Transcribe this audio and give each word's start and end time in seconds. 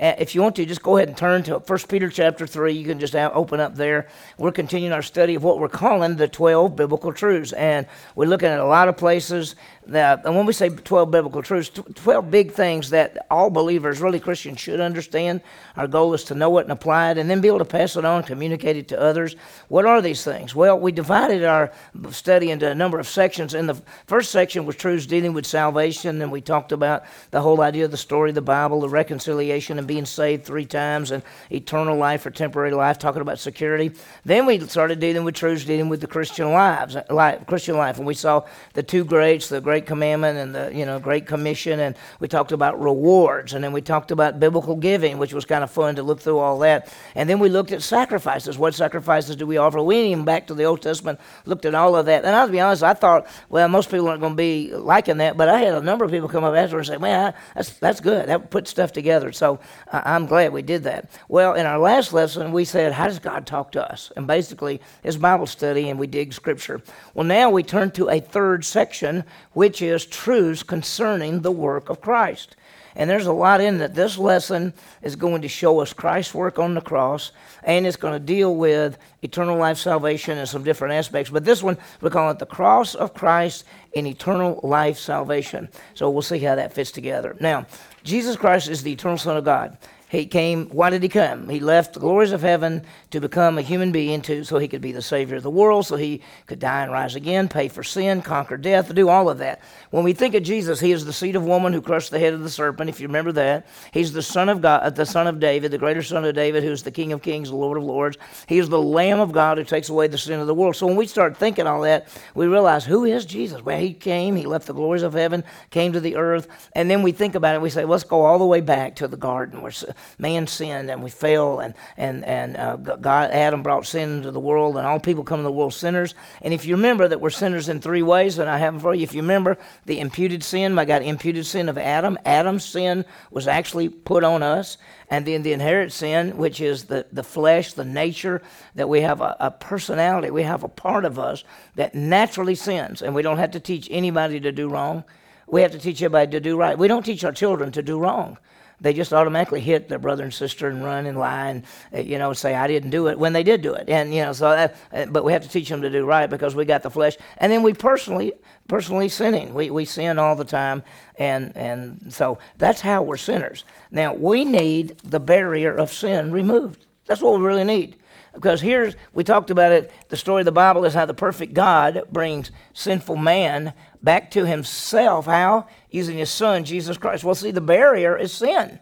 Uh, 0.00 0.14
if 0.16 0.34
you 0.34 0.40
want 0.40 0.56
to, 0.56 0.64
just 0.64 0.82
go 0.82 0.96
ahead 0.96 1.08
and 1.08 1.16
turn 1.16 1.42
to 1.42 1.58
1 1.58 1.78
Peter 1.86 2.08
chapter 2.08 2.46
3. 2.46 2.72
You 2.72 2.86
can 2.86 2.98
just 2.98 3.14
open 3.14 3.60
up 3.60 3.74
there. 3.74 4.08
We're 4.38 4.50
continuing 4.50 4.94
our 4.94 5.02
study 5.02 5.34
of 5.34 5.44
what 5.44 5.58
we're 5.58 5.68
calling 5.68 6.16
the 6.16 6.26
12 6.26 6.74
biblical 6.74 7.12
truths. 7.12 7.52
And 7.52 7.86
we're 8.14 8.24
looking 8.24 8.48
at 8.48 8.60
a 8.60 8.64
lot 8.64 8.88
of 8.88 8.96
places 8.96 9.56
that, 9.88 10.24
and 10.24 10.34
when 10.36 10.46
we 10.46 10.54
say 10.54 10.70
12 10.70 11.10
biblical 11.10 11.42
truths, 11.42 11.68
12 11.68 12.30
big 12.30 12.52
things 12.52 12.90
that 12.90 13.26
all 13.30 13.50
believers, 13.50 14.00
really 14.00 14.20
Christians, 14.20 14.58
should 14.58 14.80
understand. 14.80 15.42
Our 15.76 15.86
goal 15.86 16.14
is 16.14 16.24
to 16.24 16.34
know 16.34 16.56
it 16.58 16.62
and 16.62 16.72
apply 16.72 17.10
it 17.10 17.18
and 17.18 17.28
then 17.28 17.42
be 17.42 17.48
able 17.48 17.58
to 17.58 17.64
pass 17.66 17.96
it 17.96 18.04
on, 18.04 18.22
communicate 18.22 18.76
it 18.76 18.88
to 18.88 19.00
others. 19.00 19.36
What 19.68 19.84
are 19.84 20.00
these 20.00 20.24
things? 20.24 20.54
Well, 20.54 20.78
we 20.78 20.92
divided 20.92 21.44
our 21.44 21.72
study 22.10 22.50
into 22.50 22.70
a 22.70 22.74
number 22.74 22.98
of 22.98 23.06
sections. 23.06 23.52
And 23.52 23.68
the 23.68 23.82
first 24.06 24.30
section 24.30 24.64
was 24.64 24.76
truths 24.76 25.04
dealing 25.04 25.34
with 25.34 25.44
salvation, 25.44 26.22
and 26.22 26.32
we 26.32 26.40
talked 26.40 26.72
about 26.72 27.04
the 27.32 27.42
whole 27.42 27.60
idea 27.60 27.84
of 27.84 27.90
the 27.90 27.96
story 27.98 28.30
of 28.30 28.34
the 28.34 28.42
Bible, 28.42 28.80
the 28.80 28.88
reconciliation 28.88 29.78
and 29.78 29.89
being 29.90 30.06
saved 30.06 30.44
three 30.44 30.66
times, 30.66 31.10
and 31.10 31.20
eternal 31.50 31.96
life 31.96 32.24
or 32.24 32.30
temporary 32.30 32.70
life, 32.70 32.96
talking 32.96 33.20
about 33.20 33.40
security. 33.40 33.90
Then 34.24 34.46
we 34.46 34.60
started 34.60 35.00
dealing 35.00 35.24
with 35.24 35.34
truths 35.34 35.64
dealing 35.64 35.88
with 35.88 36.00
the 36.00 36.06
Christian 36.06 36.52
lives, 36.52 36.96
life, 37.08 37.44
Christian 37.48 37.76
life, 37.76 37.98
and 37.98 38.06
we 38.06 38.14
saw 38.14 38.44
the 38.74 38.84
two 38.84 39.04
greats, 39.04 39.48
the 39.48 39.60
Great 39.60 39.86
Commandment 39.86 40.38
and 40.38 40.54
the 40.54 40.72
you 40.72 40.86
know 40.86 41.00
Great 41.00 41.26
Commission, 41.26 41.80
and 41.80 41.96
we 42.20 42.28
talked 42.28 42.52
about 42.52 42.80
rewards, 42.80 43.52
and 43.52 43.64
then 43.64 43.72
we 43.72 43.80
talked 43.80 44.12
about 44.12 44.38
biblical 44.38 44.76
giving, 44.76 45.18
which 45.18 45.34
was 45.34 45.44
kind 45.44 45.64
of 45.64 45.72
fun 45.72 45.96
to 45.96 46.04
look 46.04 46.20
through 46.20 46.38
all 46.38 46.60
that, 46.60 46.94
and 47.16 47.28
then 47.28 47.40
we 47.40 47.48
looked 47.48 47.72
at 47.72 47.82
sacrifices. 47.82 48.56
What 48.56 48.74
sacrifices 48.74 49.34
do 49.34 49.44
we 49.44 49.56
offer? 49.56 49.82
We 49.82 49.96
even 50.12 50.24
back 50.24 50.46
to 50.46 50.54
the 50.54 50.62
Old 50.62 50.82
Testament, 50.82 51.18
looked 51.46 51.64
at 51.64 51.74
all 51.74 51.96
of 51.96 52.06
that, 52.06 52.24
and 52.24 52.36
I'll 52.36 52.48
be 52.48 52.60
honest, 52.60 52.84
I 52.84 52.94
thought, 52.94 53.26
well, 53.48 53.66
most 53.66 53.90
people 53.90 54.06
aren't 54.06 54.20
going 54.20 54.34
to 54.34 54.36
be 54.36 54.72
liking 54.72 55.16
that, 55.16 55.36
but 55.36 55.48
I 55.48 55.58
had 55.58 55.74
a 55.74 55.80
number 55.80 56.04
of 56.04 56.12
people 56.12 56.28
come 56.28 56.44
up 56.44 56.54
after 56.54 56.78
and 56.78 56.86
say, 56.86 56.96
man, 56.96 57.34
that's 57.56 57.70
that's 57.80 57.98
good. 57.98 58.28
That 58.28 58.50
put 58.50 58.68
stuff 58.68 58.92
together. 58.92 59.32
So 59.32 59.58
I'm 59.92 60.26
glad 60.26 60.52
we 60.52 60.62
did 60.62 60.84
that. 60.84 61.10
Well, 61.28 61.54
in 61.54 61.66
our 61.66 61.78
last 61.78 62.12
lesson, 62.12 62.52
we 62.52 62.64
said, 62.64 62.92
How 62.92 63.06
does 63.06 63.18
God 63.18 63.46
talk 63.46 63.72
to 63.72 63.92
us? 63.92 64.12
And 64.16 64.26
basically, 64.26 64.80
it's 65.02 65.16
Bible 65.16 65.46
study 65.46 65.88
and 65.88 65.98
we 65.98 66.06
dig 66.06 66.32
Scripture. 66.32 66.82
Well, 67.14 67.26
now 67.26 67.50
we 67.50 67.62
turn 67.62 67.90
to 67.92 68.08
a 68.08 68.20
third 68.20 68.64
section, 68.64 69.24
which 69.52 69.82
is 69.82 70.06
truths 70.06 70.62
concerning 70.62 71.40
the 71.40 71.52
work 71.52 71.88
of 71.88 72.00
Christ. 72.00 72.56
And 72.96 73.08
there's 73.08 73.26
a 73.26 73.32
lot 73.32 73.60
in 73.60 73.78
that. 73.78 73.94
This 73.94 74.18
lesson 74.18 74.72
is 75.02 75.16
going 75.16 75.42
to 75.42 75.48
show 75.48 75.80
us 75.80 75.92
Christ's 75.92 76.34
work 76.34 76.58
on 76.58 76.74
the 76.74 76.80
cross, 76.80 77.32
and 77.62 77.86
it's 77.86 77.96
going 77.96 78.14
to 78.14 78.24
deal 78.24 78.56
with 78.56 78.98
eternal 79.22 79.56
life 79.56 79.78
salvation 79.78 80.38
and 80.38 80.48
some 80.48 80.64
different 80.64 80.94
aspects. 80.94 81.30
But 81.30 81.44
this 81.44 81.62
one, 81.62 81.78
we 82.00 82.10
call 82.10 82.30
it 82.30 82.38
the 82.38 82.46
cross 82.46 82.94
of 82.94 83.14
Christ 83.14 83.64
and 83.94 84.06
eternal 84.06 84.60
life 84.62 84.98
salvation. 84.98 85.68
So 85.94 86.10
we'll 86.10 86.22
see 86.22 86.38
how 86.38 86.56
that 86.56 86.72
fits 86.72 86.90
together. 86.90 87.36
Now, 87.40 87.66
Jesus 88.02 88.36
Christ 88.36 88.68
is 88.68 88.82
the 88.82 88.92
eternal 88.92 89.18
Son 89.18 89.36
of 89.36 89.44
God. 89.44 89.76
He 90.10 90.26
came, 90.26 90.66
why 90.70 90.90
did 90.90 91.04
he 91.04 91.08
come? 91.08 91.48
He 91.48 91.60
left 91.60 91.92
the 91.92 92.00
glories 92.00 92.32
of 92.32 92.42
heaven 92.42 92.82
to 93.12 93.20
become 93.20 93.58
a 93.58 93.62
human 93.62 93.92
being 93.92 94.22
too, 94.22 94.42
so 94.42 94.58
he 94.58 94.66
could 94.66 94.80
be 94.80 94.90
the 94.90 95.00
Savior 95.00 95.36
of 95.36 95.44
the 95.44 95.50
world, 95.50 95.86
so 95.86 95.94
he 95.94 96.20
could 96.48 96.58
die 96.58 96.82
and 96.82 96.90
rise 96.90 97.14
again, 97.14 97.48
pay 97.48 97.68
for 97.68 97.84
sin, 97.84 98.20
conquer 98.20 98.56
death, 98.56 98.92
do 98.92 99.08
all 99.08 99.30
of 99.30 99.38
that. 99.38 99.60
When 99.90 100.02
we 100.02 100.12
think 100.12 100.34
of 100.34 100.42
Jesus, 100.42 100.80
he 100.80 100.90
is 100.90 101.04
the 101.04 101.12
seed 101.12 101.36
of 101.36 101.44
woman 101.44 101.72
who 101.72 101.80
crushed 101.80 102.10
the 102.10 102.18
head 102.18 102.34
of 102.34 102.42
the 102.42 102.50
serpent, 102.50 102.90
if 102.90 102.98
you 102.98 103.06
remember 103.06 103.30
that. 103.30 103.68
He's 103.92 104.12
the 104.12 104.20
Son 104.20 104.48
of 104.48 104.60
God, 104.60 104.96
the 104.96 105.06
Son 105.06 105.28
of 105.28 105.38
David, 105.38 105.70
the 105.70 105.78
greater 105.78 106.02
Son 106.02 106.24
of 106.24 106.34
David, 106.34 106.64
who's 106.64 106.82
the 106.82 106.90
King 106.90 107.12
of 107.12 107.22
kings, 107.22 107.48
the 107.48 107.54
Lord 107.54 107.78
of 107.78 107.84
lords. 107.84 108.18
He 108.48 108.58
is 108.58 108.68
the 108.68 108.82
Lamb 108.82 109.20
of 109.20 109.30
God 109.30 109.58
who 109.58 109.64
takes 109.64 109.90
away 109.90 110.08
the 110.08 110.18
sin 110.18 110.40
of 110.40 110.48
the 110.48 110.54
world. 110.54 110.74
So 110.74 110.88
when 110.88 110.96
we 110.96 111.06
start 111.06 111.36
thinking 111.36 111.68
all 111.68 111.82
that, 111.82 112.08
we 112.34 112.48
realize 112.48 112.84
who 112.84 113.04
is 113.04 113.24
Jesus? 113.24 113.62
Well, 113.62 113.78
he 113.78 113.94
came, 113.94 114.34
he 114.34 114.46
left 114.46 114.66
the 114.66 114.74
glories 114.74 115.04
of 115.04 115.12
heaven, 115.12 115.44
came 115.70 115.92
to 115.92 116.00
the 116.00 116.16
earth, 116.16 116.48
and 116.74 116.90
then 116.90 117.04
we 117.04 117.12
think 117.12 117.36
about 117.36 117.54
it, 117.54 117.60
we 117.60 117.70
say, 117.70 117.84
let's 117.84 118.02
go 118.02 118.22
all 118.22 118.40
the 118.40 118.44
way 118.44 118.60
back 118.60 118.96
to 118.96 119.06
the 119.06 119.16
garden 119.16 119.62
where 119.62 119.70
man 120.18 120.46
sinned 120.46 120.90
and 120.90 121.02
we 121.02 121.10
fell, 121.10 121.60
and, 121.60 121.74
and, 121.96 122.24
and 122.24 122.56
uh, 122.56 122.76
God, 122.76 123.30
Adam 123.30 123.62
brought 123.62 123.86
sin 123.86 124.18
into 124.18 124.30
the 124.30 124.40
world, 124.40 124.76
and 124.76 124.86
all 124.86 125.00
people 125.00 125.24
come 125.24 125.40
to 125.40 125.44
the 125.44 125.52
world 125.52 125.74
sinners. 125.74 126.14
And 126.42 126.54
if 126.54 126.64
you 126.64 126.76
remember 126.76 127.08
that 127.08 127.20
we're 127.20 127.30
sinners 127.30 127.68
in 127.68 127.80
three 127.80 128.02
ways, 128.02 128.38
and 128.38 128.48
I 128.48 128.58
have 128.58 128.74
them 128.74 128.80
for 128.80 128.94
you, 128.94 129.02
if 129.02 129.14
you 129.14 129.22
remember 129.22 129.58
the 129.86 130.00
imputed 130.00 130.42
sin, 130.42 130.78
I 130.78 130.84
got 130.84 131.02
imputed 131.02 131.46
sin 131.46 131.68
of 131.68 131.78
Adam. 131.78 132.18
Adam's 132.24 132.64
sin 132.64 133.04
was 133.30 133.48
actually 133.48 133.88
put 133.88 134.24
on 134.24 134.42
us. 134.42 134.76
And 135.10 135.26
then 135.26 135.42
the 135.42 135.52
inherent 135.52 135.92
sin, 135.92 136.36
which 136.36 136.60
is 136.60 136.84
the, 136.84 137.04
the 137.10 137.24
flesh, 137.24 137.72
the 137.72 137.84
nature, 137.84 138.42
that 138.76 138.88
we 138.88 139.00
have 139.00 139.20
a, 139.20 139.36
a 139.40 139.50
personality, 139.50 140.30
we 140.30 140.44
have 140.44 140.62
a 140.62 140.68
part 140.68 141.04
of 141.04 141.18
us 141.18 141.42
that 141.74 141.94
naturally 141.94 142.54
sins, 142.54 143.02
and 143.02 143.14
we 143.14 143.22
don't 143.22 143.38
have 143.38 143.50
to 143.52 143.60
teach 143.60 143.88
anybody 143.90 144.38
to 144.40 144.52
do 144.52 144.68
wrong. 144.68 145.02
We 145.48 145.62
have 145.62 145.72
to 145.72 145.80
teach 145.80 146.00
everybody 146.00 146.30
to 146.30 146.40
do 146.40 146.56
right. 146.56 146.78
We 146.78 146.86
don't 146.86 147.04
teach 147.04 147.24
our 147.24 147.32
children 147.32 147.72
to 147.72 147.82
do 147.82 147.98
wrong 147.98 148.38
they 148.80 148.92
just 148.92 149.12
automatically 149.12 149.60
hit 149.60 149.88
their 149.88 149.98
brother 149.98 150.24
and 150.24 150.32
sister 150.32 150.68
and 150.68 150.82
run 150.84 151.06
and 151.06 151.18
lie 151.18 151.48
and 151.48 151.64
uh, 151.94 151.98
you 151.98 152.18
know 152.18 152.32
say 152.32 152.54
I 152.54 152.66
didn't 152.66 152.90
do 152.90 153.08
it 153.08 153.18
when 153.18 153.32
they 153.32 153.42
did 153.42 153.62
do 153.62 153.74
it. 153.74 153.88
And 153.88 154.14
you 154.14 154.22
know 154.22 154.32
so 154.32 154.50
that, 154.50 154.76
uh, 154.92 155.06
but 155.06 155.24
we 155.24 155.32
have 155.32 155.42
to 155.42 155.48
teach 155.48 155.68
them 155.68 155.82
to 155.82 155.90
do 155.90 156.04
right 156.04 156.28
because 156.28 156.54
we 156.54 156.64
got 156.64 156.82
the 156.82 156.90
flesh. 156.90 157.16
And 157.38 157.52
then 157.52 157.62
we 157.62 157.74
personally 157.74 158.32
personally 158.68 159.08
sinning. 159.08 159.52
We, 159.52 159.70
we 159.70 159.84
sin 159.84 160.18
all 160.18 160.36
the 160.36 160.44
time. 160.44 160.82
And 161.18 161.56
and 161.56 162.12
so 162.12 162.38
that's 162.58 162.80
how 162.80 163.02
we're 163.02 163.16
sinners. 163.16 163.64
Now 163.90 164.14
we 164.14 164.44
need 164.44 164.98
the 165.04 165.20
barrier 165.20 165.74
of 165.74 165.92
sin 165.92 166.32
removed. 166.32 166.86
That's 167.06 167.22
what 167.22 167.38
we 167.38 167.44
really 167.46 167.64
need 167.64 167.96
because 168.34 168.60
here's 168.60 168.94
we 169.12 169.24
talked 169.24 169.50
about 169.50 169.72
it 169.72 169.90
the 170.08 170.16
story 170.16 170.42
of 170.42 170.44
the 170.46 170.52
bible 170.52 170.84
is 170.84 170.94
how 170.94 171.06
the 171.06 171.14
perfect 171.14 171.52
god 171.52 172.02
brings 172.10 172.50
sinful 172.72 173.16
man 173.16 173.72
back 174.02 174.30
to 174.32 174.46
himself. 174.46 175.26
How? 175.26 175.66
Using 175.90 176.18
his 176.18 176.30
son, 176.30 176.64
Jesus 176.64 176.96
Christ. 176.96 177.24
Well, 177.24 177.34
see, 177.34 177.50
the 177.50 177.60
barrier 177.60 178.16
is 178.16 178.32
sin 178.32 178.80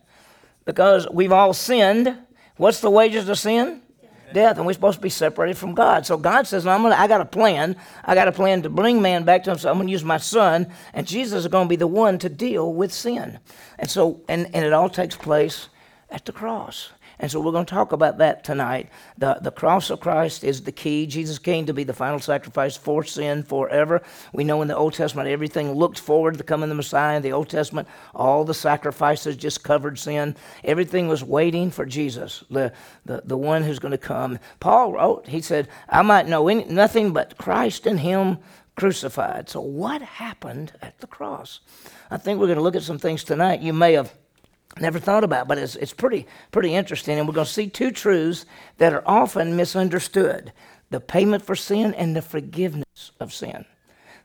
because 0.64 1.08
we've 1.10 1.32
all 1.32 1.52
sinned. 1.52 2.16
What's 2.56 2.80
the 2.80 2.90
wages 2.90 3.28
of 3.28 3.38
sin? 3.38 3.82
Death, 4.34 4.58
and 4.58 4.66
we're 4.66 4.74
supposed 4.74 4.98
to 4.98 5.02
be 5.02 5.08
separated 5.08 5.56
from 5.56 5.74
God. 5.74 6.04
So 6.04 6.18
God 6.18 6.46
says, 6.46 6.66
I'm 6.66 6.82
gonna, 6.82 6.96
I 6.96 7.06
got 7.06 7.22
a 7.22 7.24
plan. 7.24 7.76
I 8.04 8.14
got 8.14 8.28
a 8.28 8.32
plan 8.32 8.60
to 8.62 8.68
bring 8.68 9.00
man 9.00 9.24
back 9.24 9.44
to 9.44 9.50
himself. 9.50 9.72
I'm 9.72 9.78
going 9.78 9.86
to 9.86 9.92
use 9.92 10.04
my 10.04 10.18
son, 10.18 10.70
and 10.92 11.06
Jesus 11.06 11.44
is 11.44 11.48
going 11.48 11.64
to 11.64 11.68
be 11.68 11.76
the 11.76 11.86
one 11.86 12.18
to 12.18 12.28
deal 12.28 12.74
with 12.74 12.92
sin. 12.92 13.38
And 13.78 13.88
so, 13.88 14.20
and, 14.28 14.54
and 14.54 14.66
it 14.66 14.74
all 14.74 14.90
takes 14.90 15.16
place 15.16 15.70
at 16.10 16.26
the 16.26 16.32
cross. 16.32 16.90
And 17.20 17.30
so 17.30 17.40
we're 17.40 17.52
going 17.52 17.66
to 17.66 17.74
talk 17.74 17.92
about 17.92 18.18
that 18.18 18.44
tonight. 18.44 18.88
The, 19.16 19.38
the 19.40 19.50
cross 19.50 19.90
of 19.90 20.00
Christ 20.00 20.44
is 20.44 20.62
the 20.62 20.72
key. 20.72 21.06
Jesus 21.06 21.38
came 21.38 21.66
to 21.66 21.74
be 21.74 21.84
the 21.84 21.92
final 21.92 22.20
sacrifice 22.20 22.76
for 22.76 23.02
sin 23.02 23.42
forever. 23.42 24.02
We 24.32 24.44
know 24.44 24.62
in 24.62 24.68
the 24.68 24.76
Old 24.76 24.94
Testament 24.94 25.28
everything 25.28 25.72
looked 25.72 25.98
forward 25.98 26.34
to 26.34 26.38
the 26.38 26.44
coming 26.44 26.64
of 26.64 26.68
the 26.68 26.74
Messiah. 26.76 27.16
In 27.16 27.22
the 27.22 27.32
Old 27.32 27.48
Testament, 27.48 27.88
all 28.14 28.44
the 28.44 28.54
sacrifices 28.54 29.36
just 29.36 29.64
covered 29.64 29.98
sin. 29.98 30.36
Everything 30.62 31.08
was 31.08 31.24
waiting 31.24 31.70
for 31.70 31.84
Jesus, 31.84 32.44
the, 32.50 32.72
the, 33.04 33.22
the 33.24 33.36
one 33.36 33.62
who's 33.62 33.80
going 33.80 33.92
to 33.92 33.98
come. 33.98 34.38
Paul 34.60 34.92
wrote, 34.92 35.26
he 35.26 35.40
said, 35.40 35.68
I 35.88 36.02
might 36.02 36.28
know 36.28 36.48
any, 36.48 36.64
nothing 36.64 37.12
but 37.12 37.36
Christ 37.36 37.86
and 37.86 37.98
Him 37.98 38.38
crucified. 38.76 39.48
So 39.48 39.60
what 39.60 40.02
happened 40.02 40.72
at 40.80 41.00
the 41.00 41.08
cross? 41.08 41.60
I 42.10 42.16
think 42.16 42.38
we're 42.38 42.46
going 42.46 42.58
to 42.58 42.62
look 42.62 42.76
at 42.76 42.82
some 42.82 42.98
things 42.98 43.24
tonight. 43.24 43.60
You 43.60 43.72
may 43.72 43.94
have 43.94 44.14
never 44.78 44.98
thought 44.98 45.24
about, 45.24 45.48
but 45.48 45.58
it's, 45.58 45.76
it's 45.76 45.92
pretty, 45.92 46.26
pretty 46.52 46.74
interesting. 46.74 47.18
And 47.18 47.26
we're 47.26 47.34
going 47.34 47.46
to 47.46 47.52
see 47.52 47.68
two 47.68 47.90
truths 47.90 48.46
that 48.78 48.92
are 48.92 49.02
often 49.06 49.56
misunderstood 49.56 50.52
the 50.90 51.00
payment 51.00 51.44
for 51.44 51.54
sin 51.54 51.92
and 51.94 52.16
the 52.16 52.22
forgiveness 52.22 53.12
of 53.20 53.32
sin 53.32 53.64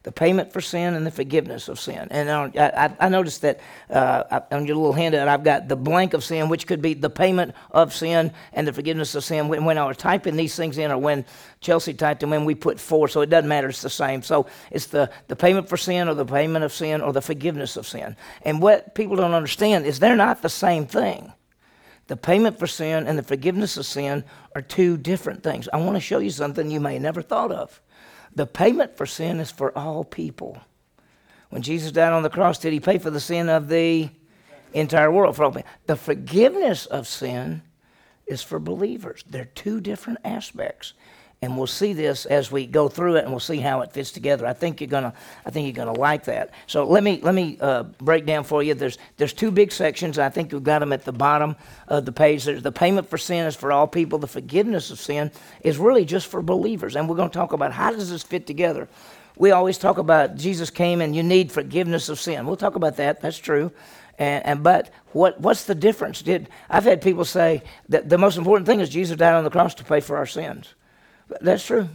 the 0.03 0.11
payment 0.11 0.51
for 0.51 0.59
sin 0.59 0.95
and 0.95 1.05
the 1.05 1.11
forgiveness 1.11 1.69
of 1.69 1.79
sin. 1.79 2.09
And 2.11 2.29
I, 2.29 2.93
I, 2.99 3.07
noticed 3.07 3.41
that 3.41 3.61
uh, 3.89 4.41
on 4.51 4.65
your 4.65 4.75
little 4.75 4.91
handout, 4.91 5.29
I've 5.29 5.45
got 5.45 5.69
the 5.69 5.77
blank 5.77 6.13
of 6.13 6.25
sin, 6.25 6.49
which 6.49 6.67
could 6.67 6.81
be 6.81 6.93
the 6.93 7.09
payment 7.09 7.55
of 7.71 7.93
sin 7.93 8.33
and 8.51 8.67
the 8.67 8.73
forgiveness 8.73 9.15
of 9.15 9.23
sin. 9.23 9.47
When, 9.47 9.63
when 9.63 9.77
I 9.77 9.85
was 9.85 9.95
typing 9.95 10.35
these 10.35 10.57
things 10.57 10.77
in, 10.77 10.91
or 10.91 10.97
when 10.97 11.23
Chelsea 11.61 11.93
typed 11.93 12.19
them 12.19 12.33
in, 12.33 12.43
we 12.43 12.53
put 12.53 12.81
for, 12.81 13.07
so 13.07 13.21
it 13.21 13.29
doesn't 13.29 13.47
matter, 13.47 13.69
it's 13.69 13.81
the 13.81 13.89
same. 13.89 14.21
So 14.23 14.45
it's 14.71 14.87
the, 14.87 15.09
the 15.29 15.37
payment 15.37 15.69
for 15.69 15.77
sin, 15.77 16.09
or 16.09 16.13
the 16.15 16.25
payment 16.25 16.65
of 16.65 16.73
sin, 16.73 16.99
or 16.99 17.13
the 17.13 17.21
forgiveness 17.21 17.77
of 17.77 17.87
sin. 17.87 18.17
And 18.41 18.61
what 18.61 18.95
people 18.95 19.15
don't 19.15 19.33
understand 19.33 19.85
is 19.85 19.99
they're 19.99 20.17
not 20.17 20.41
the 20.41 20.49
same 20.49 20.85
thing. 20.85 21.31
The 22.07 22.17
payment 22.17 22.59
for 22.59 22.67
sin 22.67 23.07
and 23.07 23.17
the 23.17 23.23
forgiveness 23.23 23.77
of 23.77 23.85
sin 23.85 24.25
are 24.53 24.61
two 24.61 24.97
different 24.97 25.41
things. 25.43 25.69
I 25.71 25.77
want 25.77 25.95
to 25.95 26.01
show 26.01 26.19
you 26.19 26.29
something 26.29 26.69
you 26.69 26.81
may 26.81 26.99
never 26.99 27.21
thought 27.21 27.53
of. 27.53 27.81
The 28.35 28.45
payment 28.47 28.97
for 28.97 29.05
sin 29.05 29.39
is 29.39 29.51
for 29.51 29.77
all 29.77 30.03
people. 30.03 30.61
When 31.49 31.61
Jesus 31.61 31.91
died 31.91 32.13
on 32.13 32.23
the 32.23 32.29
cross, 32.29 32.57
did 32.57 32.73
he 32.73 32.79
pay 32.79 32.97
for 32.97 33.11
the 33.11 33.19
sin 33.19 33.47
of 33.47 33.69
the 33.69 34.09
entire 34.73 35.11
world? 35.11 35.35
For 35.35 35.43
all 35.43 35.51
people? 35.51 35.69
The 35.85 35.95
forgiveness 35.95 36.85
of 36.87 37.07
sin 37.07 37.61
is 38.25 38.41
for 38.41 38.59
believers. 38.59 39.23
They're 39.29 39.45
two 39.45 39.79
different 39.79 40.19
aspects 40.23 40.93
and 41.43 41.57
we'll 41.57 41.67
see 41.67 41.91
this 41.91 42.25
as 42.25 42.53
we 42.53 42.65
go 42.65 42.87
through 42.87 43.17
it 43.17 43.23
and 43.25 43.29
we'll 43.29 43.39
see 43.41 43.57
how 43.57 43.81
it 43.81 43.91
fits 43.91 44.11
together. 44.11 44.47
I 44.47 44.53
think 44.53 44.79
you're 44.79 44.87
gonna 44.87 45.13
i 45.45 45.49
think 45.49 45.65
you're 45.65 45.85
gonna 45.85 45.99
like 45.99 46.23
that. 46.23 46.51
So 46.67 46.85
let 46.85 47.03
me 47.03 47.19
let 47.21 47.35
me 47.35 47.57
uh, 47.59 47.83
break 47.83 48.25
down 48.25 48.45
for 48.45 48.63
you. 48.63 48.73
There's 48.73 48.97
there's 49.17 49.33
two 49.33 49.51
big 49.51 49.73
sections. 49.73 50.17
I 50.17 50.29
think 50.29 50.53
we've 50.53 50.63
got 50.63 50.79
them 50.79 50.93
at 50.93 51.03
the 51.03 51.11
bottom 51.11 51.57
of 51.89 52.05
the 52.05 52.13
page. 52.13 52.45
There's 52.45 52.63
the 52.63 52.71
payment 52.71 53.09
for 53.09 53.17
sin 53.17 53.45
is 53.45 53.57
for 53.57 53.73
all 53.73 53.87
people. 53.87 54.19
The 54.19 54.27
forgiveness 54.27 54.89
of 54.89 55.01
sin 55.01 55.31
is 55.61 55.77
really 55.77 56.05
just 56.05 56.27
for 56.27 56.41
believers. 56.41 56.95
And 56.95 57.09
we're 57.09 57.17
going 57.17 57.29
to 57.29 57.37
talk 57.37 57.51
about 57.51 57.73
how 57.73 57.91
does 57.91 58.09
this 58.09 58.23
fit 58.23 58.47
together. 58.47 58.87
We 59.35 59.51
always 59.51 59.77
talk 59.77 59.97
about 59.97 60.37
jesus 60.37 60.69
came 60.69 61.01
and 61.01 61.13
you 61.13 61.23
need 61.23 61.51
forgiveness 61.51 62.07
of 62.07 62.21
sin. 62.21 62.45
We'll 62.45 62.55
talk 62.55 62.75
about 62.75 62.95
that. 62.97 63.19
That's 63.19 63.37
true. 63.37 63.69
And, 64.17 64.45
and 64.45 64.63
but 64.63 64.91
what 65.11 65.41
what's 65.41 65.65
the 65.65 65.75
difference? 65.75 66.21
Did 66.21 66.47
I've 66.69 66.85
had 66.85 67.01
people 67.01 67.25
say 67.25 67.63
that 67.89 68.07
the 68.07 68.17
most 68.17 68.37
important 68.37 68.65
thing 68.65 68.79
is 68.79 68.87
Jesus 68.87 69.17
died 69.17 69.33
on 69.33 69.43
the 69.43 69.49
cross 69.49 69.75
to 69.75 69.83
pay 69.83 69.99
for 69.99 70.15
our 70.15 70.27
sins. 70.27 70.73
That's 71.41 71.65
true. 71.65 71.89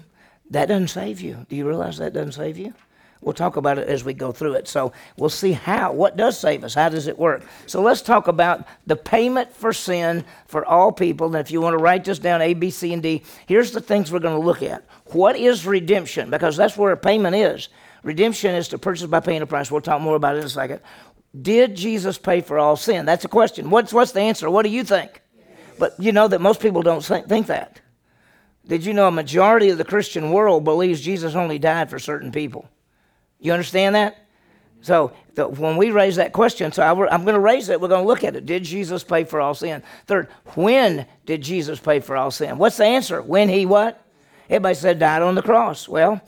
That 0.50 0.66
doesn't 0.66 0.88
save 0.88 1.20
you. 1.20 1.46
Do 1.48 1.56
you 1.56 1.66
realize 1.66 1.98
that 1.98 2.12
doesn't 2.12 2.32
save 2.32 2.58
you? 2.58 2.74
We'll 3.20 3.34
talk 3.34 3.56
about 3.56 3.78
it 3.78 3.88
as 3.88 4.04
we 4.04 4.14
go 4.14 4.30
through 4.30 4.54
it. 4.54 4.68
So 4.68 4.92
we'll 5.16 5.28
see 5.28 5.52
how. 5.52 5.92
What 5.92 6.16
does 6.16 6.38
save 6.38 6.62
us? 6.62 6.74
How 6.74 6.88
does 6.88 7.08
it 7.08 7.18
work? 7.18 7.44
So 7.66 7.82
let's 7.82 8.00
talk 8.00 8.28
about 8.28 8.64
the 8.86 8.94
payment 8.94 9.52
for 9.52 9.72
sin 9.72 10.24
for 10.46 10.64
all 10.64 10.92
people. 10.92 11.26
And 11.26 11.36
if 11.36 11.50
you 11.50 11.60
want 11.60 11.74
to 11.74 11.82
write 11.82 12.04
this 12.04 12.20
down, 12.20 12.40
A, 12.42 12.54
B, 12.54 12.70
C, 12.70 12.92
and 12.92 13.02
D, 13.02 13.24
here's 13.46 13.72
the 13.72 13.80
things 13.80 14.12
we're 14.12 14.20
going 14.20 14.38
to 14.38 14.46
look 14.46 14.62
at. 14.62 14.84
What 15.06 15.36
is 15.36 15.66
redemption? 15.66 16.30
Because 16.30 16.56
that's 16.56 16.76
where 16.76 16.94
payment 16.94 17.34
is. 17.34 17.68
Redemption 18.04 18.54
is 18.54 18.68
to 18.68 18.78
purchase 18.78 19.06
by 19.06 19.20
paying 19.20 19.42
a 19.42 19.46
price. 19.46 19.70
We'll 19.70 19.80
talk 19.80 20.00
more 20.00 20.14
about 20.14 20.36
it 20.36 20.40
in 20.40 20.44
a 20.44 20.48
second. 20.48 20.80
Did 21.42 21.74
Jesus 21.74 22.18
pay 22.18 22.40
for 22.40 22.58
all 22.58 22.76
sin? 22.76 23.04
That's 23.04 23.24
a 23.24 23.28
question. 23.28 23.68
What's, 23.68 23.92
what's 23.92 24.12
the 24.12 24.20
answer? 24.20 24.48
What 24.48 24.62
do 24.62 24.70
you 24.70 24.84
think? 24.84 25.20
But 25.78 25.94
you 25.98 26.12
know 26.12 26.28
that 26.28 26.40
most 26.40 26.60
people 26.60 26.82
don't 26.82 27.04
think 27.04 27.48
that. 27.48 27.80
Did 28.68 28.84
you 28.84 28.92
know 28.92 29.08
a 29.08 29.12
majority 29.12 29.70
of 29.70 29.78
the 29.78 29.84
Christian 29.84 30.30
world 30.30 30.62
believes 30.62 31.00
Jesus 31.00 31.34
only 31.34 31.58
died 31.58 31.90
for 31.90 31.98
certain 31.98 32.30
people? 32.30 32.68
You 33.40 33.52
understand 33.52 33.94
that? 33.94 34.26
So 34.80 35.12
the, 35.34 35.48
when 35.48 35.76
we 35.76 35.90
raise 35.90 36.16
that 36.16 36.32
question, 36.32 36.70
so 36.70 36.82
I, 36.82 37.14
am 37.14 37.24
going 37.24 37.34
to 37.34 37.40
raise 37.40 37.68
it. 37.68 37.80
We're 37.80 37.88
going 37.88 38.02
to 38.02 38.06
look 38.06 38.24
at 38.24 38.36
it. 38.36 38.46
Did 38.46 38.64
Jesus 38.64 39.02
pay 39.02 39.24
for 39.24 39.40
all 39.40 39.54
sin? 39.54 39.82
Third, 40.06 40.28
when 40.54 41.06
did 41.26 41.42
Jesus 41.42 41.80
pay 41.80 42.00
for 42.00 42.16
all 42.16 42.30
sin? 42.30 42.58
What's 42.58 42.76
the 42.76 42.84
answer? 42.84 43.20
When 43.22 43.48
he 43.48 43.66
what? 43.66 44.04
Everybody 44.48 44.74
said 44.74 44.98
died 44.98 45.22
on 45.22 45.34
the 45.34 45.42
cross. 45.42 45.88
Well, 45.88 46.20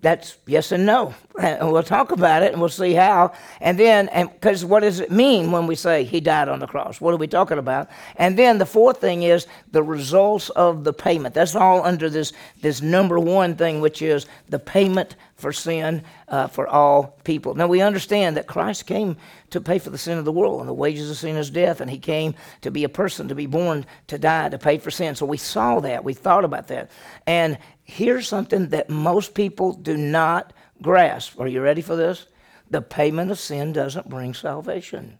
that's 0.00 0.36
yes 0.46 0.72
and 0.72 0.84
no. 0.86 1.14
And 1.40 1.72
we'll 1.72 1.82
talk 1.82 2.12
about 2.12 2.42
it 2.42 2.52
and 2.52 2.60
we'll 2.60 2.68
see 2.68 2.92
how. 2.92 3.32
And 3.60 3.78
then, 3.78 4.08
because 4.32 4.64
what 4.64 4.80
does 4.80 5.00
it 5.00 5.10
mean 5.10 5.50
when 5.50 5.66
we 5.66 5.74
say 5.74 6.04
he 6.04 6.20
died 6.20 6.48
on 6.48 6.60
the 6.60 6.66
cross? 6.66 7.00
What 7.00 7.12
are 7.14 7.16
we 7.16 7.26
talking 7.26 7.58
about? 7.58 7.88
And 8.16 8.38
then 8.38 8.58
the 8.58 8.66
fourth 8.66 9.00
thing 9.00 9.22
is 9.22 9.46
the 9.72 9.82
results 9.82 10.50
of 10.50 10.84
the 10.84 10.92
payment. 10.92 11.34
That's 11.34 11.56
all 11.56 11.84
under 11.84 12.08
this, 12.08 12.32
this 12.60 12.82
number 12.82 13.18
one 13.18 13.56
thing, 13.56 13.80
which 13.80 14.02
is 14.02 14.26
the 14.48 14.58
payment 14.58 15.16
for 15.36 15.52
sin 15.52 16.02
uh, 16.28 16.46
for 16.46 16.68
all 16.68 17.18
people. 17.24 17.54
Now 17.54 17.66
we 17.66 17.80
understand 17.80 18.36
that 18.36 18.46
Christ 18.46 18.86
came 18.86 19.16
to 19.50 19.60
pay 19.60 19.78
for 19.78 19.90
the 19.90 19.98
sin 19.98 20.18
of 20.18 20.24
the 20.24 20.32
world, 20.32 20.60
and 20.60 20.68
the 20.68 20.74
wages 20.74 21.10
of 21.10 21.16
sin 21.16 21.36
is 21.36 21.50
death, 21.50 21.80
and 21.80 21.90
he 21.90 21.98
came 21.98 22.34
to 22.62 22.70
be 22.70 22.84
a 22.84 22.88
person, 22.88 23.28
to 23.28 23.34
be 23.34 23.46
born, 23.46 23.84
to 24.06 24.18
die, 24.18 24.48
to 24.48 24.58
pay 24.58 24.78
for 24.78 24.90
sin. 24.90 25.14
So 25.14 25.26
we 25.26 25.36
saw 25.36 25.80
that, 25.80 26.04
we 26.04 26.14
thought 26.14 26.44
about 26.44 26.68
that. 26.68 26.90
And 27.26 27.58
here's 27.84 28.26
something 28.26 28.68
that 28.68 28.90
most 28.90 29.34
people 29.34 29.72
do 29.72 29.96
not 29.96 30.52
grasp. 30.82 31.38
Are 31.38 31.46
you 31.46 31.60
ready 31.60 31.82
for 31.82 31.96
this? 31.96 32.26
The 32.70 32.82
payment 32.82 33.30
of 33.30 33.38
sin 33.38 33.72
doesn't 33.72 34.08
bring 34.08 34.34
salvation. 34.34 35.18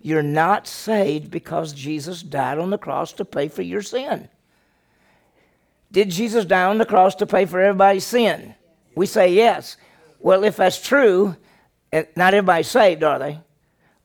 You're 0.00 0.22
not 0.22 0.66
saved 0.66 1.30
because 1.30 1.72
Jesus 1.72 2.22
died 2.22 2.58
on 2.58 2.70
the 2.70 2.78
cross 2.78 3.12
to 3.14 3.24
pay 3.24 3.48
for 3.48 3.62
your 3.62 3.82
sin. 3.82 4.28
Did 5.90 6.10
Jesus 6.10 6.44
die 6.44 6.64
on 6.64 6.78
the 6.78 6.86
cross 6.86 7.14
to 7.16 7.26
pay 7.26 7.46
for 7.46 7.60
everybody's 7.60 8.04
sin? 8.04 8.54
We 8.94 9.06
say 9.06 9.32
yes. 9.32 9.76
Well, 10.18 10.44
if 10.44 10.56
that's 10.56 10.80
true, 10.80 11.36
eh, 11.92 12.04
not 12.16 12.34
everybody's 12.34 12.68
saved, 12.68 13.02
are 13.02 13.18
they? 13.18 13.40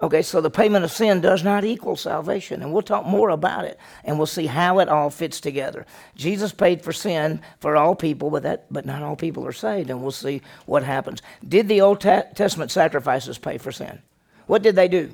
Okay, 0.01 0.21
so 0.21 0.39
the 0.39 0.49
payment 0.49 0.85
of 0.85 0.91
sin 0.91 1.19
does 1.19 1.43
not 1.43 1.65
equal 1.65 1.97
salvation, 1.97 2.61
and 2.61 2.71
we'll 2.71 2.81
talk 2.81 3.05
more 3.05 3.29
about 3.29 3.65
it, 3.65 3.77
and 4.05 4.17
we'll 4.17 4.27
see 4.27 4.45
how 4.45 4.79
it 4.79 4.87
all 4.87 5.09
fits 5.09 5.41
together. 5.41 5.85
Jesus 6.15 6.53
paid 6.53 6.81
for 6.81 6.93
sin 6.93 7.41
for 7.59 7.75
all 7.75 7.95
people, 7.95 8.29
but 8.29 8.43
that, 8.43 8.71
but 8.71 8.85
not 8.85 9.03
all 9.03 9.17
people 9.17 9.45
are 9.45 9.51
saved, 9.51 9.89
and 9.89 10.01
we'll 10.01 10.11
see 10.11 10.41
what 10.65 10.83
happens. 10.83 11.21
Did 11.45 11.67
the 11.67 11.81
Old 11.81 11.99
Testament 11.99 12.71
sacrifices 12.71 13.37
pay 13.37 13.57
for 13.57 13.73
sin? 13.73 14.01
What 14.47 14.61
did 14.61 14.77
they 14.77 14.87
do? 14.87 15.11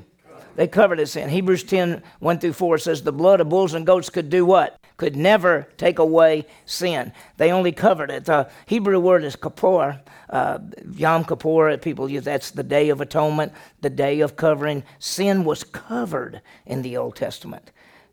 They 0.56 0.68
covered 0.68 1.00
his 1.00 1.12
sin. 1.12 1.30
Hebrews 1.30 1.64
10, 1.64 2.04
1 2.20 2.40
through 2.40 2.54
4 2.54 2.78
says, 2.78 3.02
The 3.02 3.12
blood 3.12 3.42
of 3.42 3.50
bulls 3.50 3.74
and 3.74 3.86
goats 3.88 4.10
could 4.10 4.30
do 4.30 4.46
what? 4.46 4.80
Could 4.98 5.16
never 5.16 5.68
take 5.78 6.00
away 6.00 6.46
sin. 6.66 7.12
They 7.38 7.52
only 7.52 7.72
covered 7.72 8.10
it. 8.12 8.26
The 8.26 8.50
Hebrew 8.66 9.00
word 9.00 9.24
is 9.24 9.36
kippur. 9.36 10.00
Uh, 10.36 10.60
Yom 10.96 11.24
Kippur, 11.24 11.78
people 11.78 12.10
use 12.10 12.26
that's 12.26 12.52
the 12.52 12.64
day 12.64 12.90
of 12.90 13.00
atonement, 13.00 13.54
the 13.80 13.90
day 13.90 14.20
of 14.20 14.36
covering. 14.36 14.84
Sin 15.00 15.46
was 15.46 15.64
covered 15.64 16.42
in 16.66 16.82
the 16.82 16.98
Old 16.98 17.16
Testament. 17.16 17.72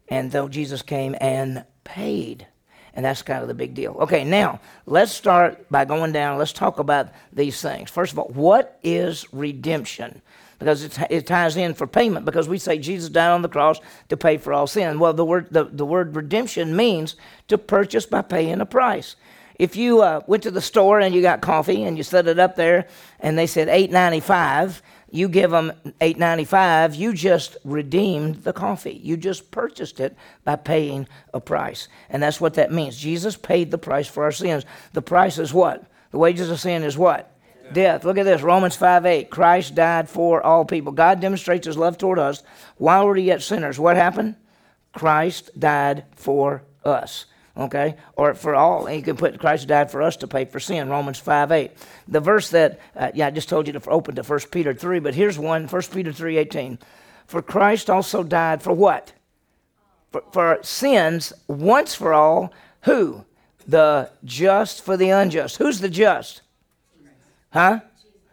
And 0.09 0.31
though 0.31 0.49
Jesus 0.49 0.83
came 0.83 1.17
and 1.21 1.65
paid 1.83 2.47
and 2.95 3.05
that's 3.05 3.23
kind 3.23 3.41
of 3.41 3.49
the 3.49 3.55
big 3.55 3.75
deal. 3.75 3.97
Okay, 4.01 4.23
now 4.23 4.61
let's 4.85 5.13
start 5.13 5.67
by 5.71 5.85
going 5.85 6.13
down. 6.13 6.39
Let's 6.39 6.53
talk 6.53 6.79
about 6.79 7.09
these 7.33 7.61
things. 7.61 7.91
First 7.91 8.13
of 8.13 8.19
all, 8.19 8.29
what 8.29 8.79
is 8.83 9.27
redemption? 9.33 10.21
because 10.63 10.89
it 11.11 11.27
ties 11.27 11.57
in 11.57 11.75
for 11.75 11.89
payment 11.89 12.25
because 12.25 12.49
we 12.49 12.57
say 12.57 12.79
Jesus 12.79 13.11
died 13.11 13.33
on 13.33 13.43
the 13.43 13.49
cross 13.49 13.81
to 14.09 14.17
pay 14.17 14.37
for 14.37 14.53
all 14.53 14.69
sin. 14.69 15.01
Well, 15.01 15.13
the 15.13 15.25
word, 15.25 15.49
the, 15.51 15.65
the 15.65 15.85
word 15.85 16.15
redemption 16.15 16.77
means 16.77 17.17
to 17.49 17.59
purchase 17.59 18.07
by 18.07 18.23
paying 18.23 18.61
a 18.61 18.67
price. 18.67 19.17
If 19.59 19.77
you 19.77 20.03
uh, 20.03 20.21
went 20.27 20.43
to 20.45 20.51
the 20.51 20.61
store 20.61 21.01
and 21.01 21.15
you 21.15 21.23
got 21.23 21.41
coffee 21.41 21.85
and 21.85 21.97
you 21.97 22.03
set 22.03 22.27
it 22.27 22.39
up 22.39 22.57
there 22.57 22.89
and 23.21 23.37
they 23.39 23.47
said 23.47 23.69
$8.95, 23.69 24.81
you 25.11 25.29
give 25.29 25.51
them 25.51 25.73
$8.95, 26.01 26.97
you 26.97 27.13
just 27.13 27.57
redeemed 27.65 28.45
the 28.45 28.53
coffee. 28.53 28.99
You 29.03 29.17
just 29.17 29.51
purchased 29.51 30.01
it 30.01 30.17
by 30.45 30.57
paying 30.57 31.07
a 31.35 31.41
price. 31.41 31.89
And 32.09 32.23
that's 32.23 32.41
what 32.41 32.55
that 32.55 32.73
means. 32.73 32.97
Jesus 32.97 33.37
paid 33.37 33.71
the 33.71 33.79
price 33.79 34.09
for 34.09 34.25
our 34.25 34.33
sins. 34.33 34.65
The 34.95 35.03
price 35.03 35.39
is 35.39 35.53
what? 35.53 35.85
The 36.13 36.19
wages 36.19 36.51
of 36.51 36.61
sin 36.61 36.83
is 36.83 36.97
what? 36.97 37.33
death. 37.73 38.05
Look 38.05 38.19
at 38.19 38.25
this 38.25 38.43
Romans 38.43 38.77
5 38.77 39.07
8. 39.07 39.31
Christ 39.31 39.75
died 39.75 40.09
for 40.09 40.43
all 40.43 40.65
people. 40.65 40.93
God 40.93 41.21
demonstrates 41.21 41.67
his 41.67 41.77
love 41.77 41.99
toward 41.99 42.19
us 42.19 42.43
while 42.77 43.07
we're 43.07 43.17
yet 43.17 43.43
sinners. 43.43 43.79
What 43.79 43.97
happened? 43.97 44.37
Christ 44.93 45.59
died 45.59 46.05
for 46.15 46.63
us. 46.85 47.27
Okay? 47.57 47.97
Or 48.17 48.35
for 48.35 48.55
all. 48.55 48.91
You 48.91 49.03
can 49.03 49.17
put 49.17 49.39
Christ 49.39 49.69
died 49.69 49.91
for 49.91 50.03
us 50.03 50.17
to 50.19 50.27
pay 50.27 50.47
for 50.47 50.59
sin. 50.59 50.89
Romans 50.89 51.19
5 51.19 51.53
8. 51.53 51.71
The 52.09 52.21
verse 52.21 52.51
that, 52.51 52.81
uh, 52.97 53.11
yeah, 53.15 53.27
I 53.27 53.31
just 53.31 53.49
told 53.49 53.67
you 53.67 53.73
to 53.75 53.91
open 53.91 54.15
to 54.15 54.23
1 54.23 54.41
Peter 54.51 54.73
3, 54.73 55.01
but 55.01 55.15
here's 55.15 55.39
one 55.39 55.67
1 55.67 55.83
Peter 55.93 56.13
3 56.13 56.39
18. 56.39 56.79
For 57.27 57.43
Christ 57.43 57.91
also 57.91 58.23
died 58.23 58.63
for 58.63 58.73
what? 58.73 59.13
For, 60.11 60.23
for 60.33 60.59
sins 60.63 61.33
once 61.47 61.95
for 61.95 62.13
all. 62.13 62.53
Who? 62.83 63.25
The 63.67 64.11
just 64.25 64.83
for 64.83 64.97
the 64.97 65.11
unjust. 65.11 65.59
Who's 65.59 65.81
the 65.81 65.89
just? 65.89 66.43
Huh? 67.53 67.81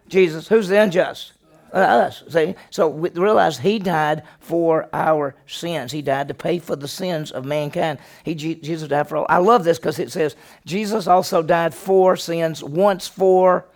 Jesus. 0.08 0.48
Who's 0.48 0.68
the 0.68 0.80
unjust? 0.80 1.32
Uh, 1.72 1.78
us. 1.78 2.24
See? 2.28 2.56
So 2.70 2.88
we 2.88 3.10
realize 3.10 3.58
he 3.58 3.78
died 3.78 4.24
for 4.40 4.88
our 4.92 5.36
sins. 5.46 5.92
He 5.92 6.02
died 6.02 6.26
to 6.26 6.34
pay 6.34 6.58
for 6.58 6.74
the 6.74 6.88
sins 6.88 7.30
of 7.30 7.44
mankind. 7.44 8.00
He, 8.24 8.34
Jesus 8.34 8.88
died 8.88 9.08
for 9.08 9.18
all. 9.18 9.26
I 9.28 9.38
love 9.38 9.62
this 9.62 9.78
because 9.78 10.00
it 10.00 10.10
says 10.10 10.34
Jesus 10.66 11.06
also 11.06 11.42
died 11.42 11.72
for 11.72 12.16
sins 12.16 12.64
once 12.64 13.06
for 13.06 13.66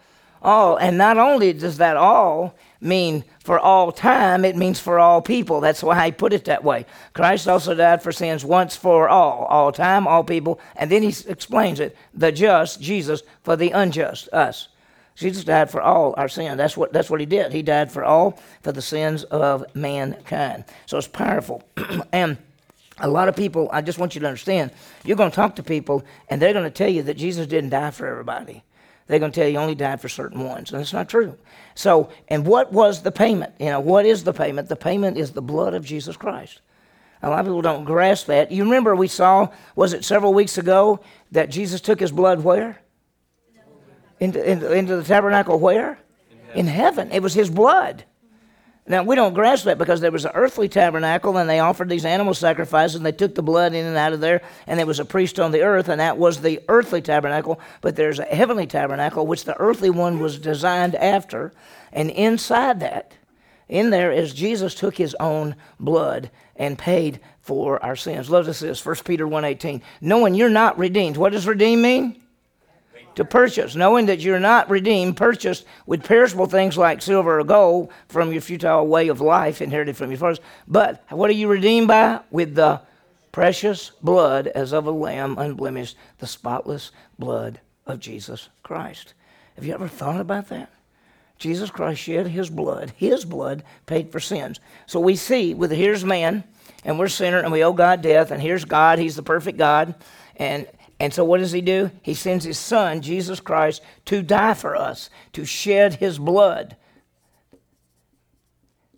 all. 0.42 0.76
And 0.76 0.98
not 0.98 1.18
only 1.18 1.52
does 1.52 1.78
that 1.78 1.96
all 1.96 2.56
mean 2.80 3.24
for 3.38 3.60
all 3.60 3.92
time, 3.92 4.44
it 4.44 4.56
means 4.56 4.80
for 4.80 4.98
all 4.98 5.22
people. 5.22 5.60
That's 5.60 5.82
why 5.82 6.06
he 6.06 6.12
put 6.12 6.32
it 6.32 6.46
that 6.46 6.64
way. 6.64 6.86
Christ 7.12 7.46
also 7.46 7.74
died 7.74 8.02
for 8.02 8.10
sins 8.10 8.44
once 8.44 8.74
for 8.74 9.08
all, 9.08 9.44
all 9.44 9.70
time, 9.70 10.08
all 10.08 10.24
people. 10.24 10.60
And 10.74 10.90
then 10.90 11.02
he 11.02 11.14
explains 11.28 11.78
it 11.78 11.96
the 12.12 12.32
just, 12.32 12.80
Jesus, 12.80 13.22
for 13.42 13.54
the 13.56 13.70
unjust, 13.70 14.28
us. 14.32 14.68
Jesus 15.14 15.44
died 15.44 15.70
for 15.70 15.80
all 15.80 16.14
our 16.16 16.28
sin. 16.28 16.56
That's 16.56 16.76
what, 16.76 16.92
that's 16.92 17.08
what 17.08 17.20
he 17.20 17.26
did. 17.26 17.52
He 17.52 17.62
died 17.62 17.90
for 17.92 18.04
all, 18.04 18.40
for 18.62 18.72
the 18.72 18.82
sins 18.82 19.24
of 19.24 19.64
mankind. 19.74 20.64
So 20.86 20.98
it's 20.98 21.06
powerful. 21.06 21.62
and 22.12 22.36
a 22.98 23.08
lot 23.08 23.28
of 23.28 23.36
people, 23.36 23.68
I 23.72 23.80
just 23.80 23.98
want 23.98 24.14
you 24.14 24.20
to 24.22 24.26
understand, 24.26 24.70
you're 25.04 25.16
going 25.16 25.30
to 25.30 25.36
talk 25.36 25.56
to 25.56 25.62
people, 25.62 26.04
and 26.28 26.40
they're 26.40 26.52
going 26.52 26.64
to 26.64 26.70
tell 26.70 26.88
you 26.88 27.02
that 27.04 27.16
Jesus 27.16 27.46
didn't 27.46 27.70
die 27.70 27.90
for 27.90 28.06
everybody. 28.06 28.64
They're 29.06 29.18
going 29.18 29.32
to 29.32 29.40
tell 29.40 29.48
you 29.48 29.58
only 29.58 29.74
died 29.74 30.00
for 30.00 30.08
certain 30.08 30.44
ones, 30.44 30.72
and 30.72 30.80
that's 30.80 30.92
not 30.92 31.08
true. 31.08 31.36
So, 31.74 32.10
and 32.28 32.46
what 32.46 32.72
was 32.72 33.02
the 33.02 33.12
payment? 33.12 33.54
You 33.58 33.66
know, 33.66 33.80
what 33.80 34.06
is 34.06 34.24
the 34.24 34.32
payment? 34.32 34.68
The 34.68 34.76
payment 34.76 35.18
is 35.18 35.32
the 35.32 35.42
blood 35.42 35.74
of 35.74 35.84
Jesus 35.84 36.16
Christ. 36.16 36.60
A 37.22 37.28
lot 37.28 37.40
of 37.40 37.46
people 37.46 37.62
don't 37.62 37.84
grasp 37.84 38.26
that. 38.26 38.50
You 38.50 38.64
remember 38.64 38.94
we 38.94 39.08
saw, 39.08 39.48
was 39.76 39.92
it 39.92 40.04
several 40.04 40.34
weeks 40.34 40.58
ago, 40.58 41.00
that 41.32 41.50
Jesus 41.50 41.80
took 41.80 42.00
his 42.00 42.12
blood 42.12 42.42
where? 42.42 42.80
Into, 44.20 44.50
into, 44.50 44.72
into 44.72 44.96
the 44.96 45.04
tabernacle 45.04 45.58
where? 45.58 45.98
In 46.30 46.38
heaven. 46.38 46.58
in 46.58 46.66
heaven. 46.66 47.12
It 47.12 47.22
was 47.22 47.34
his 47.34 47.50
blood. 47.50 48.04
Now, 48.86 49.02
we 49.02 49.16
don't 49.16 49.32
grasp 49.32 49.64
that 49.64 49.78
because 49.78 50.02
there 50.02 50.10
was 50.10 50.26
an 50.26 50.32
earthly 50.34 50.68
tabernacle 50.68 51.38
and 51.38 51.48
they 51.48 51.58
offered 51.58 51.88
these 51.88 52.04
animal 52.04 52.34
sacrifices 52.34 52.96
and 52.96 53.06
they 53.06 53.12
took 53.12 53.34
the 53.34 53.42
blood 53.42 53.72
in 53.72 53.86
and 53.86 53.96
out 53.96 54.12
of 54.12 54.20
there 54.20 54.42
and 54.66 54.78
there 54.78 54.86
was 54.86 55.00
a 55.00 55.06
priest 55.06 55.40
on 55.40 55.52
the 55.52 55.62
earth 55.62 55.88
and 55.88 56.00
that 56.00 56.18
was 56.18 56.42
the 56.42 56.60
earthly 56.68 57.00
tabernacle. 57.00 57.58
But 57.80 57.96
there's 57.96 58.18
a 58.18 58.24
heavenly 58.24 58.66
tabernacle 58.66 59.26
which 59.26 59.44
the 59.44 59.58
earthly 59.58 59.88
one 59.88 60.20
was 60.20 60.38
designed 60.38 60.96
after. 60.96 61.52
And 61.94 62.10
inside 62.10 62.80
that, 62.80 63.14
in 63.70 63.88
there 63.88 64.12
is 64.12 64.34
Jesus 64.34 64.74
took 64.74 64.96
his 64.98 65.16
own 65.18 65.56
blood 65.80 66.30
and 66.56 66.76
paid 66.76 67.20
for 67.40 67.82
our 67.82 67.96
sins. 67.96 68.28
Love 68.28 68.44
this 68.44 68.60
is 68.60 68.84
1 68.84 68.96
Peter 69.04 69.26
1.18. 69.26 69.80
Knowing 70.02 70.34
you're 70.34 70.50
not 70.50 70.76
redeemed. 70.76 71.16
What 71.16 71.32
does 71.32 71.46
redeem 71.46 71.80
mean? 71.80 72.22
To 73.16 73.24
purchase, 73.24 73.76
knowing 73.76 74.06
that 74.06 74.20
you're 74.20 74.40
not 74.40 74.68
redeemed, 74.68 75.16
purchased 75.16 75.64
with 75.86 76.04
perishable 76.04 76.46
things 76.46 76.76
like 76.76 77.00
silver 77.00 77.38
or 77.38 77.44
gold 77.44 77.92
from 78.08 78.32
your 78.32 78.40
futile 78.40 78.86
way 78.86 79.08
of 79.08 79.20
life 79.20 79.62
inherited 79.62 79.96
from 79.96 80.10
your 80.10 80.18
fathers. 80.18 80.40
But 80.66 81.04
what 81.10 81.30
are 81.30 81.34
you 81.34 81.48
redeemed 81.48 81.88
by? 81.88 82.20
With 82.30 82.56
the 82.56 82.80
precious 83.30 83.90
blood 84.02 84.48
as 84.48 84.72
of 84.72 84.86
a 84.86 84.90
lamb 84.90 85.38
unblemished, 85.38 85.96
the 86.18 86.26
spotless 86.26 86.90
blood 87.18 87.60
of 87.86 88.00
Jesus 88.00 88.48
Christ. 88.62 89.14
Have 89.56 89.64
you 89.64 89.74
ever 89.74 89.88
thought 89.88 90.20
about 90.20 90.48
that? 90.48 90.70
Jesus 91.38 91.70
Christ 91.70 92.00
shed 92.00 92.28
his 92.28 92.48
blood, 92.48 92.92
his 92.96 93.24
blood 93.24 93.64
paid 93.86 94.10
for 94.10 94.20
sins. 94.20 94.60
So 94.86 95.00
we 95.00 95.16
see 95.16 95.52
with 95.54 95.70
here's 95.70 96.04
man, 96.04 96.44
and 96.84 96.98
we're 96.98 97.08
sinner, 97.08 97.40
and 97.40 97.52
we 97.52 97.64
owe 97.64 97.72
God 97.72 98.02
death, 98.02 98.30
and 98.30 98.40
here's 98.40 98.64
God, 98.64 98.98
he's 98.98 99.16
the 99.16 99.22
perfect 99.22 99.58
God, 99.58 99.94
and 100.36 100.66
and 101.00 101.12
so, 101.12 101.24
what 101.24 101.38
does 101.38 101.52
he 101.52 101.60
do? 101.60 101.90
He 102.02 102.14
sends 102.14 102.44
his 102.44 102.58
son, 102.58 103.02
Jesus 103.02 103.40
Christ, 103.40 103.82
to 104.06 104.22
die 104.22 104.54
for 104.54 104.76
us, 104.76 105.10
to 105.32 105.44
shed 105.44 105.94
his 105.94 106.18
blood, 106.18 106.76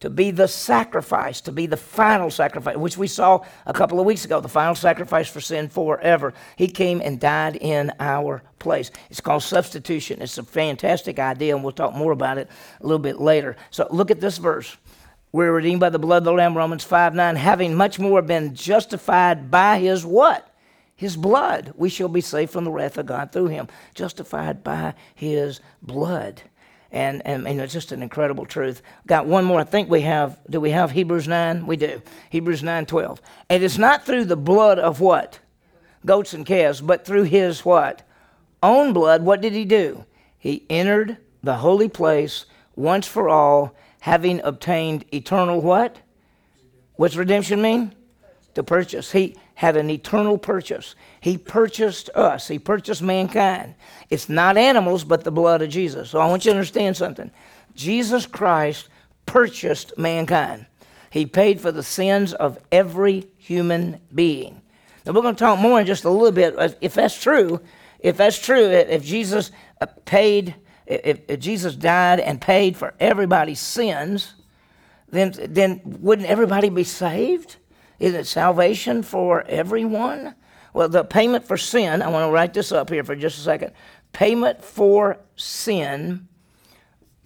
to 0.01 0.11
be 0.11 0.31
the 0.31 0.47
sacrifice, 0.47 1.41
to 1.41 1.53
be 1.53 1.65
the 1.65 1.79
final 1.79 2.31
sacrifice, 2.31 2.77
which 2.77 2.99
we 2.99 3.07
saw 3.07 3.43
a 3.65 3.73
couple 3.73 3.99
of 3.99 4.05
weeks 4.05 4.27
ago, 4.27 4.41
the 4.41 4.49
final 4.49 4.75
sacrifice 4.75 5.27
for 5.27 5.41
sin 5.41 5.71
forever. 5.71 6.35
He 6.57 6.69
came 6.69 7.01
and 7.01 7.19
died 7.19 7.57
in 7.57 7.91
our 7.99 8.43
place. 8.59 8.91
It's 9.09 9.23
called 9.23 9.43
substitution. 9.43 10.21
It's 10.21 10.37
a 10.37 10.43
fantastic 10.43 11.19
idea, 11.19 11.55
and 11.55 11.65
we'll 11.65 11.73
talk 11.73 11.95
more 11.95 12.13
about 12.13 12.37
it 12.37 12.51
a 12.81 12.87
little 12.87 12.99
bit 12.99 13.21
later. 13.21 13.57
So, 13.71 13.89
look 13.91 14.11
at 14.11 14.21
this 14.21 14.37
verse. 14.37 14.77
We're 15.33 15.53
redeemed 15.53 15.81
by 15.81 15.91
the 15.91 15.99
blood 15.99 16.19
of 16.19 16.25
the 16.25 16.33
Lamb, 16.33 16.57
Romans 16.57 16.85
5 16.85 17.15
9, 17.15 17.37
having 17.37 17.75
much 17.75 17.99
more 17.99 18.21
been 18.21 18.55
justified 18.55 19.51
by 19.51 19.79
his 19.79 20.05
what? 20.05 20.53
His 20.97 21.17
blood, 21.17 21.75
we 21.77 21.91
shall 21.91 22.09
be 22.09 22.23
saved 22.23 22.51
from 22.51 22.65
the 22.65 22.71
wrath 22.71 22.97
of 22.97 23.05
God 23.05 23.31
through 23.31 23.49
him, 23.49 23.69
justified 23.95 24.65
by 24.65 24.95
his 25.15 25.61
blood. 25.83 26.41
And, 26.91 27.21
and, 27.27 27.47
and, 27.47 27.61
it's 27.61 27.73
just 27.73 27.93
an 27.93 28.03
incredible 28.03 28.47
truth. 28.47 28.81
Got 29.07 29.27
one 29.27 29.45
more. 29.45 29.61
I 29.61 29.65
think 29.65 29.91
we 29.91 30.01
have, 30.03 30.39
do 30.49 30.61
we 30.61 30.71
have 30.71 30.93
Hebrews 30.93 31.29
9? 31.29 31.67
We 31.67 31.77
do. 31.77 32.01
Hebrews 32.31 32.63
9 32.63 32.87
12. 32.87 33.21
And 33.51 33.63
it's 33.63 33.77
not 33.77 34.07
through 34.07 34.25
the 34.25 34.37
blood 34.37 34.79
of 34.79 35.01
what? 35.01 35.41
Goats 36.07 36.33
and 36.33 36.47
calves, 36.47 36.81
but 36.81 37.05
through 37.05 37.25
his 37.25 37.65
what? 37.65 38.03
Own 38.63 38.95
blood. 38.95 39.23
What 39.23 39.43
did 39.43 39.53
he 39.53 39.65
do? 39.65 40.07
He 40.39 40.65
entered 40.71 41.19
the 41.43 41.57
holy 41.57 41.89
place 41.89 42.47
once 42.77 43.07
for 43.07 43.29
all, 43.29 43.75
having 44.01 44.41
obtained 44.43 45.05
eternal 45.13 45.61
what? 45.61 45.99
What's 46.95 47.17
redemption 47.17 47.61
mean? 47.61 47.95
To 48.57 48.63
purchase. 48.63 49.13
He, 49.13 49.37
had 49.57 49.77
an 49.79 49.89
eternal 49.89 50.37
purchase. 50.37 50.95
He 51.19 51.39
purchased 51.39 52.11
us, 52.15 52.47
He 52.47 52.59
purchased 52.59 53.03
mankind. 53.03 53.75
It's 54.11 54.29
not 54.29 54.57
animals, 54.57 55.03
but 55.03 55.25
the 55.25 55.31
blood 55.31 55.63
of 55.63 55.71
Jesus. 55.71 56.11
So 56.11 56.21
I 56.21 56.27
want 56.27 56.45
you 56.45 56.51
to 56.51 56.57
understand 56.57 56.97
something. 56.97 57.31
Jesus 57.75 58.27
Christ 58.27 58.89
purchased 59.25 59.97
mankind, 59.99 60.67
He 61.11 61.27
paid 61.27 61.61
for 61.61 61.73
the 61.73 61.83
sins 61.83 62.35
of 62.35 62.59
every 62.71 63.27
human 63.39 64.01
being. 64.15 64.61
Now 65.05 65.13
we're 65.13 65.23
going 65.23 65.35
to 65.35 65.39
talk 65.39 65.59
more 65.59 65.81
in 65.81 65.87
just 65.87 66.05
a 66.05 66.11
little 66.11 66.33
bit. 66.33 66.77
If 66.83 66.95
that's 66.95 67.21
true, 67.21 67.61
if 67.99 68.19
that's 68.19 68.39
true, 68.39 68.67
if 68.67 69.03
Jesus 69.05 69.53
uh, 69.81 69.87
paid, 70.05 70.55
if, 70.85 71.21
if 71.29 71.41
Jesus 71.41 71.75
died 71.77 72.21
and 72.21 72.41
paid 72.41 72.77
for 72.77 72.93
everybody's 73.01 73.61
sins, 73.61 74.35
then, 75.09 75.33
then 75.49 75.81
wouldn't 76.01 76.29
everybody 76.29 76.69
be 76.69 76.85
saved? 76.85 77.57
Is 77.99 78.15
it 78.15 78.27
salvation 78.27 79.03
for 79.03 79.43
everyone? 79.43 80.35
Well, 80.73 80.89
the 80.89 81.05
payment 81.05 81.47
for 81.47 81.57
sin, 81.57 82.03
I 82.03 82.09
want 82.09 82.29
to 82.29 82.33
write 82.33 82.53
this 82.53 82.73
up 82.73 82.91
here 82.91 83.05
for 83.05 83.17
just 83.17 83.39
a 83.39 83.43
second. 83.43 83.73
Payment 84.13 84.63
for 84.63 85.19
sin 85.37 86.29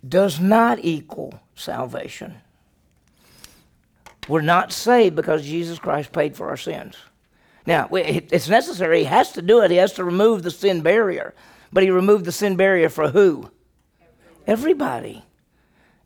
does 0.09 0.39
not 0.41 0.79
equal 0.83 1.41
salvation. 1.55 2.37
We're 4.29 4.41
not 4.41 4.73
saved 4.73 5.17
because 5.17 5.43
Jesus 5.43 5.79
Christ 5.79 6.12
paid 6.12 6.37
for 6.37 6.49
our 6.49 6.57
sins. 6.57 6.97
Now, 7.67 7.89
it's 7.93 8.49
necessary. 8.49 9.00
He 9.00 9.05
has 9.05 9.33
to 9.33 9.43
do 9.43 9.61
it. 9.62 9.71
He 9.71 9.77
has 9.79 9.95
to 9.95 10.05
remove 10.05 10.43
the 10.43 10.50
sin 10.50 10.83
barrier. 10.83 11.35
But 11.73 11.83
he 11.83 11.91
removed 11.91 12.25
the 12.25 12.33
sin 12.33 12.57
barrier 12.57 12.89
for 12.89 13.09
who? 13.09 13.50
Everybody 14.47 15.25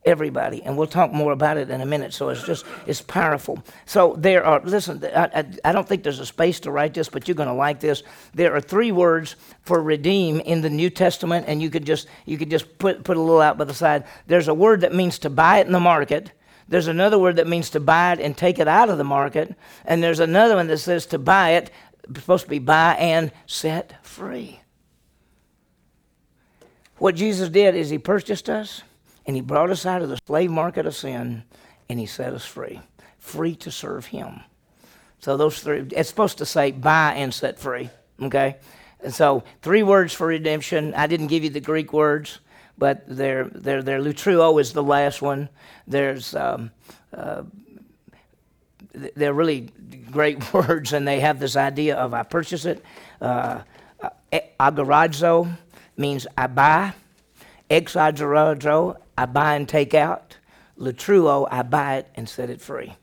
everybody 0.04 0.62
and 0.62 0.76
we'll 0.76 0.86
talk 0.86 1.12
more 1.12 1.32
about 1.32 1.56
it 1.56 1.70
in 1.70 1.80
a 1.80 1.86
minute 1.86 2.12
so 2.12 2.28
it's 2.28 2.44
just 2.44 2.64
it's 2.86 3.00
powerful. 3.00 3.62
So 3.86 4.14
there 4.18 4.44
are 4.44 4.60
listen 4.60 5.02
I, 5.04 5.24
I, 5.24 5.44
I 5.64 5.72
don't 5.72 5.88
think 5.88 6.02
there's 6.02 6.20
a 6.20 6.26
space 6.26 6.60
to 6.60 6.70
write 6.70 6.94
this 6.94 7.08
but 7.08 7.26
you're 7.26 7.34
going 7.34 7.48
to 7.48 7.54
like 7.54 7.80
this. 7.80 8.02
There 8.34 8.54
are 8.54 8.60
three 8.60 8.92
words 8.92 9.36
for 9.62 9.82
redeem 9.82 10.40
in 10.40 10.60
the 10.60 10.70
new 10.70 10.90
testament 10.90 11.46
and 11.48 11.62
you 11.62 11.70
could 11.70 11.86
just 11.86 12.06
you 12.26 12.36
could 12.36 12.50
just 12.50 12.78
put 12.78 13.04
put 13.04 13.16
a 13.16 13.20
little 13.20 13.40
out 13.40 13.58
by 13.58 13.64
the 13.64 13.74
side. 13.74 14.04
There's 14.26 14.48
a 14.48 14.54
word 14.54 14.82
that 14.82 14.94
means 14.94 15.18
to 15.20 15.30
buy 15.30 15.58
it 15.58 15.66
in 15.66 15.72
the 15.72 15.80
market. 15.80 16.32
There's 16.68 16.88
another 16.88 17.18
word 17.18 17.36
that 17.36 17.46
means 17.46 17.70
to 17.70 17.80
buy 17.80 18.12
it 18.12 18.20
and 18.20 18.36
take 18.36 18.58
it 18.58 18.68
out 18.68 18.88
of 18.88 18.98
the 18.98 19.04
market. 19.04 19.54
And 19.84 20.02
there's 20.02 20.20
another 20.20 20.56
one 20.56 20.66
that 20.68 20.78
says 20.78 21.06
to 21.06 21.18
buy 21.18 21.50
it 21.50 21.70
supposed 22.14 22.44
to 22.44 22.50
be 22.50 22.58
buy 22.58 22.94
and 22.94 23.32
set 23.46 24.04
free. 24.04 24.60
What 26.98 27.14
jesus 27.14 27.48
did 27.48 27.74
is 27.74 27.90
he 27.90 27.98
purchased 27.98 28.50
us 28.50 28.82
and 29.26 29.36
he 29.36 29.42
brought 29.42 29.70
us 29.70 29.86
out 29.86 30.02
of 30.02 30.08
the 30.08 30.18
slave 30.26 30.50
market 30.50 30.86
of 30.86 30.94
sin 30.94 31.44
and 31.88 31.98
he 31.98 32.06
set 32.06 32.32
us 32.32 32.44
free, 32.44 32.80
free 33.18 33.54
to 33.56 33.70
serve 33.70 34.06
him. 34.06 34.40
So 35.18 35.36
those 35.36 35.60
three, 35.60 35.86
it's 35.92 36.08
supposed 36.08 36.38
to 36.38 36.46
say 36.46 36.70
buy 36.70 37.14
and 37.14 37.32
set 37.32 37.58
free, 37.58 37.90
okay? 38.20 38.56
And 39.00 39.14
so 39.14 39.44
three 39.62 39.82
words 39.82 40.12
for 40.12 40.26
redemption. 40.26 40.94
I 40.94 41.06
didn't 41.06 41.28
give 41.28 41.44
you 41.44 41.50
the 41.50 41.60
Greek 41.60 41.92
words, 41.92 42.40
but 42.76 43.04
they're, 43.06 43.44
they're, 43.44 43.82
they're 43.82 44.00
lutroo 44.00 44.60
is 44.60 44.72
the 44.72 44.82
last 44.82 45.22
one. 45.22 45.48
There's, 45.86 46.34
um, 46.34 46.70
uh, 47.16 47.44
they're 48.92 49.34
really 49.34 49.70
great 50.10 50.52
words, 50.52 50.92
and 50.92 51.06
they 51.06 51.20
have 51.20 51.40
this 51.40 51.56
idea 51.56 51.96
of 51.96 52.14
I 52.14 52.22
purchase 52.22 52.64
it. 52.64 52.84
Uh, 53.20 53.62
agorazo 54.60 55.56
means 55.96 56.26
I 56.36 56.46
buy. 56.46 56.92
Exagorazo, 57.70 58.96
I 59.16 59.26
buy 59.26 59.54
and 59.54 59.68
take 59.68 59.94
out. 59.94 60.36
Lutroo, 60.78 61.48
I 61.50 61.62
buy 61.62 61.96
it 61.96 62.08
and 62.14 62.28
set 62.28 62.50
it 62.50 62.60
free. 62.60 62.94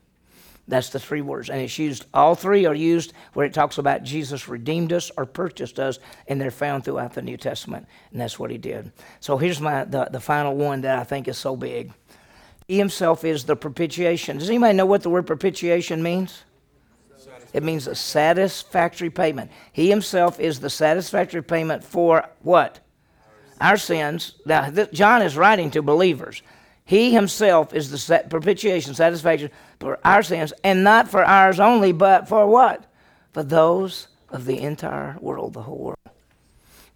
That's 0.68 0.90
the 0.90 1.00
three 1.00 1.22
words. 1.22 1.50
And 1.50 1.60
it's 1.60 1.78
used, 1.78 2.06
all 2.14 2.34
three 2.34 2.66
are 2.66 2.74
used 2.74 3.12
where 3.32 3.44
it 3.44 3.52
talks 3.52 3.78
about 3.78 4.04
Jesus 4.04 4.48
redeemed 4.48 4.92
us 4.92 5.10
or 5.16 5.26
purchased 5.26 5.80
us, 5.80 5.98
and 6.28 6.40
they're 6.40 6.50
found 6.50 6.84
throughout 6.84 7.14
the 7.14 7.22
New 7.22 7.36
Testament. 7.36 7.86
And 8.12 8.20
that's 8.20 8.38
what 8.38 8.50
he 8.50 8.58
did. 8.58 8.92
So 9.20 9.38
here's 9.38 9.60
my 9.60 9.84
the, 9.84 10.04
the 10.10 10.20
final 10.20 10.54
one 10.54 10.82
that 10.82 10.98
I 10.98 11.04
think 11.04 11.28
is 11.28 11.38
so 11.38 11.56
big. 11.56 11.92
He 12.68 12.78
himself 12.78 13.24
is 13.24 13.44
the 13.44 13.56
propitiation. 13.56 14.38
Does 14.38 14.48
anybody 14.48 14.74
know 14.74 14.86
what 14.86 15.02
the 15.02 15.10
word 15.10 15.26
propitiation 15.26 16.02
means? 16.02 16.44
It 17.52 17.62
means 17.62 17.86
a 17.86 17.94
satisfactory 17.94 19.10
payment. 19.10 19.50
He 19.72 19.90
himself 19.90 20.40
is 20.40 20.60
the 20.60 20.70
satisfactory 20.70 21.42
payment 21.42 21.84
for 21.84 22.28
what? 22.40 22.80
Our 23.62 23.76
sins. 23.76 24.34
Now, 24.44 24.70
John 24.92 25.22
is 25.22 25.36
writing 25.36 25.70
to 25.70 25.82
believers. 25.82 26.42
He 26.84 27.12
himself 27.12 27.72
is 27.72 27.90
the 27.90 28.24
propitiation, 28.28 28.94
satisfaction 28.94 29.50
for 29.78 29.98
our 30.04 30.22
sins, 30.22 30.52
and 30.64 30.82
not 30.82 31.08
for 31.08 31.24
ours 31.24 31.60
only, 31.60 31.92
but 31.92 32.28
for 32.28 32.46
what? 32.46 32.84
For 33.32 33.42
those 33.42 34.08
of 34.28 34.44
the 34.44 34.58
entire 34.58 35.16
world, 35.20 35.54
the 35.54 35.62
whole 35.62 35.78
world. 35.78 35.96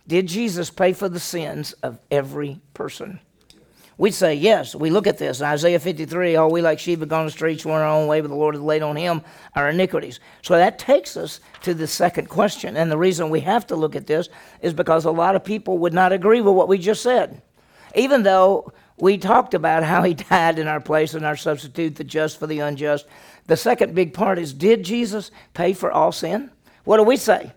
Did 0.08 0.26
Jesus 0.26 0.70
pay 0.70 0.92
for 0.92 1.08
the 1.08 1.20
sins 1.20 1.73
of 1.82 1.99
every 2.11 2.61
person? 2.75 3.20
We'd 3.98 4.12
say 4.12 4.34
yes. 4.34 4.74
We 4.74 4.90
look 4.90 5.06
at 5.06 5.16
this. 5.16 5.40
In 5.40 5.46
Isaiah 5.46 5.80
53, 5.80 6.36
all 6.36 6.50
we 6.50 6.60
like 6.60 6.78
sheep 6.78 7.00
have 7.00 7.08
gone 7.08 7.26
astray, 7.26 7.54
each 7.54 7.64
one 7.64 7.80
our 7.80 7.88
own 7.88 8.06
way, 8.06 8.20
but 8.20 8.28
the 8.28 8.34
Lord 8.34 8.54
has 8.54 8.62
laid 8.62 8.82
on 8.82 8.94
him 8.94 9.22
our 9.54 9.70
iniquities. 9.70 10.20
So 10.42 10.54
that 10.56 10.78
takes 10.78 11.16
us 11.16 11.40
to 11.62 11.72
the 11.72 11.86
second 11.86 12.28
question. 12.28 12.76
And 12.76 12.92
the 12.92 12.98
reason 12.98 13.30
we 13.30 13.40
have 13.40 13.66
to 13.68 13.76
look 13.76 13.96
at 13.96 14.06
this 14.06 14.28
is 14.60 14.74
because 14.74 15.06
a 15.06 15.10
lot 15.10 15.34
of 15.34 15.44
people 15.44 15.78
would 15.78 15.94
not 15.94 16.12
agree 16.12 16.42
with 16.42 16.54
what 16.54 16.68
we 16.68 16.76
just 16.76 17.02
said. 17.02 17.40
Even 17.94 18.22
though 18.22 18.70
we 18.98 19.16
talked 19.16 19.54
about 19.54 19.82
how 19.82 20.02
he 20.02 20.12
died 20.30 20.58
in 20.58 20.66
our 20.66 20.80
place 20.80 21.14
and 21.14 21.24
our 21.24 21.36
substitute, 21.36 21.96
the 21.96 22.04
just 22.04 22.38
for 22.38 22.46
the 22.46 22.60
unjust. 22.60 23.06
The 23.46 23.56
second 23.56 23.94
big 23.94 24.12
part 24.12 24.38
is 24.38 24.52
did 24.52 24.84
Jesus 24.84 25.30
pay 25.54 25.72
for 25.72 25.90
all 25.90 26.12
sin? 26.12 26.50
What 26.84 26.98
do 26.98 27.02
we 27.02 27.16
say? 27.16 27.52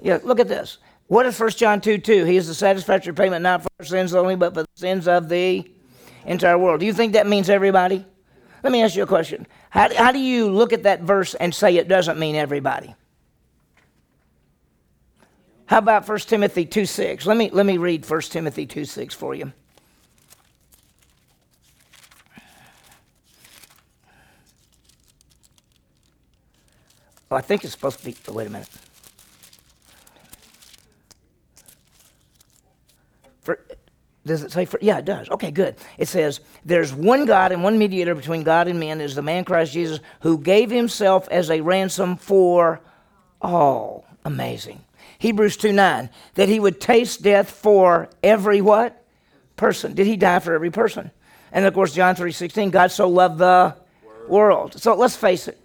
Yeah, 0.00 0.18
look 0.22 0.40
at 0.40 0.48
this. 0.48 0.78
What 1.06 1.26
is 1.26 1.38
1 1.38 1.50
John 1.50 1.80
2 1.80 1.98
2? 1.98 2.24
He 2.24 2.36
is 2.36 2.48
the 2.48 2.54
satisfactory 2.54 3.12
payment 3.12 3.42
not 3.42 3.62
for 3.62 3.84
sins 3.84 4.14
only, 4.14 4.34
but 4.34 4.54
for 4.54 4.62
the 4.62 4.68
sins 4.74 5.06
of 5.06 5.28
the 5.28 5.70
entire 6.26 6.58
world. 6.58 6.80
Do 6.80 6.86
you 6.86 6.92
think 6.92 7.14
that 7.14 7.26
means 7.26 7.50
everybody? 7.50 8.04
Let 8.62 8.72
me 8.72 8.82
ask 8.82 8.94
you 8.94 9.02
a 9.02 9.06
question. 9.06 9.46
How, 9.70 9.92
how 9.94 10.12
do 10.12 10.18
you 10.18 10.50
look 10.50 10.72
at 10.72 10.84
that 10.84 11.00
verse 11.02 11.34
and 11.34 11.54
say 11.54 11.76
it 11.76 11.88
doesn't 11.88 12.18
mean 12.18 12.36
everybody? 12.36 12.94
How 15.66 15.78
about 15.78 16.06
1 16.06 16.18
Timothy 16.20 16.66
2 16.66 16.86
6? 16.86 17.26
Let 17.26 17.36
me, 17.36 17.50
let 17.50 17.66
me 17.66 17.78
read 17.78 18.08
1 18.08 18.20
Timothy 18.22 18.66
2 18.66 18.84
6 18.84 19.14
for 19.14 19.34
you. 19.34 19.52
Oh, 27.30 27.36
I 27.36 27.40
think 27.40 27.64
it's 27.64 27.72
supposed 27.72 28.00
to 28.00 28.04
be. 28.04 28.14
Wait 28.30 28.46
a 28.46 28.50
minute. 28.50 28.68
Does 34.24 34.42
it 34.42 34.52
say 34.52 34.64
for? 34.64 34.78
Yeah, 34.80 34.98
it 34.98 35.04
does. 35.04 35.28
Okay, 35.30 35.50
good. 35.50 35.74
It 35.98 36.06
says, 36.06 36.40
There's 36.64 36.94
one 36.94 37.24
God 37.24 37.50
and 37.50 37.62
one 37.62 37.78
mediator 37.78 38.14
between 38.14 38.44
God 38.44 38.68
and 38.68 38.78
men, 38.78 39.00
is 39.00 39.14
the 39.14 39.22
man 39.22 39.44
Christ 39.44 39.72
Jesus, 39.72 39.98
who 40.20 40.38
gave 40.38 40.70
himself 40.70 41.28
as 41.28 41.50
a 41.50 41.60
ransom 41.60 42.16
for 42.16 42.80
all. 43.40 44.06
Amazing. 44.24 44.84
Hebrews 45.18 45.56
2 45.56 45.72
9, 45.72 46.08
that 46.34 46.48
he 46.48 46.60
would 46.60 46.80
taste 46.80 47.22
death 47.22 47.50
for 47.50 48.08
every 48.22 48.60
what? 48.60 49.04
Person. 49.56 49.94
Did 49.94 50.06
he 50.06 50.16
die 50.16 50.38
for 50.38 50.54
every 50.54 50.70
person? 50.70 51.10
And 51.50 51.64
of 51.64 51.74
course, 51.74 51.92
John 51.92 52.14
3 52.14 52.30
16, 52.30 52.70
God 52.70 52.92
so 52.92 53.08
loved 53.08 53.38
the 53.38 53.74
world. 54.28 54.80
So 54.80 54.94
let's 54.94 55.16
face 55.16 55.48
it. 55.48 55.58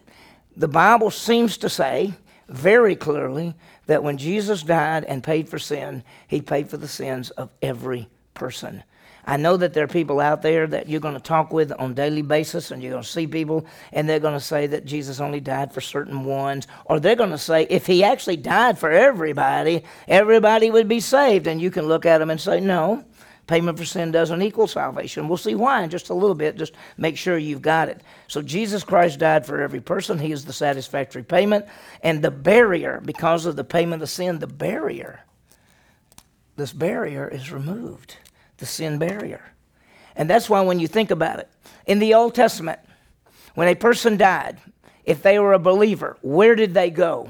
The 0.55 0.67
Bible 0.67 1.11
seems 1.11 1.57
to 1.57 1.69
say 1.69 2.13
very 2.49 2.95
clearly 2.95 3.53
that 3.85 4.03
when 4.03 4.17
Jesus 4.17 4.63
died 4.63 5.03
and 5.03 5.23
paid 5.23 5.47
for 5.47 5.59
sin, 5.59 6.03
he 6.27 6.41
paid 6.41 6.69
for 6.69 6.77
the 6.77 6.87
sins 6.87 7.29
of 7.31 7.49
every 7.61 8.09
person. 8.37 8.83
I 9.29 9.35
know 9.35 9.57
that 9.57 9.73
there 9.73 9.83
are 9.83 9.89
people 9.89 10.21
out 10.21 10.41
there 10.41 10.65
that 10.67 10.87
you're 10.87 11.01
going 11.01 11.13
to 11.13 11.19
talk 11.19 11.51
with 11.51 11.73
on 11.73 11.93
daily 11.93 12.21
basis 12.21 12.71
and 12.71 12.81
you're 12.81 12.93
going 12.93 13.03
to 13.03 13.09
see 13.09 13.27
people 13.27 13.65
and 13.91 14.07
they're 14.07 14.21
going 14.21 14.39
to 14.39 14.39
say 14.39 14.67
that 14.67 14.85
Jesus 14.85 15.19
only 15.19 15.41
died 15.41 15.73
for 15.73 15.81
certain 15.81 16.23
ones 16.23 16.65
or 16.85 17.01
they're 17.01 17.17
going 17.17 17.31
to 17.31 17.37
say 17.37 17.67
if 17.69 17.85
he 17.85 18.05
actually 18.05 18.37
died 18.37 18.79
for 18.79 18.89
everybody, 18.89 19.83
everybody 20.07 20.71
would 20.71 20.87
be 20.87 21.01
saved 21.01 21.45
and 21.45 21.61
you 21.61 21.69
can 21.69 21.89
look 21.89 22.05
at 22.05 22.19
them 22.19 22.29
and 22.29 22.39
say 22.39 22.61
no. 22.61 23.03
Payment 23.47 23.77
for 23.77 23.83
sin 23.85 24.11
doesn't 24.11 24.41
equal 24.41 24.67
salvation. 24.67 25.27
We'll 25.27 25.37
see 25.37 25.55
why 25.55 25.83
in 25.83 25.89
just 25.89 26.09
a 26.09 26.13
little 26.13 26.35
bit. 26.35 26.57
Just 26.57 26.73
make 26.97 27.17
sure 27.17 27.37
you've 27.37 27.61
got 27.61 27.87
it. 27.87 28.01
So, 28.27 28.41
Jesus 28.41 28.83
Christ 28.83 29.19
died 29.19 29.45
for 29.45 29.61
every 29.61 29.79
person. 29.79 30.19
He 30.19 30.33
is 30.33 30.43
the 30.43 30.51
satisfactory 30.51 31.23
payment. 31.23 31.65
And 32.03 32.21
the 32.21 32.29
barrier, 32.29 33.01
because 33.05 33.45
of 33.45 33.55
the 33.55 33.63
payment 33.63 34.03
of 34.03 34.09
sin, 34.09 34.39
the 34.39 34.47
barrier, 34.47 35.21
this 36.57 36.73
barrier 36.73 37.25
is 37.25 37.49
removed 37.49 38.17
the 38.57 38.65
sin 38.65 38.97
barrier. 38.97 39.41
And 40.15 40.29
that's 40.29 40.49
why 40.49 40.61
when 40.61 40.79
you 40.79 40.87
think 40.87 41.11
about 41.11 41.39
it, 41.39 41.49
in 41.85 41.99
the 41.99 42.13
Old 42.13 42.35
Testament, 42.35 42.79
when 43.55 43.67
a 43.67 43.75
person 43.75 44.17
died, 44.17 44.59
if 45.03 45.21
they 45.21 45.39
were 45.39 45.53
a 45.53 45.59
believer, 45.59 46.17
where 46.21 46.55
did 46.55 46.73
they 46.73 46.89
go? 46.89 47.29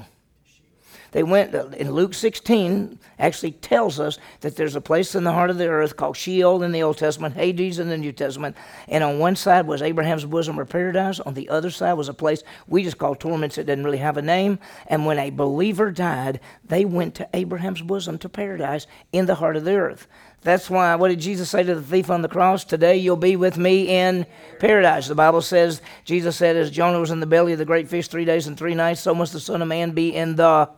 They 1.10 1.22
went, 1.22 1.54
in 1.54 1.92
Luke 1.92 2.12
16, 2.12 2.98
actually 3.18 3.52
tells 3.52 3.98
us 3.98 4.18
that 4.40 4.56
there's 4.56 4.76
a 4.76 4.80
place 4.80 5.14
in 5.14 5.24
the 5.24 5.32
heart 5.32 5.48
of 5.48 5.56
the 5.56 5.68
earth 5.68 5.96
called 5.96 6.18
Sheol 6.18 6.62
in 6.62 6.72
the 6.72 6.82
Old 6.82 6.98
Testament, 6.98 7.34
Hades 7.34 7.78
in 7.78 7.88
the 7.88 7.96
New 7.96 8.12
Testament. 8.12 8.56
And 8.88 9.02
on 9.02 9.18
one 9.18 9.34
side 9.34 9.66
was 9.66 9.80
Abraham's 9.80 10.26
bosom 10.26 10.60
or 10.60 10.66
paradise. 10.66 11.18
On 11.20 11.32
the 11.32 11.48
other 11.48 11.70
side 11.70 11.94
was 11.94 12.10
a 12.10 12.14
place 12.14 12.42
we 12.66 12.82
just 12.82 12.98
call 12.98 13.14
torments. 13.14 13.56
It 13.56 13.64
didn't 13.64 13.84
really 13.84 13.98
have 13.98 14.18
a 14.18 14.22
name. 14.22 14.58
And 14.86 15.06
when 15.06 15.18
a 15.18 15.30
believer 15.30 15.90
died, 15.90 16.40
they 16.62 16.84
went 16.84 17.14
to 17.16 17.28
Abraham's 17.32 17.80
bosom 17.80 18.18
to 18.18 18.28
paradise 18.28 18.86
in 19.10 19.24
the 19.24 19.36
heart 19.36 19.56
of 19.56 19.64
the 19.64 19.76
earth. 19.76 20.08
That's 20.42 20.70
why, 20.70 20.94
what 20.94 21.08
did 21.08 21.20
Jesus 21.20 21.50
say 21.50 21.62
to 21.64 21.74
the 21.74 21.82
thief 21.82 22.10
on 22.10 22.22
the 22.22 22.28
cross? 22.28 22.64
Today 22.64 22.96
you'll 22.96 23.16
be 23.16 23.36
with 23.36 23.58
me 23.58 23.88
in 23.88 24.24
paradise. 24.60 25.08
The 25.08 25.14
Bible 25.14 25.42
says, 25.42 25.82
Jesus 26.04 26.36
said, 26.36 26.56
as 26.56 26.70
Jonah 26.70 27.00
was 27.00 27.10
in 27.10 27.20
the 27.20 27.26
belly 27.26 27.52
of 27.52 27.58
the 27.58 27.64
great 27.64 27.88
fish 27.88 28.08
three 28.08 28.24
days 28.24 28.46
and 28.46 28.56
three 28.56 28.74
nights, 28.74 29.00
so 29.00 29.14
must 29.14 29.32
the 29.32 29.40
Son 29.40 29.62
of 29.62 29.68
Man 29.68 29.90
be 29.90 30.14
in 30.14 30.36
the 30.36 30.70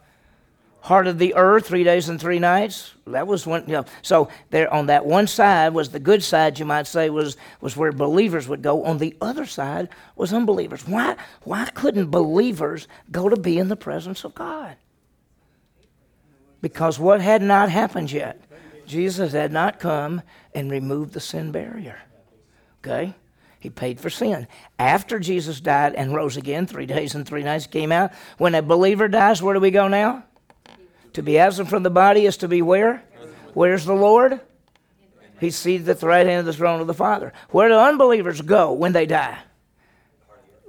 heart 0.80 1.06
of 1.06 1.18
the 1.18 1.34
earth 1.34 1.66
three 1.66 1.84
days 1.84 2.08
and 2.08 2.18
three 2.18 2.38
nights. 2.38 2.94
That 3.06 3.26
was 3.26 3.46
one, 3.46 3.64
you 3.66 3.74
know. 3.74 3.84
So 4.00 4.28
there 4.48 4.72
on 4.72 4.86
that 4.86 5.04
one 5.04 5.26
side 5.26 5.74
was 5.74 5.90
the 5.90 6.00
good 6.00 6.22
side, 6.22 6.58
you 6.58 6.64
might 6.64 6.86
say, 6.86 7.10
was, 7.10 7.36
was 7.60 7.76
where 7.76 7.92
believers 7.92 8.48
would 8.48 8.62
go. 8.62 8.84
On 8.84 8.96
the 8.96 9.14
other 9.20 9.44
side 9.44 9.90
was 10.16 10.32
unbelievers. 10.32 10.86
Why, 10.88 11.16
why 11.42 11.66
couldn't 11.66 12.10
believers 12.10 12.88
go 13.10 13.28
to 13.28 13.36
be 13.36 13.58
in 13.58 13.68
the 13.68 13.76
presence 13.76 14.24
of 14.24 14.34
God? 14.34 14.76
Because 16.62 16.98
what 16.98 17.20
had 17.20 17.42
not 17.42 17.68
happened 17.68 18.10
yet? 18.10 18.42
Jesus 18.90 19.32
had 19.32 19.52
not 19.52 19.78
come 19.78 20.22
and 20.52 20.70
removed 20.70 21.12
the 21.12 21.20
sin 21.20 21.52
barrier. 21.52 22.00
Okay? 22.80 23.14
He 23.60 23.70
paid 23.70 24.00
for 24.00 24.10
sin. 24.10 24.48
After 24.78 25.20
Jesus 25.20 25.60
died 25.60 25.94
and 25.94 26.14
rose 26.14 26.36
again, 26.36 26.66
three 26.66 26.86
days 26.86 27.14
and 27.14 27.26
three 27.26 27.44
nights 27.44 27.66
came 27.66 27.92
out. 27.92 28.10
When 28.36 28.54
a 28.54 28.62
believer 28.62 29.06
dies, 29.06 29.42
where 29.42 29.54
do 29.54 29.60
we 29.60 29.70
go 29.70 29.86
now? 29.86 30.24
To 31.12 31.22
be 31.22 31.38
absent 31.38 31.68
from 31.68 31.82
the 31.82 31.90
body 31.90 32.26
is 32.26 32.36
to 32.38 32.48
be 32.48 32.62
where? 32.62 33.04
Where's 33.54 33.84
the 33.84 33.94
Lord? 33.94 34.40
He's 35.38 35.56
seated 35.56 35.88
at 35.88 36.00
the 36.00 36.06
right 36.06 36.26
hand 36.26 36.40
of 36.40 36.46
the 36.46 36.52
throne 36.52 36.80
of 36.80 36.86
the 36.86 36.94
Father. 36.94 37.32
Where 37.50 37.68
do 37.68 37.74
unbelievers 37.74 38.40
go 38.40 38.72
when 38.72 38.92
they 38.92 39.06
die? 39.06 39.38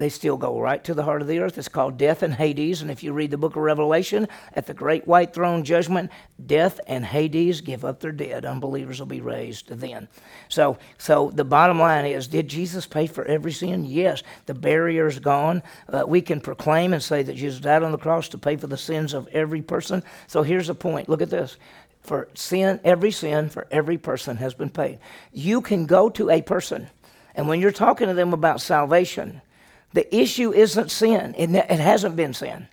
They 0.01 0.09
still 0.09 0.35
go 0.35 0.59
right 0.59 0.83
to 0.83 0.95
the 0.95 1.03
heart 1.03 1.21
of 1.21 1.27
the 1.27 1.37
earth. 1.37 1.59
It's 1.59 1.67
called 1.67 1.95
death 1.95 2.23
and 2.23 2.33
Hades. 2.33 2.81
And 2.81 2.89
if 2.89 3.03
you 3.03 3.13
read 3.13 3.29
the 3.29 3.37
book 3.37 3.55
of 3.55 3.61
Revelation, 3.61 4.27
at 4.53 4.65
the 4.65 4.73
great 4.73 5.07
white 5.07 5.31
throne 5.31 5.63
judgment, 5.63 6.09
death 6.43 6.79
and 6.87 7.05
Hades 7.05 7.61
give 7.61 7.85
up 7.85 7.99
their 7.99 8.11
dead. 8.11 8.43
Unbelievers 8.43 8.97
will 8.97 9.05
be 9.05 9.21
raised 9.21 9.67
then. 9.67 10.07
So, 10.49 10.79
so 10.97 11.29
the 11.29 11.45
bottom 11.45 11.79
line 11.79 12.07
is 12.07 12.27
did 12.27 12.47
Jesus 12.47 12.87
pay 12.87 13.05
for 13.05 13.23
every 13.25 13.51
sin? 13.51 13.85
Yes. 13.85 14.23
The 14.47 14.55
barrier 14.55 15.05
is 15.05 15.19
gone. 15.19 15.61
Uh, 15.87 16.03
we 16.07 16.23
can 16.23 16.41
proclaim 16.41 16.93
and 16.93 17.03
say 17.03 17.21
that 17.21 17.35
Jesus 17.35 17.59
died 17.59 17.83
on 17.83 17.91
the 17.91 17.99
cross 17.99 18.27
to 18.29 18.39
pay 18.39 18.55
for 18.55 18.65
the 18.65 18.77
sins 18.77 19.13
of 19.13 19.27
every 19.27 19.61
person. 19.61 20.01
So 20.25 20.41
here's 20.41 20.65
the 20.65 20.73
point 20.73 21.09
look 21.09 21.21
at 21.21 21.29
this 21.29 21.57
for 22.01 22.27
sin, 22.33 22.79
every 22.83 23.11
sin 23.11 23.49
for 23.49 23.67
every 23.69 23.99
person 23.99 24.37
has 24.37 24.55
been 24.55 24.71
paid. 24.71 24.97
You 25.31 25.61
can 25.61 25.85
go 25.85 26.09
to 26.09 26.31
a 26.31 26.41
person, 26.41 26.89
and 27.35 27.47
when 27.47 27.59
you're 27.59 27.71
talking 27.71 28.07
to 28.07 28.15
them 28.15 28.33
about 28.33 28.61
salvation, 28.61 29.43
the 29.93 30.15
issue 30.15 30.53
isn't 30.53 30.91
sin, 30.91 31.35
it, 31.37 31.79
hasn't 31.79 32.15
been 32.15 32.33
sin. 32.33 32.67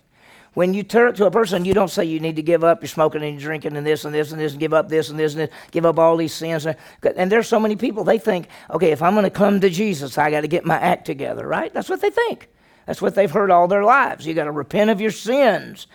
When 0.53 0.73
you 0.73 0.83
turn 0.83 1.13
to 1.15 1.25
a 1.25 1.31
person, 1.31 1.63
you 1.63 1.73
don't 1.73 1.89
say 1.89 2.05
you 2.05 2.19
need 2.19 2.35
to 2.37 2.41
give 2.41 2.63
up 2.63 2.81
your 2.81 2.87
smoking 2.87 3.23
and 3.23 3.39
your 3.39 3.49
drinking 3.49 3.77
and 3.77 3.85
this 3.85 4.03
and 4.03 4.13
this 4.13 4.31
and 4.31 4.41
this 4.41 4.53
and 4.53 4.59
give 4.59 4.73
up 4.73 4.89
this 4.89 5.09
and 5.09 5.19
this 5.19 5.33
and 5.33 5.41
this, 5.41 5.49
give 5.71 5.85
up 5.85 5.99
all 5.99 6.17
these 6.17 6.33
sins. 6.33 6.65
And 6.65 7.31
there's 7.31 7.47
so 7.47 7.59
many 7.59 7.75
people, 7.75 8.03
they 8.03 8.17
think, 8.17 8.47
okay, 8.71 8.91
if 8.91 9.01
I'm 9.01 9.13
going 9.13 9.25
to 9.25 9.29
come 9.29 9.61
to 9.61 9.69
Jesus, 9.69 10.17
I 10.17 10.31
got 10.31 10.41
to 10.41 10.47
get 10.47 10.65
my 10.65 10.77
act 10.77 11.05
together, 11.05 11.47
right? 11.47 11.73
That's 11.73 11.89
what 11.89 12.01
they 12.01 12.09
think. 12.09 12.49
That's 12.87 13.01
what 13.01 13.13
they've 13.13 13.29
heard 13.29 13.51
all 13.51 13.67
their 13.67 13.83
lives. 13.83 14.25
You 14.25 14.33
got 14.33 14.45
to 14.45 14.51
repent 14.51 14.89
of 14.89 14.99
your 14.99 15.11
sins. 15.11 15.85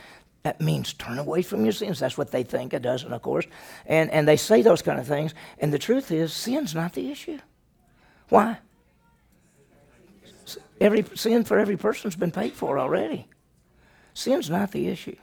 That 0.45 0.61
means 0.61 0.93
turn 0.93 1.19
away 1.19 1.43
from 1.43 1.65
your 1.65 1.73
sins. 1.73 1.99
That's 1.99 2.17
what 2.17 2.31
they 2.31 2.45
think. 2.45 2.73
It 2.73 2.83
doesn't, 2.83 3.13
of 3.13 3.23
course. 3.23 3.47
And, 3.87 4.11
and 4.11 4.29
they 4.29 4.37
say 4.37 4.63
those 4.63 4.83
kind 4.83 5.01
of 5.01 5.07
things. 5.07 5.35
And 5.59 5.73
the 5.73 5.79
truth 5.79 6.13
is, 6.13 6.33
sin's 6.33 6.75
not 6.75 6.93
the 6.93 7.11
issue. 7.11 7.39
Why? 8.29 8.59
Every 10.81 11.05
sin 11.15 11.45
for 11.45 11.59
every 11.59 11.77
person's 11.77 12.17
been 12.17 12.33
paid 12.33 12.53
for 12.53 12.79
already. 12.79 13.29
Sin's 14.13 14.51
not 14.51 14.73
the 14.73 14.89
issue. 14.89 15.17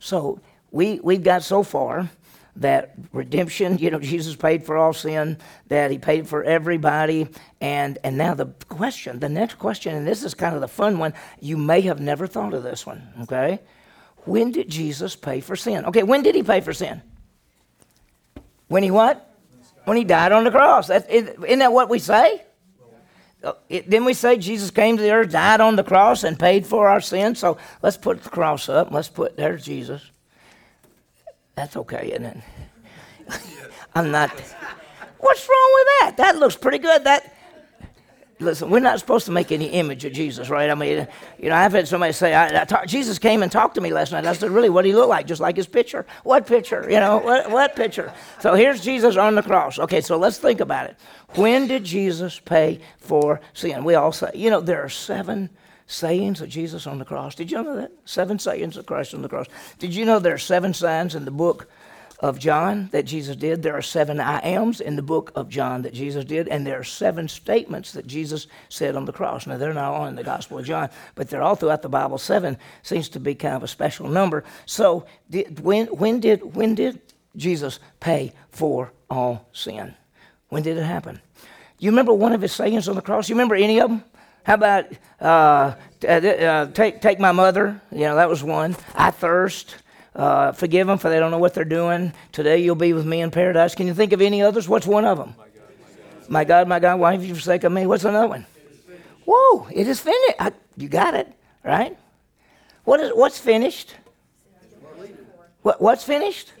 So 0.00 0.40
we 0.70 1.00
we've 1.00 1.22
got 1.22 1.42
so 1.42 1.62
far 1.62 2.10
that 2.56 2.94
redemption, 3.12 3.78
you 3.78 3.90
know, 3.90 3.98
Jesus 3.98 4.36
paid 4.36 4.64
for 4.64 4.76
all 4.76 4.92
sin, 4.92 5.38
that 5.68 5.90
he 5.90 5.98
paid 5.98 6.28
for 6.28 6.44
everybody, 6.44 7.28
and 7.60 7.98
and 8.04 8.16
now 8.16 8.34
the 8.34 8.46
question, 8.68 9.18
the 9.18 9.28
next 9.28 9.58
question, 9.58 9.94
and 9.94 10.06
this 10.06 10.22
is 10.22 10.34
kind 10.34 10.54
of 10.54 10.60
the 10.60 10.68
fun 10.68 10.98
one, 10.98 11.14
you 11.40 11.56
may 11.56 11.80
have 11.82 12.00
never 12.00 12.26
thought 12.26 12.54
of 12.54 12.62
this 12.62 12.86
one, 12.86 13.02
okay? 13.22 13.60
When 14.24 14.52
did 14.52 14.68
Jesus 14.68 15.16
pay 15.16 15.40
for 15.40 15.56
sin? 15.56 15.84
Okay, 15.86 16.02
when 16.02 16.22
did 16.22 16.34
he 16.34 16.42
pay 16.42 16.60
for 16.60 16.72
sin? 16.72 17.02
When 18.68 18.82
he 18.82 18.90
what? 18.90 19.34
When 19.84 19.96
he 19.96 20.04
died 20.04 20.32
on 20.32 20.44
the 20.44 20.50
cross. 20.50 20.86
That's, 20.86 21.06
isn't 21.08 21.58
that 21.58 21.72
what 21.72 21.90
we 21.90 21.98
say? 21.98 22.42
Uh, 23.44 23.52
it, 23.68 23.90
didn't 23.90 24.06
we 24.06 24.14
say 24.14 24.38
Jesus 24.38 24.70
came 24.70 24.96
to 24.96 25.02
the 25.02 25.10
earth, 25.10 25.30
died 25.30 25.60
on 25.60 25.76
the 25.76 25.84
cross, 25.84 26.24
and 26.24 26.38
paid 26.38 26.66
for 26.66 26.88
our 26.88 27.00
sins? 27.00 27.38
So 27.38 27.58
let's 27.82 27.96
put 27.96 28.22
the 28.22 28.30
cross 28.30 28.68
up. 28.68 28.90
Let's 28.90 29.08
put 29.08 29.36
there's 29.36 29.64
Jesus. 29.64 30.02
That's 31.54 31.76
okay, 31.76 32.10
isn't 32.12 32.24
it? 32.24 32.38
I'm 33.94 34.10
not. 34.10 34.30
What's 35.18 35.48
wrong 35.48 35.72
with 35.74 35.86
that? 36.00 36.14
That 36.16 36.36
looks 36.36 36.56
pretty 36.56 36.78
good. 36.78 37.04
That 37.04 37.33
listen, 38.40 38.70
we're 38.70 38.80
not 38.80 38.98
supposed 38.98 39.26
to 39.26 39.32
make 39.32 39.52
any 39.52 39.66
image 39.66 40.04
of 40.04 40.12
Jesus, 40.12 40.50
right? 40.50 40.70
I 40.70 40.74
mean, 40.74 41.06
you 41.38 41.48
know, 41.48 41.54
I've 41.54 41.72
had 41.72 41.88
somebody 41.88 42.12
say, 42.12 42.34
I, 42.34 42.62
I 42.62 42.64
talk, 42.64 42.86
Jesus 42.86 43.18
came 43.18 43.42
and 43.42 43.50
talked 43.50 43.74
to 43.76 43.80
me 43.80 43.92
last 43.92 44.12
night. 44.12 44.26
I 44.26 44.32
said, 44.32 44.50
really, 44.50 44.68
what 44.68 44.82
did 44.82 44.88
he 44.88 44.94
look 44.94 45.08
like? 45.08 45.26
Just 45.26 45.40
like 45.40 45.56
his 45.56 45.66
picture. 45.66 46.06
What 46.22 46.46
picture? 46.46 46.86
You 46.90 47.00
know, 47.00 47.18
what, 47.18 47.50
what 47.50 47.76
picture? 47.76 48.12
So 48.40 48.54
here's 48.54 48.80
Jesus 48.80 49.16
on 49.16 49.34
the 49.34 49.42
cross. 49.42 49.78
Okay, 49.78 50.00
so 50.00 50.16
let's 50.16 50.38
think 50.38 50.60
about 50.60 50.86
it. 50.90 50.96
When 51.34 51.66
did 51.66 51.84
Jesus 51.84 52.38
pay 52.38 52.80
for 52.98 53.40
sin? 53.52 53.84
We 53.84 53.94
all 53.94 54.12
say, 54.12 54.30
you 54.34 54.50
know, 54.50 54.60
there 54.60 54.82
are 54.82 54.88
seven 54.88 55.50
sayings 55.86 56.40
of 56.40 56.48
Jesus 56.48 56.86
on 56.86 56.98
the 56.98 57.04
cross. 57.04 57.34
Did 57.34 57.50
you 57.50 57.62
know 57.62 57.76
that? 57.76 57.92
Seven 58.04 58.38
sayings 58.38 58.76
of 58.76 58.86
Christ 58.86 59.14
on 59.14 59.22
the 59.22 59.28
cross. 59.28 59.46
Did 59.78 59.94
you 59.94 60.04
know 60.04 60.18
there 60.18 60.34
are 60.34 60.38
seven 60.38 60.72
signs 60.72 61.14
in 61.14 61.24
the 61.24 61.30
book 61.30 61.68
of 62.24 62.38
John 62.38 62.88
that 62.90 63.04
Jesus 63.04 63.36
did. 63.36 63.62
There 63.62 63.76
are 63.76 63.82
seven 63.82 64.18
I 64.18 64.38
ams 64.38 64.80
in 64.80 64.96
the 64.96 65.02
book 65.02 65.30
of 65.34 65.50
John 65.50 65.82
that 65.82 65.92
Jesus 65.92 66.24
did, 66.24 66.48
and 66.48 66.66
there 66.66 66.78
are 66.78 66.84
seven 66.84 67.28
statements 67.28 67.92
that 67.92 68.06
Jesus 68.06 68.46
said 68.70 68.96
on 68.96 69.04
the 69.04 69.12
cross. 69.12 69.46
Now, 69.46 69.58
they're 69.58 69.74
not 69.74 69.92
all 69.92 70.06
in 70.06 70.16
the 70.16 70.24
Gospel 70.24 70.58
of 70.58 70.64
John, 70.64 70.88
but 71.16 71.28
they're 71.28 71.42
all 71.42 71.54
throughout 71.54 71.82
the 71.82 71.90
Bible. 71.90 72.16
Seven 72.16 72.56
seems 72.82 73.10
to 73.10 73.20
be 73.20 73.34
kind 73.34 73.54
of 73.56 73.62
a 73.62 73.68
special 73.68 74.08
number. 74.08 74.42
So, 74.64 75.04
did, 75.28 75.60
when, 75.60 75.88
when, 75.88 76.18
did, 76.20 76.56
when 76.56 76.74
did 76.74 76.98
Jesus 77.36 77.78
pay 78.00 78.32
for 78.48 78.90
all 79.10 79.46
sin? 79.52 79.94
When 80.48 80.62
did 80.62 80.78
it 80.78 80.84
happen? 80.84 81.20
You 81.78 81.90
remember 81.90 82.14
one 82.14 82.32
of 82.32 82.40
his 82.40 82.52
sayings 82.52 82.88
on 82.88 82.96
the 82.96 83.02
cross? 83.02 83.28
You 83.28 83.34
remember 83.34 83.54
any 83.54 83.82
of 83.82 83.90
them? 83.90 84.02
How 84.44 84.54
about 84.54 84.86
uh, 85.20 85.74
uh, 86.02 86.06
uh, 86.08 86.66
take, 86.68 87.02
take 87.02 87.20
my 87.20 87.32
mother? 87.32 87.82
You 87.92 88.00
know, 88.00 88.16
that 88.16 88.30
was 88.30 88.42
one. 88.42 88.76
I 88.94 89.10
thirst. 89.10 89.76
Uh, 90.14 90.52
forgive 90.52 90.86
them 90.86 90.98
for 90.98 91.10
they 91.10 91.18
don't 91.18 91.30
know 91.30 91.38
what 91.38 91.54
they're 91.54 91.64
doing. 91.64 92.12
Today 92.30 92.58
you'll 92.58 92.76
be 92.76 92.92
with 92.92 93.04
me 93.04 93.20
in 93.20 93.30
paradise. 93.30 93.74
Can 93.74 93.86
you 93.86 93.94
think 93.94 94.12
of 94.12 94.20
any 94.20 94.42
others? 94.42 94.68
What's 94.68 94.86
one 94.86 95.04
of 95.04 95.18
them? 95.18 95.34
My 96.28 96.44
God, 96.44 96.68
my 96.68 96.78
God, 96.78 97.00
why 97.00 97.12
have 97.12 97.24
you 97.24 97.34
forsaken 97.34 97.74
me? 97.74 97.86
What's 97.86 98.04
another 98.04 98.28
one? 98.28 98.46
Whoa, 99.26 99.66
it 99.72 99.88
is 99.88 100.00
finished. 100.00 100.34
I, 100.38 100.52
you 100.76 100.88
got 100.88 101.14
it, 101.14 101.32
right? 101.64 101.96
What 102.84 103.00
is 103.00 103.10
what's 103.14 103.38
finished? 103.38 103.94
What, 105.62 105.80
what's 105.80 106.04
finished? 106.04 106.52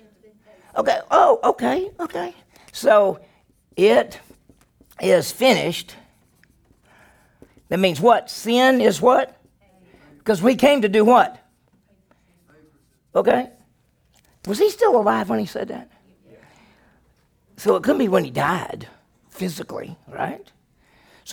Okay. 0.76 0.98
Oh, 1.10 1.38
okay, 1.44 1.90
okay. 2.00 2.34
So 2.72 3.20
it 3.76 4.18
is 5.00 5.30
finished. 5.30 5.94
That 7.68 7.78
means 7.78 8.00
what? 8.00 8.30
Sin 8.30 8.80
is 8.80 9.00
what? 9.00 9.40
Because 10.18 10.42
we 10.42 10.56
came 10.56 10.82
to 10.82 10.88
do 10.88 11.04
what? 11.04 11.43
Okay. 13.14 13.50
Was 14.46 14.58
he 14.58 14.70
still 14.70 14.96
alive 14.96 15.28
when 15.28 15.38
he 15.38 15.46
said 15.46 15.68
that? 15.68 15.90
So 17.56 17.76
it 17.76 17.82
couldn't 17.82 17.98
be 17.98 18.08
when 18.08 18.24
he 18.24 18.30
died 18.30 18.88
physically, 19.30 19.96
right? 20.08 20.50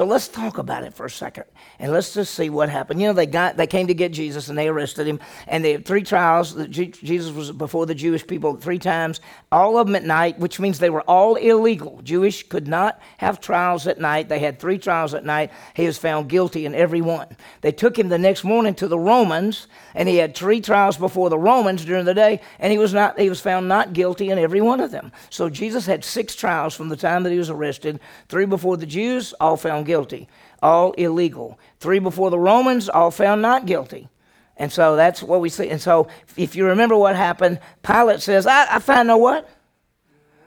So 0.01 0.07
let's 0.07 0.27
talk 0.27 0.57
about 0.57 0.83
it 0.83 0.95
for 0.95 1.05
a 1.05 1.09
second, 1.11 1.43
and 1.77 1.91
let's 1.91 2.15
just 2.15 2.33
see 2.33 2.49
what 2.49 2.69
happened. 2.69 2.99
You 2.99 3.09
know, 3.09 3.13
they 3.13 3.27
got 3.27 3.55
they 3.55 3.67
came 3.67 3.85
to 3.85 3.93
get 3.93 4.11
Jesus, 4.11 4.49
and 4.49 4.57
they 4.57 4.67
arrested 4.67 5.05
him, 5.05 5.19
and 5.45 5.63
they 5.63 5.73
had 5.73 5.85
three 5.85 6.01
trials. 6.01 6.55
Jesus 6.69 7.31
was 7.31 7.51
before 7.51 7.85
the 7.85 7.93
Jewish 7.93 8.25
people 8.25 8.55
three 8.55 8.79
times, 8.79 9.21
all 9.51 9.77
of 9.77 9.85
them 9.85 9.95
at 9.95 10.03
night, 10.03 10.39
which 10.39 10.59
means 10.59 10.79
they 10.79 10.89
were 10.89 11.03
all 11.03 11.35
illegal. 11.35 12.01
Jewish 12.01 12.41
could 12.49 12.67
not 12.67 12.99
have 13.19 13.39
trials 13.39 13.85
at 13.85 13.99
night. 13.99 14.27
They 14.27 14.39
had 14.39 14.59
three 14.59 14.79
trials 14.79 15.13
at 15.13 15.23
night. 15.23 15.51
He 15.75 15.85
was 15.85 15.99
found 15.99 16.29
guilty 16.29 16.65
in 16.65 16.73
every 16.73 17.01
one. 17.01 17.27
They 17.61 17.71
took 17.71 17.99
him 17.99 18.09
the 18.09 18.17
next 18.17 18.43
morning 18.43 18.73
to 18.75 18.87
the 18.87 18.97
Romans, 18.97 19.67
and 19.93 20.09
he 20.09 20.15
had 20.15 20.33
three 20.33 20.61
trials 20.61 20.97
before 20.97 21.29
the 21.29 21.37
Romans 21.37 21.85
during 21.85 22.05
the 22.05 22.15
day, 22.15 22.41
and 22.57 22.71
he 22.71 22.79
was 22.79 22.91
not 22.91 23.19
he 23.19 23.29
was 23.29 23.39
found 23.39 23.67
not 23.67 23.93
guilty 23.93 24.31
in 24.31 24.39
every 24.39 24.61
one 24.61 24.79
of 24.79 24.89
them. 24.89 25.11
So 25.29 25.47
Jesus 25.47 25.85
had 25.85 26.03
six 26.03 26.33
trials 26.33 26.73
from 26.73 26.89
the 26.89 26.97
time 26.97 27.21
that 27.21 27.31
he 27.31 27.37
was 27.37 27.51
arrested, 27.51 27.99
three 28.29 28.47
before 28.47 28.77
the 28.77 28.87
Jews, 28.87 29.35
all 29.39 29.57
found 29.57 29.81
found 29.81 29.87
guilty, 29.91 30.29
all 30.61 30.93
illegal. 30.93 31.59
Three 31.81 31.99
before 31.99 32.29
the 32.29 32.39
Romans, 32.39 32.87
all 32.87 33.11
found 33.11 33.41
not 33.41 33.65
guilty. 33.65 34.07
And 34.55 34.71
so 34.71 34.95
that's 34.95 35.21
what 35.21 35.41
we 35.41 35.49
see. 35.49 35.69
And 35.69 35.81
so 35.81 36.07
if 36.37 36.55
you 36.55 36.65
remember 36.67 36.95
what 36.95 37.17
happened, 37.17 37.59
Pilate 37.83 38.21
says, 38.21 38.47
I, 38.47 38.75
I 38.75 38.79
find 38.79 39.09
no 39.09 39.17
what? 39.17 39.49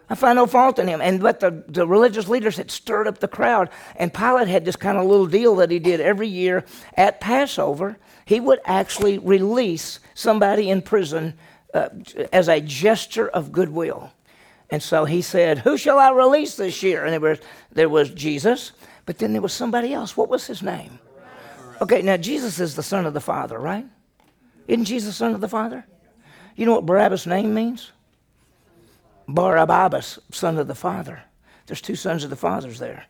I 0.08 0.14
find 0.14 0.36
no 0.36 0.46
fault 0.46 0.78
in 0.78 0.88
him. 0.88 1.02
And 1.02 1.20
but 1.20 1.40
the, 1.40 1.62
the 1.68 1.86
religious 1.86 2.26
leaders 2.26 2.56
had 2.56 2.70
stirred 2.70 3.06
up 3.06 3.18
the 3.18 3.28
crowd. 3.28 3.68
And 3.96 4.14
Pilate 4.14 4.48
had 4.48 4.64
this 4.64 4.76
kind 4.76 4.96
of 4.96 5.04
little 5.04 5.26
deal 5.26 5.56
that 5.56 5.70
he 5.70 5.78
did 5.78 6.00
every 6.00 6.28
year 6.28 6.64
at 6.96 7.20
Passover. 7.20 7.98
He 8.24 8.40
would 8.40 8.60
actually 8.64 9.18
release 9.18 10.00
somebody 10.14 10.70
in 10.70 10.80
prison 10.80 11.34
uh, 11.74 11.90
as 12.32 12.48
a 12.48 12.62
gesture 12.62 13.28
of 13.28 13.52
goodwill. 13.52 14.10
And 14.70 14.82
so 14.82 15.04
he 15.04 15.22
said, 15.22 15.58
Who 15.58 15.76
shall 15.76 15.98
I 15.98 16.10
release 16.10 16.56
this 16.56 16.82
year? 16.82 17.04
And 17.04 17.12
there 17.12 17.20
was, 17.20 17.38
there 17.72 17.88
was 17.88 18.10
Jesus. 18.10 18.72
But 19.06 19.18
then 19.18 19.32
there 19.32 19.42
was 19.42 19.52
somebody 19.52 19.92
else. 19.92 20.16
What 20.16 20.28
was 20.28 20.46
his 20.46 20.62
name? 20.62 20.98
Okay, 21.80 22.02
now 22.02 22.16
Jesus 22.16 22.60
is 22.60 22.74
the 22.74 22.82
Son 22.82 23.06
of 23.06 23.14
the 23.14 23.20
Father, 23.20 23.58
right? 23.58 23.86
Isn't 24.68 24.84
Jesus 24.84 25.16
Son 25.16 25.34
of 25.34 25.40
the 25.40 25.48
Father? 25.48 25.84
You 26.56 26.66
know 26.66 26.72
what 26.72 26.86
Barabbas' 26.86 27.26
name 27.26 27.52
means? 27.52 27.90
Barabbas, 29.26 30.18
Son 30.30 30.58
of 30.58 30.68
the 30.68 30.74
Father. 30.74 31.22
There's 31.66 31.80
two 31.80 31.96
sons 31.96 32.24
of 32.24 32.30
the 32.30 32.36
Fathers 32.36 32.78
there. 32.78 33.06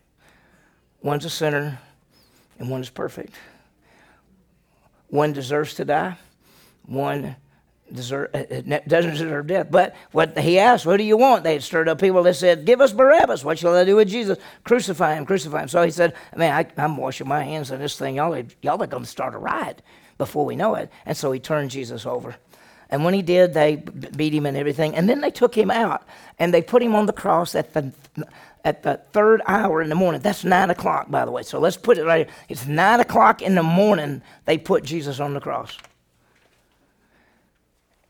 One's 1.03 1.25
a 1.25 1.31
sinner, 1.31 1.79
and 2.59 2.71
one 2.71 2.81
is 2.81 2.91
perfect. 2.91 3.35
One 5.09 5.33
deserves 5.33 5.75
to 5.75 5.85
die, 5.85 6.17
one 6.87 7.37
deserve, 7.95 8.31
uh, 8.35 8.39
uh, 8.39 8.81
doesn't 8.87 9.13
deserve 9.13 9.47
death. 9.47 9.69
But 9.71 9.95
what 10.13 10.39
he 10.39 10.59
asked, 10.59 10.87
what 10.87 10.97
do 10.97 11.05
you 11.05 11.17
want? 11.17 11.45
They 11.45 11.55
had 11.55 11.63
stirred 11.63 11.89
up 11.89 12.01
people. 12.01 12.23
They 12.23 12.33
said, 12.33 12.65
give 12.65 12.81
us 12.81 12.93
Barabbas. 12.93 13.45
What 13.45 13.59
shall 13.59 13.75
I 13.75 13.85
do 13.85 13.97
with 13.97 14.09
Jesus? 14.09 14.39
Crucify 14.65 15.15
him, 15.15 15.27
crucify 15.27 15.63
him. 15.63 15.69
So 15.69 15.83
he 15.83 15.91
said, 15.91 16.15
man, 16.37 16.67
I, 16.77 16.83
am 16.83 16.97
washing 16.97 17.29
my 17.29 17.43
hands 17.43 17.71
on 17.71 17.79
this 17.79 17.99
thing. 17.99 18.17
Y'all, 18.17 18.37
y'all 18.63 18.83
are 18.83 18.87
going 18.87 19.05
to 19.05 19.09
start 19.09 19.35
a 19.35 19.39
riot 19.39 19.83
before 20.19 20.45
we 20.45 20.57
know 20.57 20.75
it. 20.75 20.91
And 21.07 21.17
so 21.17 21.33
he 21.33 21.41
turned 21.41 21.71
Jesus 21.71 22.07
over. 22.07 22.37
And 22.91 23.05
when 23.05 23.15
he 23.15 23.23
did, 23.23 23.55
they 23.55 23.77
beat 23.77 24.35
him 24.35 24.47
and 24.47 24.57
everything. 24.57 24.95
And 24.95 25.09
then 25.09 25.21
they 25.21 25.31
took 25.31 25.57
him 25.57 25.71
out 25.71 26.07
and 26.39 26.53
they 26.53 26.63
put 26.63 26.83
him 26.83 26.95
on 26.95 27.07
the 27.07 27.13
cross 27.13 27.55
at 27.55 27.73
the 27.73 27.93
at 28.65 28.83
the 28.83 29.01
third 29.13 29.43
hour 29.47 29.83
in 29.83 29.89
the 29.89 29.95
morning. 29.95 30.21
That's 30.23 30.45
nine 30.45 30.71
o'clock, 30.71 31.11
by 31.11 31.25
the 31.25 31.31
way. 31.31 31.43
So 31.43 31.59
let's 31.59 31.77
put 31.77 31.99
it 31.99 32.05
right 32.05 32.27
here. 32.27 32.37
It's 32.49 32.67
nine 32.67 33.01
o'clock 33.01 33.43
in 33.43 33.55
the 33.55 33.63
morning. 33.63 34.23
They 34.47 34.57
put 34.57 34.85
Jesus 34.85 35.21
on 35.21 35.35
the 35.35 35.41
cross 35.41 35.77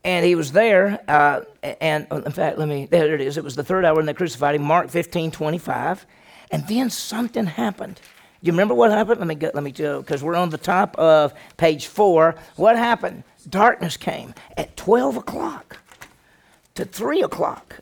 and 0.05 0.23
he 0.23 0.35
was 0.35 0.51
there. 0.51 1.01
Uh, 1.07 1.41
and 1.81 2.07
uh, 2.11 2.21
in 2.21 2.31
fact, 2.31 2.57
let 2.57 2.69
me, 2.69 2.85
there 2.85 3.13
it 3.13 3.21
is. 3.21 3.37
It 3.37 3.43
was 3.43 3.55
the 3.55 3.63
third 3.63 3.83
hour 3.83 3.99
and 3.99 4.07
they 4.07 4.13
crucified 4.13 4.55
him, 4.55 4.61
Mark 4.61 4.89
15, 4.89 5.31
25. 5.31 6.05
And 6.51 6.65
then 6.67 6.89
something 6.91 7.47
happened. 7.47 7.95
Do 7.95 8.47
you 8.47 8.53
remember 8.53 8.75
what 8.75 8.91
happened? 8.91 9.19
Let 9.19 9.27
me 9.27 9.35
go, 9.35 9.49
let 9.53 9.63
me 9.63 9.71
go, 9.71 10.01
because 10.01 10.23
we're 10.23 10.35
on 10.35 10.51
the 10.51 10.59
top 10.59 10.95
of 10.97 11.33
page 11.57 11.87
four. 11.87 12.35
What 12.55 12.77
happened? 12.77 13.23
Darkness 13.49 13.97
came 13.97 14.35
at 14.55 14.77
12 14.77 15.17
o'clock 15.17 15.79
to 16.75 16.85
3 16.85 17.23
o'clock. 17.23 17.79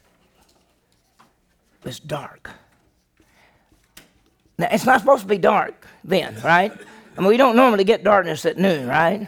It 1.82 1.86
was 1.86 2.00
dark. 2.00 2.50
Now, 4.58 4.70
it's 4.72 4.86
not 4.86 5.02
supposed 5.02 5.24
to 5.24 5.28
be 5.28 5.38
dark 5.38 5.86
then, 6.06 6.40
right? 6.42 6.72
I 7.18 7.20
mean, 7.20 7.28
we 7.28 7.36
don't 7.36 7.58
normally 7.58 7.84
get 7.84 8.06
darkness 8.06 8.46
at 8.46 8.58
noon, 8.58 8.88
right? 8.88 9.28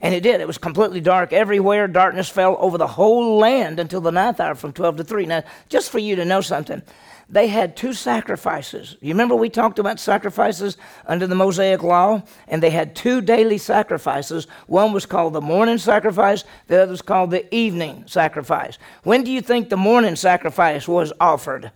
And 0.00 0.14
it 0.14 0.22
did. 0.22 0.40
It 0.40 0.46
was 0.46 0.58
completely 0.58 1.00
dark 1.00 1.32
everywhere. 1.32 1.88
Darkness 1.88 2.28
fell 2.28 2.56
over 2.60 2.76
the 2.76 2.86
whole 2.86 3.38
land 3.38 3.80
until 3.80 4.00
the 4.00 4.12
ninth 4.12 4.40
hour 4.40 4.54
from 4.54 4.72
12 4.72 4.98
to 4.98 5.04
3. 5.04 5.26
Now, 5.26 5.44
just 5.68 5.90
for 5.90 5.98
you 5.98 6.16
to 6.16 6.24
know 6.24 6.40
something, 6.40 6.82
they 7.28 7.46
had 7.46 7.76
two 7.76 7.94
sacrifices. 7.94 8.96
You 9.00 9.14
remember 9.14 9.34
we 9.34 9.48
talked 9.48 9.78
about 9.78 9.98
sacrifices 9.98 10.76
under 11.06 11.26
the 11.26 11.34
Mosaic 11.34 11.82
law? 11.82 12.22
And 12.48 12.62
they 12.62 12.70
had 12.70 12.94
two 12.94 13.20
daily 13.20 13.56
sacrifices. 13.56 14.46
One 14.66 14.92
was 14.92 15.06
called 15.06 15.32
the 15.32 15.40
morning 15.40 15.78
sacrifice, 15.78 16.44
the 16.66 16.82
other 16.82 16.90
was 16.90 17.02
called 17.02 17.30
the 17.30 17.52
evening 17.54 18.04
sacrifice. 18.06 18.78
When 19.04 19.24
do 19.24 19.32
you 19.32 19.40
think 19.40 19.68
the 19.68 19.76
morning 19.76 20.16
sacrifice 20.16 20.86
was 20.86 21.12
offered? 21.18 21.70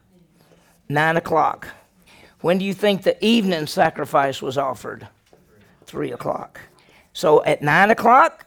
Nine 0.88 1.16
o'clock. 1.16 1.68
When 2.40 2.58
do 2.58 2.64
you 2.64 2.74
think 2.74 3.02
the 3.02 3.22
evening 3.24 3.66
sacrifice 3.66 4.40
was 4.42 4.58
offered? 4.58 5.08
Three 5.86 6.12
o'clock. 6.12 6.60
So 7.18 7.42
at 7.42 7.62
9 7.62 7.90
o'clock, 7.90 8.46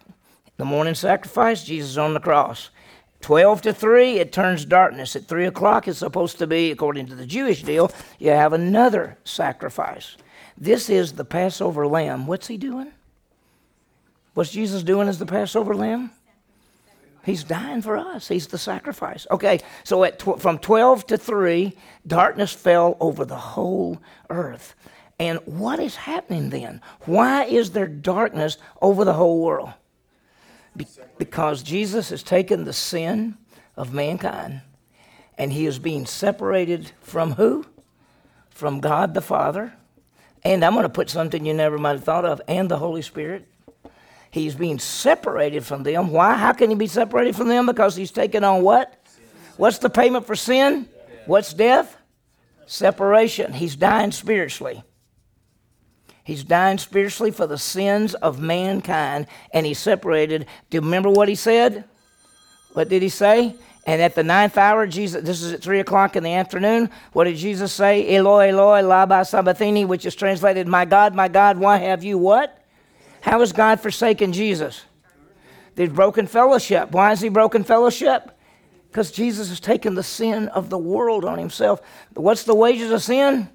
the 0.56 0.64
morning 0.64 0.96
sacrifice, 0.96 1.66
Jesus 1.66 1.98
on 1.98 2.14
the 2.14 2.22
cross. 2.22 2.70
12 3.20 3.64
to 3.64 3.74
3, 3.74 4.20
it 4.20 4.32
turns 4.32 4.64
darkness. 4.64 5.14
At 5.14 5.26
3 5.26 5.46
o'clock, 5.48 5.90
it's 5.90 6.00
supposed 6.00 6.38
to 6.38 6.48
be, 6.48 6.72
according 6.72 7.08
to 7.08 7.16
the 7.16 7.26
Jewish 7.26 7.64
deal, 7.64 7.92
you 8.18 8.30
have 8.30 8.54
another 8.54 9.18
sacrifice. 9.26 10.16
This 10.58 10.90
is 10.90 11.12
the 11.12 11.26
Passover 11.26 11.86
lamb. 11.86 12.28
What's 12.28 12.48
he 12.48 12.56
doing? 12.56 12.94
What's 14.36 14.54
Jesus 14.54 14.84
doing 14.84 15.10
as 15.10 15.20
the 15.20 15.26
Passover 15.26 15.76
lamb? 15.76 16.12
He's 17.26 17.44
dying 17.44 17.82
for 17.82 17.98
us. 17.98 18.30
He's 18.30 18.48
the 18.48 18.58
sacrifice. 18.58 19.28
Okay, 19.32 19.60
so 19.84 20.06
at 20.06 20.18
tw- 20.18 20.40
from 20.40 20.58
12 20.60 21.08
to 21.08 21.18
3, 21.18 21.76
darkness 22.08 22.54
fell 22.54 22.96
over 23.02 23.26
the 23.26 23.36
whole 23.36 24.02
earth. 24.30 24.76
And 25.22 25.38
what 25.46 25.80
is 25.80 25.96
happening 25.96 26.50
then? 26.50 26.82
Why 27.02 27.44
is 27.44 27.74
there 27.74 27.86
darkness 27.86 28.58
over 28.82 29.06
the 29.06 29.14
whole 29.14 29.40
world? 29.40 29.70
Be- 30.76 30.88
because 31.20 31.62
Jesus 31.62 32.10
has 32.10 32.24
taken 32.24 32.64
the 32.64 32.74
sin 32.74 33.38
of 33.78 33.94
mankind 33.94 34.62
and 35.38 35.54
he 35.54 35.68
is 35.68 35.78
being 35.78 36.08
separated 36.08 36.94
from 37.02 37.34
who? 37.34 37.68
From 38.50 38.80
God 38.80 39.14
the 39.14 39.22
Father. 39.22 39.74
And 40.44 40.66
I'm 40.66 40.74
going 40.74 40.84
to 40.84 40.90
put 40.90 41.08
something 41.08 41.46
you 41.46 41.54
never 41.54 41.78
might 41.78 41.92
have 41.92 42.04
thought 42.04 42.26
of, 42.26 42.42
and 42.48 42.68
the 42.68 42.78
Holy 42.78 43.04
Spirit. 43.04 43.48
He's 44.32 44.56
being 44.56 44.80
separated 44.80 45.64
from 45.64 45.84
them. 45.84 46.10
Why? 46.10 46.34
How 46.34 46.54
can 46.54 46.72
he 46.72 46.76
be 46.76 46.88
separated 46.88 47.36
from 47.36 47.48
them? 47.48 47.68
Because 47.68 47.96
he's 47.96 48.10
taken 48.10 48.44
on 48.44 48.64
what? 48.64 49.00
What's 49.58 49.78
the 49.78 49.90
payment 49.92 50.26
for 50.26 50.36
sin? 50.36 50.90
What's 51.28 51.54
death? 51.54 51.96
Separation. 52.66 53.54
He's 53.54 53.76
dying 53.76 54.12
spiritually. 54.12 54.84
He's 56.24 56.44
dying 56.44 56.78
spiritually 56.78 57.32
for 57.32 57.48
the 57.48 57.58
sins 57.58 58.14
of 58.16 58.40
mankind, 58.40 59.28
and 59.54 59.66
he's 59.66 59.80
separated. 59.80 60.46
Do 60.70 60.78
you 60.78 60.82
remember 60.82 61.10
what 61.10 61.30
he 61.30 61.36
said? 61.36 61.86
What 62.74 62.90
did 62.90 63.02
he 63.02 63.10
say? 63.10 63.56
And 63.88 64.02
at 64.02 64.14
the 64.14 64.24
ninth 64.24 64.58
hour, 64.58 64.86
Jesus, 64.86 65.24
this 65.24 65.42
is 65.42 65.54
at 65.54 65.62
three 65.62 65.80
o'clock 65.80 66.16
in 66.16 66.24
the 66.24 66.34
afternoon, 66.34 66.90
what 67.14 67.24
did 67.24 67.36
Jesus 67.38 67.74
say? 67.74 68.16
Eloi, 68.16 68.50
Eloi, 68.50 68.82
lama 68.84 69.26
sabachthani, 69.26 69.86
which 69.86 70.06
is 70.06 70.14
translated, 70.14 70.68
My 70.68 70.86
God, 70.86 71.16
my 71.16 71.28
God, 71.28 71.58
why 71.58 71.78
have 71.78 72.04
you 72.04 72.18
what? 72.18 72.64
How 73.22 73.40
has 73.40 73.52
God 73.52 73.80
forsaken 73.80 74.34
Jesus? 74.34 74.86
There's 75.76 75.90
broken 75.90 76.28
fellowship. 76.28 76.92
Why 76.92 77.12
is 77.12 77.22
he 77.22 77.30
broken 77.30 77.64
fellowship? 77.64 78.38
Because 78.90 79.12
Jesus 79.12 79.50
has 79.50 79.60
taken 79.60 79.96
the 79.96 80.04
sin 80.04 80.48
of 80.50 80.70
the 80.70 80.78
world 80.78 81.26
on 81.26 81.40
himself. 81.40 81.82
What's 82.14 82.44
the 82.44 82.56
wages 82.56 82.92
of 82.92 83.02
sin? 83.02 83.50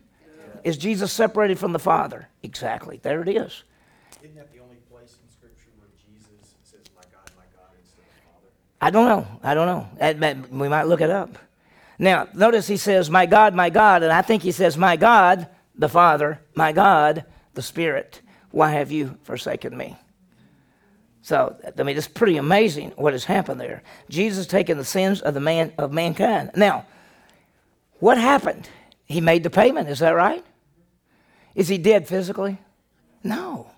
Is 0.65 0.77
Jesus 0.77 1.13
separated 1.13 1.59
from 1.59 1.73
the 1.73 1.79
Father? 1.79 2.29
Exactly. 2.47 3.01
There 3.03 3.21
it 3.23 3.29
is. 3.29 3.65
Isn't 4.23 4.37
that 4.37 4.53
the 4.53 4.61
only 4.61 4.77
place 4.89 5.17
in 5.21 5.29
Scripture 5.29 5.71
where 5.79 5.89
Jesus 5.99 6.55
says, 6.63 6.81
My 6.95 7.03
God, 7.13 7.29
my 7.37 7.43
God, 7.57 7.71
instead 7.83 8.03
of 8.03 8.23
Father? 8.25 8.49
I 8.81 8.91
don't 8.91 9.09
know. 9.09 9.27
I 9.43 9.55
don't 9.55 9.67
know. 9.67 9.89
That- 9.99 10.21
that- 10.21 10.53
We 10.53 10.69
might 10.69 10.85
look 10.85 11.01
it 11.01 11.11
up. 11.11 11.31
Now, 11.99 12.29
notice 12.35 12.69
he 12.69 12.77
says, 12.77 13.11
My 13.11 13.27
God, 13.27 13.53
my 13.53 13.69
God, 13.69 14.05
and 14.05 14.13
I 14.13 14.23
think 14.23 14.45
he 14.45 14.53
says, 14.53 14.77
My 14.77 14.95
God, 14.97 15.49
the 15.75 15.89
Father, 15.89 16.41
my 16.55 16.71
God, 16.71 17.25
the 17.55 17.63
Spirit, 17.63 18.21
why 18.53 18.71
have 18.71 18.93
you 18.93 19.19
forsaken 19.25 19.77
me? 19.77 19.97
So, 21.23 21.57
I 21.77 21.83
mean, 21.83 21.97
it's 21.97 22.07
pretty 22.07 22.37
amazing 22.37 22.93
what 22.95 23.13
has 23.13 23.25
happened 23.25 23.61
there. 23.61 23.83
Jesus 24.09 24.47
taking 24.47 24.77
the 24.77 24.85
sins 24.85 25.21
of 25.21 25.35
the 25.35 25.41
man 25.41 25.73
of 25.79 25.93
mankind. 25.93 26.53
Now, 26.55 26.87
what 27.99 28.19
happened? 28.19 28.69
He 29.07 29.21
made 29.21 29.43
the 29.43 29.51
payment, 29.51 29.89
is 29.89 29.99
that 29.99 30.15
right? 30.15 30.45
Is 31.57 31.69
he 31.69 31.79
dead 31.79 32.07
physically? 32.07 32.59
No. 33.25 33.73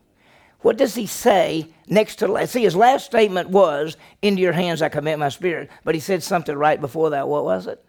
What 0.60 0.76
does 0.76 0.96
he 0.96 1.06
say 1.06 1.68
next 1.86 2.16
to 2.16 2.26
the 2.26 2.46
see 2.46 2.64
his 2.64 2.76
last 2.76 3.06
statement 3.06 3.48
was, 3.48 3.96
Into 4.20 4.42
your 4.42 4.52
hands 4.52 4.82
I 4.82 4.88
commit 4.90 5.18
my 5.18 5.28
spirit. 5.28 5.70
But 5.84 5.94
he 5.94 6.00
said 6.00 6.22
something 6.22 6.56
right 6.56 6.80
before 6.80 7.10
that. 7.10 7.28
What 7.28 7.44
was 7.44 7.68
it? 7.68 7.82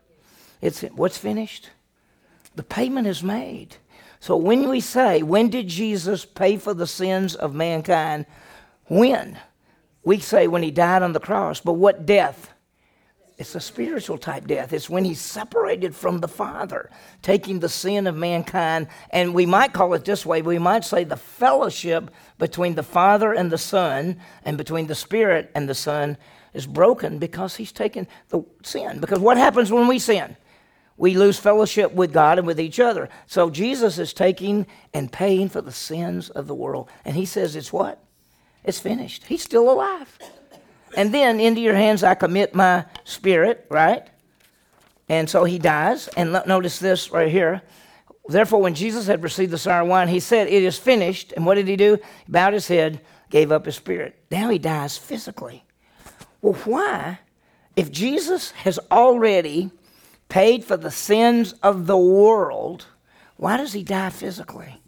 It's 0.61 0.81
what's 0.81 1.17
finished? 1.17 1.71
The 2.55 2.63
payment 2.63 3.07
is 3.07 3.23
made. 3.23 3.77
So 4.19 4.37
when 4.37 4.69
we 4.69 4.79
say, 4.79 5.23
when 5.23 5.49
did 5.49 5.67
Jesus 5.67 6.25
pay 6.25 6.57
for 6.57 6.73
the 6.73 6.87
sins 6.87 7.35
of 7.35 7.55
mankind? 7.55 8.25
When? 8.85 9.39
We 10.03 10.19
say 10.19 10.47
when 10.47 10.61
he 10.61 10.71
died 10.71 11.01
on 11.01 11.13
the 11.13 11.19
cross, 11.19 11.61
but 11.61 11.73
what 11.73 12.05
death? 12.05 12.51
It's 13.39 13.55
a 13.55 13.61
spiritual 13.61 14.17
type 14.17 14.47
death. 14.47 14.73
It's 14.73 14.89
when 14.89 15.05
he's 15.05 15.21
separated 15.21 15.95
from 15.95 16.19
the 16.19 16.27
Father, 16.27 16.89
taking 17.21 17.59
the 17.59 17.69
sin 17.69 18.05
of 18.05 18.17
mankind. 18.17 18.89
And 19.11 19.33
we 19.33 19.45
might 19.45 19.71
call 19.71 19.93
it 19.93 20.03
this 20.03 20.25
way 20.25 20.41
we 20.41 20.59
might 20.59 20.83
say 20.83 21.05
the 21.05 21.15
fellowship 21.15 22.11
between 22.37 22.75
the 22.75 22.83
Father 22.83 23.31
and 23.31 23.49
the 23.49 23.57
Son, 23.57 24.19
and 24.43 24.57
between 24.57 24.87
the 24.87 24.95
Spirit 24.95 25.51
and 25.55 25.69
the 25.69 25.73
Son, 25.73 26.17
is 26.53 26.67
broken 26.67 27.17
because 27.17 27.55
he's 27.55 27.71
taken 27.71 28.07
the 28.27 28.43
sin. 28.61 28.99
Because 28.99 29.19
what 29.19 29.37
happens 29.37 29.71
when 29.71 29.87
we 29.87 29.99
sin? 29.99 30.35
We 30.97 31.15
lose 31.15 31.39
fellowship 31.39 31.93
with 31.93 32.11
God 32.11 32.39
and 32.39 32.45
with 32.45 32.59
each 32.59 32.77
other. 32.77 33.07
So 33.25 33.49
Jesus 33.49 33.99
is 33.99 34.11
taking 34.11 34.67
and 34.93 35.09
paying 35.09 35.47
for 35.47 35.61
the 35.61 35.71
sins 35.71 36.29
of 36.29 36.47
the 36.47 36.55
world. 36.55 36.89
And 37.05 37.15
he 37.15 37.25
says, 37.25 37.55
It's 37.55 37.71
what? 37.71 38.03
It's 38.65 38.79
finished. 38.79 39.27
He's 39.27 39.43
still 39.43 39.71
alive. 39.71 40.19
And 40.95 41.13
then 41.13 41.39
into 41.39 41.61
your 41.61 41.75
hands 41.75 42.03
I 42.03 42.15
commit 42.15 42.55
my 42.55 42.85
spirit, 43.03 43.65
right? 43.69 44.07
And 45.07 45.29
so 45.29 45.43
he 45.43 45.59
dies. 45.59 46.07
And 46.09 46.31
notice 46.45 46.79
this 46.79 47.11
right 47.11 47.31
here. 47.31 47.61
Therefore, 48.27 48.61
when 48.61 48.75
Jesus 48.75 49.07
had 49.07 49.23
received 49.23 49.51
the 49.51 49.57
sour 49.57 49.83
wine, 49.83 50.07
he 50.07 50.19
said, 50.19 50.47
It 50.47 50.63
is 50.63 50.77
finished. 50.77 51.33
And 51.33 51.45
what 51.45 51.55
did 51.55 51.67
he 51.67 51.75
do? 51.75 51.97
He 52.25 52.31
bowed 52.31 52.53
his 52.53 52.67
head, 52.67 53.01
gave 53.29 53.51
up 53.51 53.65
his 53.65 53.75
spirit. 53.75 54.19
Now 54.29 54.49
he 54.49 54.59
dies 54.59 54.97
physically. 54.97 55.63
Well, 56.41 56.53
why, 56.65 57.19
if 57.75 57.91
Jesus 57.91 58.51
has 58.51 58.79
already 58.91 59.71
paid 60.29 60.63
for 60.63 60.77
the 60.77 60.91
sins 60.91 61.53
of 61.63 61.87
the 61.87 61.97
world, 61.97 62.85
why 63.35 63.57
does 63.57 63.73
he 63.73 63.83
die 63.83 64.11
physically? 64.11 64.79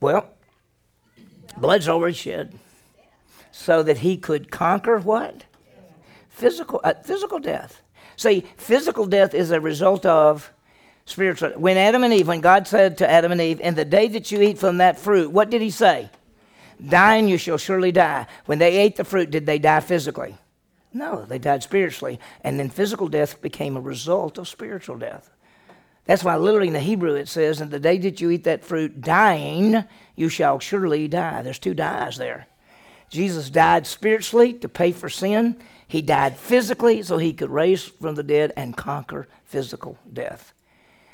Well, 0.00 0.33
blood's 1.56 1.88
already 1.88 2.14
shed 2.14 2.58
so 3.52 3.82
that 3.82 3.98
he 3.98 4.16
could 4.16 4.50
conquer 4.50 4.98
what? 4.98 5.44
Physical, 6.28 6.80
uh, 6.82 6.94
physical 7.04 7.38
death. 7.38 7.80
See, 8.16 8.44
physical 8.56 9.06
death 9.06 9.34
is 9.34 9.50
a 9.50 9.60
result 9.60 10.04
of 10.04 10.52
spiritual. 11.04 11.50
When 11.50 11.76
Adam 11.76 12.02
and 12.02 12.12
Eve, 12.12 12.28
when 12.28 12.40
God 12.40 12.66
said 12.66 12.98
to 12.98 13.10
Adam 13.10 13.32
and 13.32 13.40
Eve, 13.40 13.60
"In 13.60 13.74
the 13.74 13.84
day 13.84 14.08
that 14.08 14.32
you 14.32 14.40
eat 14.42 14.58
from 14.58 14.78
that 14.78 14.98
fruit," 14.98 15.30
what 15.30 15.50
did 15.50 15.62
He 15.62 15.70
say? 15.70 16.10
Dying, 16.84 17.28
you 17.28 17.38
shall 17.38 17.58
surely 17.58 17.92
die. 17.92 18.26
When 18.46 18.58
they 18.58 18.76
ate 18.76 18.96
the 18.96 19.04
fruit, 19.04 19.30
did 19.30 19.46
they 19.46 19.58
die 19.58 19.80
physically? 19.80 20.36
No, 20.92 21.24
they 21.24 21.38
died 21.38 21.62
spiritually, 21.62 22.20
and 22.42 22.58
then 22.58 22.70
physical 22.70 23.08
death 23.08 23.40
became 23.40 23.76
a 23.76 23.80
result 23.80 24.38
of 24.38 24.48
spiritual 24.48 24.96
death. 24.96 25.30
That's 26.06 26.22
why, 26.22 26.36
literally 26.36 26.68
in 26.68 26.74
the 26.74 26.80
Hebrew, 26.80 27.14
it 27.14 27.28
says, 27.28 27.60
"In 27.60 27.70
the 27.70 27.80
day 27.80 27.98
that 27.98 28.20
you 28.20 28.30
eat 28.30 28.44
that 28.44 28.64
fruit, 28.64 29.00
dying, 29.00 29.84
you 30.16 30.28
shall 30.28 30.60
surely 30.60 31.08
die." 31.08 31.42
There's 31.42 31.58
two 31.58 31.74
dies 31.74 32.18
there. 32.18 32.46
Jesus 33.08 33.48
died 33.48 33.86
spiritually 33.86 34.52
to 34.54 34.68
pay 34.68 34.92
for 34.92 35.08
sin. 35.08 35.56
He 35.86 36.02
died 36.02 36.36
physically 36.36 37.02
so 37.02 37.18
he 37.18 37.32
could 37.32 37.50
raise 37.50 37.84
from 37.84 38.16
the 38.16 38.22
dead 38.22 38.52
and 38.56 38.76
conquer 38.76 39.28
physical 39.44 39.96
death. 40.12 40.52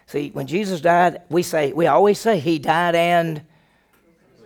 See, 0.07 0.31
when 0.33 0.47
Jesus 0.47 0.81
died, 0.81 1.21
we 1.29 1.43
say 1.43 1.73
we 1.73 1.87
always 1.87 2.19
say 2.19 2.39
he 2.39 2.59
died 2.59 2.95
and 2.95 3.43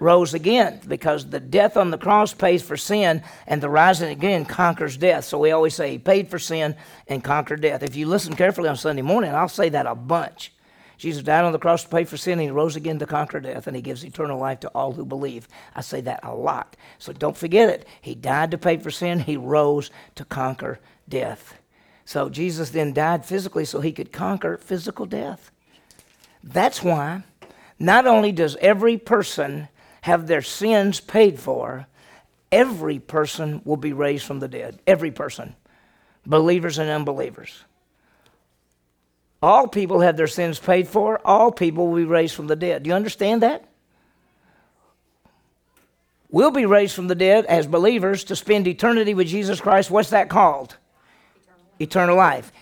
rose 0.04 0.34
again 0.34 0.80
because 0.86 1.28
the 1.30 1.40
death 1.40 1.76
on 1.76 1.90
the 1.90 1.98
cross 1.98 2.34
pays 2.34 2.62
for 2.62 2.76
sin 2.76 3.22
and 3.46 3.62
the 3.62 3.70
rising 3.70 4.10
again 4.10 4.44
conquers 4.44 4.96
death. 4.96 5.24
So 5.24 5.38
we 5.38 5.50
always 5.50 5.74
say 5.74 5.90
he 5.90 5.98
paid 5.98 6.28
for 6.28 6.38
sin 6.38 6.76
and 7.08 7.24
conquered 7.24 7.62
death. 7.62 7.82
If 7.82 7.96
you 7.96 8.06
listen 8.06 8.36
carefully 8.36 8.68
on 8.68 8.76
Sunday 8.76 9.02
morning, 9.02 9.34
I'll 9.34 9.48
say 9.48 9.70
that 9.70 9.86
a 9.86 9.94
bunch. 9.94 10.52
Jesus 10.96 11.24
died 11.24 11.44
on 11.44 11.52
the 11.52 11.58
cross 11.58 11.82
to 11.82 11.88
pay 11.88 12.04
for 12.04 12.16
sin, 12.16 12.34
and 12.34 12.42
he 12.42 12.50
rose 12.50 12.76
again 12.76 13.00
to 13.00 13.06
conquer 13.06 13.40
death, 13.40 13.66
and 13.66 13.74
he 13.74 13.82
gives 13.82 14.04
eternal 14.04 14.38
life 14.38 14.60
to 14.60 14.68
all 14.68 14.92
who 14.92 15.04
believe. 15.04 15.48
I 15.74 15.80
say 15.80 16.00
that 16.02 16.20
a 16.22 16.32
lot. 16.32 16.76
So 16.98 17.12
don't 17.12 17.36
forget 17.36 17.68
it. 17.68 17.86
He 18.00 18.14
died 18.14 18.52
to 18.52 18.58
pay 18.58 18.76
for 18.76 18.92
sin, 18.92 19.18
he 19.18 19.36
rose 19.36 19.90
to 20.14 20.24
conquer 20.24 20.78
death. 21.08 21.54
So 22.04 22.28
Jesus 22.28 22.70
then 22.70 22.92
died 22.92 23.24
physically 23.24 23.64
so 23.64 23.80
he 23.80 23.92
could 23.92 24.12
conquer 24.12 24.56
physical 24.56 25.06
death. 25.06 25.50
That's 26.42 26.82
why 26.82 27.24
not 27.78 28.06
only 28.06 28.30
does 28.30 28.56
every 28.56 28.96
person 28.96 29.68
have 30.04 30.26
their 30.26 30.42
sins 30.42 31.00
paid 31.00 31.40
for, 31.40 31.86
every 32.52 32.98
person 32.98 33.62
will 33.64 33.78
be 33.78 33.94
raised 33.94 34.26
from 34.26 34.38
the 34.38 34.48
dead. 34.48 34.78
Every 34.86 35.10
person, 35.10 35.56
believers 36.26 36.76
and 36.76 36.90
unbelievers. 36.90 37.64
All 39.42 39.66
people 39.66 40.00
have 40.00 40.18
their 40.18 40.26
sins 40.26 40.58
paid 40.58 40.88
for. 40.88 41.26
All 41.26 41.50
people 41.50 41.86
will 41.86 41.96
be 41.96 42.04
raised 42.04 42.34
from 42.34 42.48
the 42.48 42.54
dead. 42.54 42.82
Do 42.82 42.88
you 42.88 42.94
understand 42.94 43.42
that? 43.42 43.66
We'll 46.28 46.50
be 46.50 46.66
raised 46.66 46.94
from 46.94 47.08
the 47.08 47.14
dead 47.14 47.46
as 47.46 47.66
believers 47.66 48.24
to 48.24 48.36
spend 48.36 48.68
eternity 48.68 49.14
with 49.14 49.28
Jesus 49.28 49.58
Christ. 49.58 49.90
What's 49.90 50.10
that 50.10 50.28
called? 50.28 50.76
Eternal 51.80 52.16
life. 52.16 52.52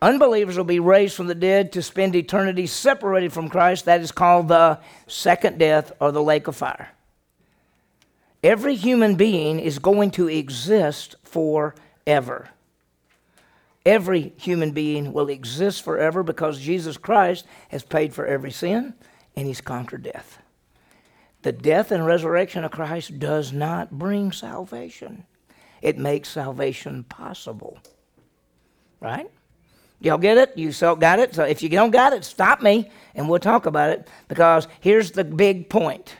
Unbelievers 0.00 0.56
will 0.56 0.64
be 0.64 0.78
raised 0.78 1.16
from 1.16 1.26
the 1.26 1.34
dead 1.34 1.72
to 1.72 1.82
spend 1.82 2.14
eternity 2.14 2.66
separated 2.66 3.32
from 3.32 3.48
Christ. 3.48 3.84
That 3.84 4.00
is 4.00 4.12
called 4.12 4.48
the 4.48 4.78
second 5.08 5.58
death 5.58 5.92
or 6.00 6.12
the 6.12 6.22
lake 6.22 6.46
of 6.46 6.56
fire. 6.56 6.90
Every 8.42 8.76
human 8.76 9.16
being 9.16 9.58
is 9.58 9.80
going 9.80 10.12
to 10.12 10.28
exist 10.28 11.16
forever. 11.24 12.50
Every 13.84 14.32
human 14.36 14.70
being 14.70 15.12
will 15.12 15.28
exist 15.28 15.82
forever 15.82 16.22
because 16.22 16.60
Jesus 16.60 16.96
Christ 16.96 17.46
has 17.70 17.82
paid 17.82 18.14
for 18.14 18.26
every 18.26 18.52
sin 18.52 18.94
and 19.34 19.46
he's 19.46 19.60
conquered 19.60 20.04
death. 20.04 20.38
The 21.42 21.52
death 21.52 21.90
and 21.90 22.06
resurrection 22.06 22.64
of 22.64 22.70
Christ 22.70 23.18
does 23.18 23.52
not 23.52 23.90
bring 23.90 24.30
salvation, 24.30 25.24
it 25.82 25.98
makes 25.98 26.28
salvation 26.28 27.04
possible. 27.04 27.78
Right? 29.00 29.30
Y'all 30.00 30.18
get 30.18 30.38
it? 30.38 30.56
You 30.56 30.70
so 30.72 30.94
got 30.94 31.18
it? 31.18 31.34
So 31.34 31.44
if 31.44 31.62
you 31.62 31.68
don't 31.68 31.90
got 31.90 32.12
it, 32.12 32.24
stop 32.24 32.62
me 32.62 32.90
and 33.14 33.28
we'll 33.28 33.40
talk 33.40 33.66
about 33.66 33.90
it 33.90 34.08
because 34.28 34.68
here's 34.80 35.10
the 35.10 35.24
big 35.24 35.68
point. 35.68 36.16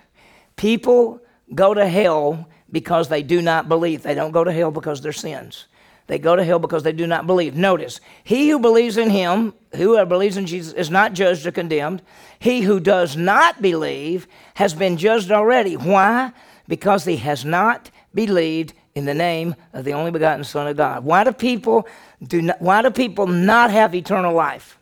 People 0.57 1.21
go 1.55 1.75
to 1.75 1.87
hell 1.87 2.49
because 2.71 3.09
they 3.09 3.23
do 3.23 3.41
not 3.41 3.69
believe. 3.69 4.03
They 4.03 4.14
don't 4.14 4.33
go 4.33 4.43
to 4.43 4.53
hell 4.53 4.71
because 4.71 5.01
their 5.01 5.12
sins. 5.12 5.67
They 6.09 6.19
go 6.19 6.35
to 6.35 6.43
hell 6.43 6.59
because 6.59 6.83
they 6.83 6.93
do 6.93 7.07
not 7.07 7.27
believe. 7.27 7.55
Notice, 7.55 8.01
he 8.25 8.49
who 8.49 8.59
believes 8.59 8.97
in 8.97 9.11
him, 9.11 9.53
whoever 9.75 10.09
believes 10.09 10.38
in 10.38 10.47
Jesus, 10.47 10.73
is 10.73 10.91
not 10.91 11.12
judged 11.12 11.47
or 11.47 11.53
condemned. 11.53 12.03
He 12.38 12.62
who 12.62 12.81
does 12.81 13.17
not 13.17 13.61
believe 13.61 14.27
has 14.55 14.73
been 14.73 14.97
judged 14.97 15.31
already. 15.31 15.77
Why? 15.77 16.33
Because 16.67 17.05
he 17.05 17.19
has 17.19 17.45
not 17.45 17.91
believed 18.14 18.73
in 18.99 19.05
the 19.05 19.15
name 19.15 19.55
of 19.73 19.85
the 19.85 19.93
only 19.93 20.11
begotten 20.11 20.43
Son 20.43 20.67
of 20.67 20.77
God. 20.77 21.05
Why 21.05 21.23
do 21.23 21.33
people 21.33 21.87
do 22.23 22.43
not, 22.43 22.61
why 22.61 22.83
do 22.83 22.91
people 22.91 23.29
not 23.29 23.71
have 23.71 23.95
eternal 23.95 24.35
life? 24.35 24.77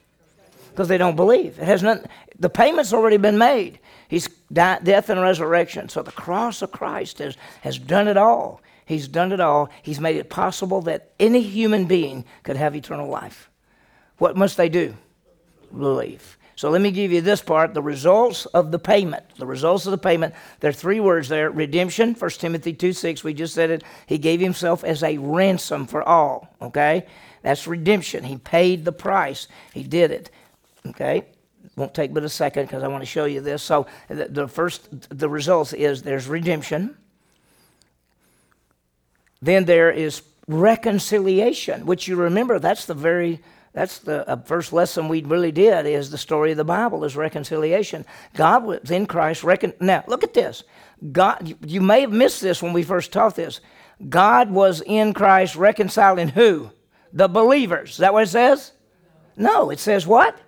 Because 0.71 0.89
they 0.89 0.97
don't 0.97 1.17
believe. 1.17 1.59
It 1.59 1.65
has 1.65 1.83
not, 1.83 2.07
the 2.39 2.49
payment's 2.49 2.95
already 2.95 3.19
been 3.19 3.37
made. 3.37 3.79
He's 4.09 4.29
died, 4.51 4.85
death 4.85 5.11
and 5.11 5.21
resurrection. 5.21 5.91
So 5.91 6.03
the 6.03 6.13
cross 6.13 6.63
of 6.63 6.73
Christ 6.73 7.19
has, 7.19 7.37
has 7.61 7.79
done 7.79 8.09
it 8.09 8.17
all. 8.17 8.63
He's 8.87 9.07
done 9.07 9.33
it 9.33 9.41
all. 9.41 9.69
He's 9.83 10.01
made 10.01 10.17
it 10.17 10.31
possible 10.31 10.81
that 10.83 11.11
any 11.21 11.43
human 11.43 11.85
being 11.85 12.25
could 12.43 12.57
have 12.57 12.75
eternal 12.75 13.09
life. 13.09 13.51
What 14.17 14.37
must 14.37 14.57
they 14.57 14.71
do? 14.71 14.95
Believe. 15.77 16.39
So 16.57 16.71
let 16.71 16.81
me 16.81 16.90
give 16.90 17.12
you 17.12 17.21
this 17.21 17.42
part 17.42 17.75
the 17.75 17.83
results 17.83 18.47
of 18.47 18.73
the 18.73 18.79
payment. 18.79 19.25
The 19.37 19.47
results 19.47 19.85
of 19.85 19.90
the 19.90 19.99
payment. 19.99 20.35
There 20.61 20.71
are 20.71 20.73
three 20.75 21.01
words 21.01 21.29
there 21.29 21.51
redemption, 21.51 22.14
1 22.14 22.31
Timothy 22.33 22.73
2 22.73 22.92
6. 22.92 23.23
We 23.23 23.35
just 23.35 23.55
said 23.55 23.71
it. 23.71 23.85
He 24.07 24.16
gave 24.16 24.40
himself 24.40 24.83
as 24.83 25.03
a 25.03 25.19
ransom 25.19 25.87
for 25.87 26.03
all. 26.03 26.49
Okay? 26.61 27.07
That's 27.42 27.66
redemption. 27.66 28.25
He 28.25 28.38
paid 28.38 28.85
the 28.85 28.92
price, 28.92 29.49
he 29.73 29.83
did 29.83 30.11
it. 30.11 30.31
Okay? 30.87 31.27
won't 31.77 31.92
take 31.92 32.14
but 32.14 32.25
a 32.25 32.29
second 32.29 32.64
because 32.66 32.83
I 32.83 32.88
want 32.88 33.03
to 33.03 33.07
show 33.07 33.27
you 33.27 33.40
this. 33.40 33.62
So 33.62 33.87
the, 34.09 34.27
the 34.29 34.49
first, 34.49 34.88
the 35.11 35.29
results 35.29 35.73
is 35.75 36.03
there's 36.03 36.27
redemption. 36.27 36.97
Then 39.42 39.66
there 39.66 39.90
is 39.90 40.23
reconciliation, 40.49 41.85
which 41.85 42.09
you 42.09 42.16
remember 42.16 42.59
that's 42.59 42.87
the 42.87 42.95
very 42.95 43.42
that's 43.77 43.99
the 43.99 44.27
uh, 44.27 44.37
first 44.37 44.73
lesson 44.73 45.07
we 45.07 45.23
really 45.23 45.53
did 45.53 45.85
is 45.85 46.09
the 46.09 46.17
story 46.17 46.51
of 46.51 46.57
the 46.57 46.65
Bible 46.65 47.05
is 47.05 47.15
reconciliation. 47.15 48.07
God 48.33 48.65
was 48.65 48.91
in 48.91 49.05
Christ. 49.05 49.45
Recon- 49.45 49.75
now 49.81 50.03
look 50.07 50.25
at 50.25 50.33
this. 50.33 50.65
God, 51.12 51.55
you, 51.62 51.83
may 51.83 52.01
have 52.01 52.11
missed 52.11 52.41
this 52.41 52.62
when 52.62 52.73
we 52.73 52.83
first 52.83 53.12
taught 53.12 53.37
this. 53.37 53.61
God 54.09 54.51
was 54.51 54.81
in 54.81 55.12
Christ 55.12 55.57
reconciling 55.57 56.29
who? 56.29 56.71
The 57.12 57.29
believers. 57.29 57.91
Is 57.91 57.97
that 57.99 58.15
what 58.15 58.23
it 58.23 58.31
says? 58.31 58.73
No, 59.37 59.69
it 59.69 59.79
says 59.79 60.07
what? 60.07 60.39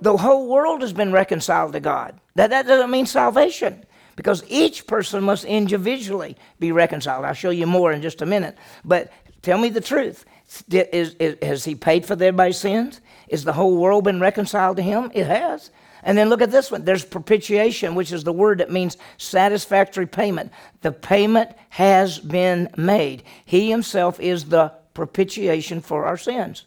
The 0.00 0.16
whole 0.16 0.48
world 0.48 0.82
has 0.82 0.92
been 0.92 1.10
reconciled 1.10 1.72
to 1.72 1.80
God. 1.80 2.20
That, 2.36 2.50
that 2.50 2.68
doesn't 2.68 2.92
mean 2.92 3.06
salvation 3.06 3.84
because 4.14 4.44
each 4.46 4.86
person 4.86 5.24
must 5.24 5.44
individually 5.44 6.36
be 6.60 6.70
reconciled. 6.70 7.24
I'll 7.24 7.34
show 7.34 7.50
you 7.50 7.66
more 7.66 7.90
in 7.90 8.02
just 8.02 8.22
a 8.22 8.26
minute. 8.26 8.56
But 8.84 9.10
tell 9.42 9.58
me 9.58 9.68
the 9.68 9.80
truth. 9.80 10.24
Is, 10.70 11.14
is, 11.14 11.36
has 11.42 11.64
he 11.64 11.74
paid 11.74 12.04
for 12.04 12.14
everybody's 12.14 12.58
sins? 12.58 13.00
Is 13.28 13.44
the 13.44 13.52
whole 13.52 13.76
world 13.76 14.04
been 14.04 14.20
reconciled 14.20 14.76
to 14.76 14.82
him? 14.82 15.10
It 15.14 15.26
has. 15.26 15.70
And 16.02 16.18
then 16.18 16.28
look 16.28 16.42
at 16.42 16.50
this 16.50 16.70
one. 16.70 16.84
There's 16.84 17.04
propitiation, 17.04 17.94
which 17.94 18.12
is 18.12 18.24
the 18.24 18.32
word 18.32 18.58
that 18.58 18.70
means 18.70 18.96
satisfactory 19.18 20.06
payment. 20.06 20.52
The 20.80 20.92
payment 20.92 21.50
has 21.70 22.18
been 22.18 22.68
made. 22.76 23.22
He 23.44 23.70
himself 23.70 24.18
is 24.18 24.46
the 24.46 24.72
propitiation 24.94 25.80
for 25.80 26.04
our 26.04 26.16
sins, 26.16 26.64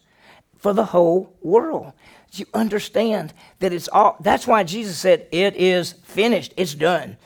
for 0.58 0.72
the 0.72 0.86
whole 0.86 1.34
world. 1.42 1.92
You 2.32 2.46
understand 2.52 3.32
that 3.60 3.72
it's 3.72 3.88
all, 3.88 4.16
that's 4.20 4.46
why 4.46 4.64
Jesus 4.64 4.98
said, 4.98 5.26
It 5.30 5.56
is 5.56 5.92
finished, 5.92 6.52
it's 6.56 6.74
done. 6.74 7.16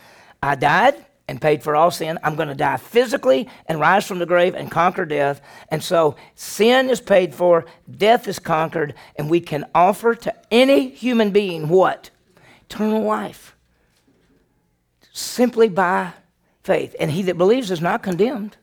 I 0.42 0.54
died, 0.54 1.04
and 1.30 1.40
paid 1.40 1.62
for 1.62 1.76
all 1.76 1.92
sin. 1.92 2.18
I'm 2.24 2.34
going 2.34 2.48
to 2.48 2.56
die 2.56 2.76
physically 2.76 3.48
and 3.66 3.78
rise 3.78 4.04
from 4.04 4.18
the 4.18 4.26
grave 4.26 4.56
and 4.56 4.68
conquer 4.68 5.04
death. 5.04 5.40
And 5.68 5.82
so 5.82 6.16
sin 6.34 6.90
is 6.90 7.00
paid 7.00 7.32
for, 7.34 7.66
death 7.88 8.26
is 8.26 8.40
conquered, 8.40 8.94
and 9.14 9.30
we 9.30 9.40
can 9.40 9.64
offer 9.72 10.16
to 10.16 10.34
any 10.50 10.88
human 10.90 11.30
being 11.30 11.68
what? 11.68 12.10
Eternal 12.68 13.02
life. 13.02 13.54
Simply 15.12 15.68
by 15.68 16.12
faith. 16.64 16.96
And 16.98 17.12
he 17.12 17.22
that 17.22 17.38
believes 17.38 17.70
is 17.70 17.80
not 17.80 18.02
condemned. 18.02 18.56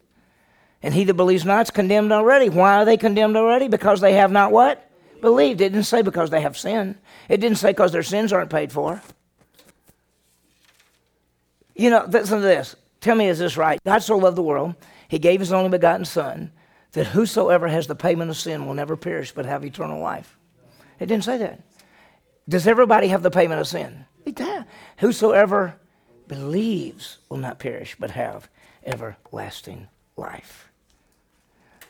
And 0.84 0.94
he 0.94 1.06
that 1.06 1.14
believes 1.14 1.46
not 1.46 1.68
is 1.68 1.72
condemned 1.72 2.12
already. 2.12 2.50
Why 2.50 2.76
are 2.76 2.86
they 2.86 2.98
condemned 2.98 3.38
already? 3.38 3.70
Because 3.70 4.02
they 4.02 4.14
have 4.14 4.32
not 4.32 4.52
what? 4.52 4.92
Believed. 5.22 5.62
It 5.62 5.70
didn't 5.72 5.86
say 5.86 6.02
because 6.02 6.32
they 6.32 6.42
have 6.42 6.58
sin. 6.58 6.98
It 7.30 7.38
didn't 7.38 7.60
say 7.60 7.70
because 7.70 7.94
their 7.94 8.04
sins 8.04 8.34
aren't 8.34 8.52
paid 8.52 8.74
for. 8.74 9.02
You 11.78 11.92
know, 11.92 12.06
listen 12.10 12.42
to 12.42 12.44
this. 12.44 12.76
Tell 13.00 13.16
me, 13.16 13.28
is 13.28 13.40
this 13.40 13.56
right? 13.56 13.80
God 13.86 14.00
so 14.00 14.18
loved 14.18 14.36
the 14.36 14.44
world, 14.44 14.76
he 15.08 15.20
gave 15.20 15.40
his 15.40 15.54
only 15.54 15.70
begotten 15.70 16.06
Son, 16.06 16.52
that 16.94 17.08
whosoever 17.08 17.68
has 17.68 17.88
the 17.88 17.96
payment 17.96 18.32
of 18.32 18.38
sin 18.38 18.66
will 18.66 18.74
never 18.74 18.98
perish 18.98 19.32
but 19.32 19.46
have 19.46 19.64
eternal 19.64 20.02
life. 20.02 20.38
It 21.00 21.06
didn't 21.06 21.24
say 21.24 21.38
that. 21.38 21.62
Does 22.50 22.68
everybody 22.68 23.10
have 23.10 23.24
the 23.24 23.30
payment 23.30 23.62
of 23.62 23.68
sin? 23.68 24.06
It. 24.26 24.42
Whosoever 24.98 25.76
believes 26.28 27.20
will 27.30 27.38
not 27.38 27.60
perish 27.60 27.96
but 28.00 28.12
have 28.12 28.50
everlasting 28.86 29.88
life. 30.16 30.70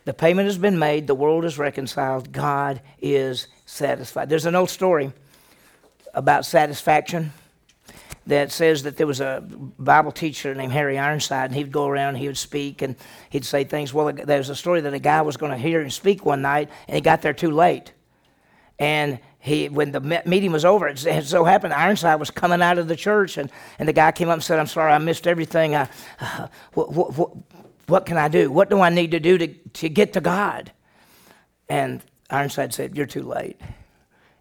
The 0.05 0.13
payment 0.13 0.47
has 0.47 0.57
been 0.57 0.79
made, 0.79 1.07
the 1.07 1.15
world 1.15 1.45
is 1.45 1.57
reconciled, 1.57 2.31
God 2.31 2.81
is 2.99 3.47
satisfied. 3.65 4.29
There's 4.29 4.45
an 4.45 4.55
old 4.55 4.69
story 4.69 5.11
about 6.13 6.45
satisfaction 6.45 7.33
that 8.27 8.51
says 8.51 8.83
that 8.83 8.97
there 8.97 9.07
was 9.07 9.21
a 9.21 9.41
Bible 9.79 10.11
teacher 10.11 10.53
named 10.53 10.73
Harry 10.73 10.97
Ironside, 10.97 11.45
and 11.45 11.55
he'd 11.55 11.71
go 11.71 11.87
around, 11.87 12.09
and 12.09 12.17
he 12.17 12.27
would 12.27 12.37
speak, 12.37 12.81
and 12.81 12.95
he'd 13.29 13.45
say 13.45 13.63
things. 13.63 13.93
Well, 13.93 14.11
there 14.11 14.37
was 14.37 14.49
a 14.49 14.55
story 14.55 14.81
that 14.81 14.93
a 14.93 14.99
guy 14.99 15.21
was 15.21 15.37
going 15.37 15.51
to 15.51 15.57
hear 15.57 15.81
him 15.81 15.89
speak 15.89 16.25
one 16.25 16.41
night, 16.41 16.69
and 16.87 16.95
he 16.95 17.01
got 17.01 17.21
there 17.21 17.33
too 17.33 17.51
late. 17.51 17.93
And 18.79 19.19
he, 19.39 19.69
when 19.69 19.91
the 19.91 20.01
meeting 20.25 20.51
was 20.51 20.65
over, 20.65 20.87
it 20.87 20.99
so 21.25 21.45
happened 21.45 21.73
Ironside 21.73 22.19
was 22.19 22.29
coming 22.29 22.61
out 22.61 22.77
of 22.77 22.87
the 22.87 22.95
church, 22.95 23.37
and, 23.37 23.49
and 23.79 23.87
the 23.87 23.93
guy 23.93 24.11
came 24.11 24.29
up 24.29 24.33
and 24.33 24.43
said, 24.43 24.59
"I'm 24.59 24.67
sorry, 24.67 24.91
I 24.91 24.97
missed 24.97 25.25
everything. 25.25 25.75
I, 25.75 25.89
uh, 26.19 26.47
what, 26.73 26.91
what, 26.91 27.17
what, 27.17 27.31
what 27.87 28.05
can 28.05 28.17
I 28.17 28.27
do? 28.27 28.51
What 28.51 28.69
do 28.69 28.81
I 28.81 28.89
need 28.89 29.11
to 29.11 29.19
do 29.19 29.37
to, 29.37 29.47
to 29.47 29.89
get 29.89 30.13
to 30.13 30.21
God?" 30.21 30.71
And 31.69 32.01
Ironside 32.29 32.73
said, 32.73 32.97
"You're 32.97 33.05
too 33.05 33.23
late." 33.23 33.59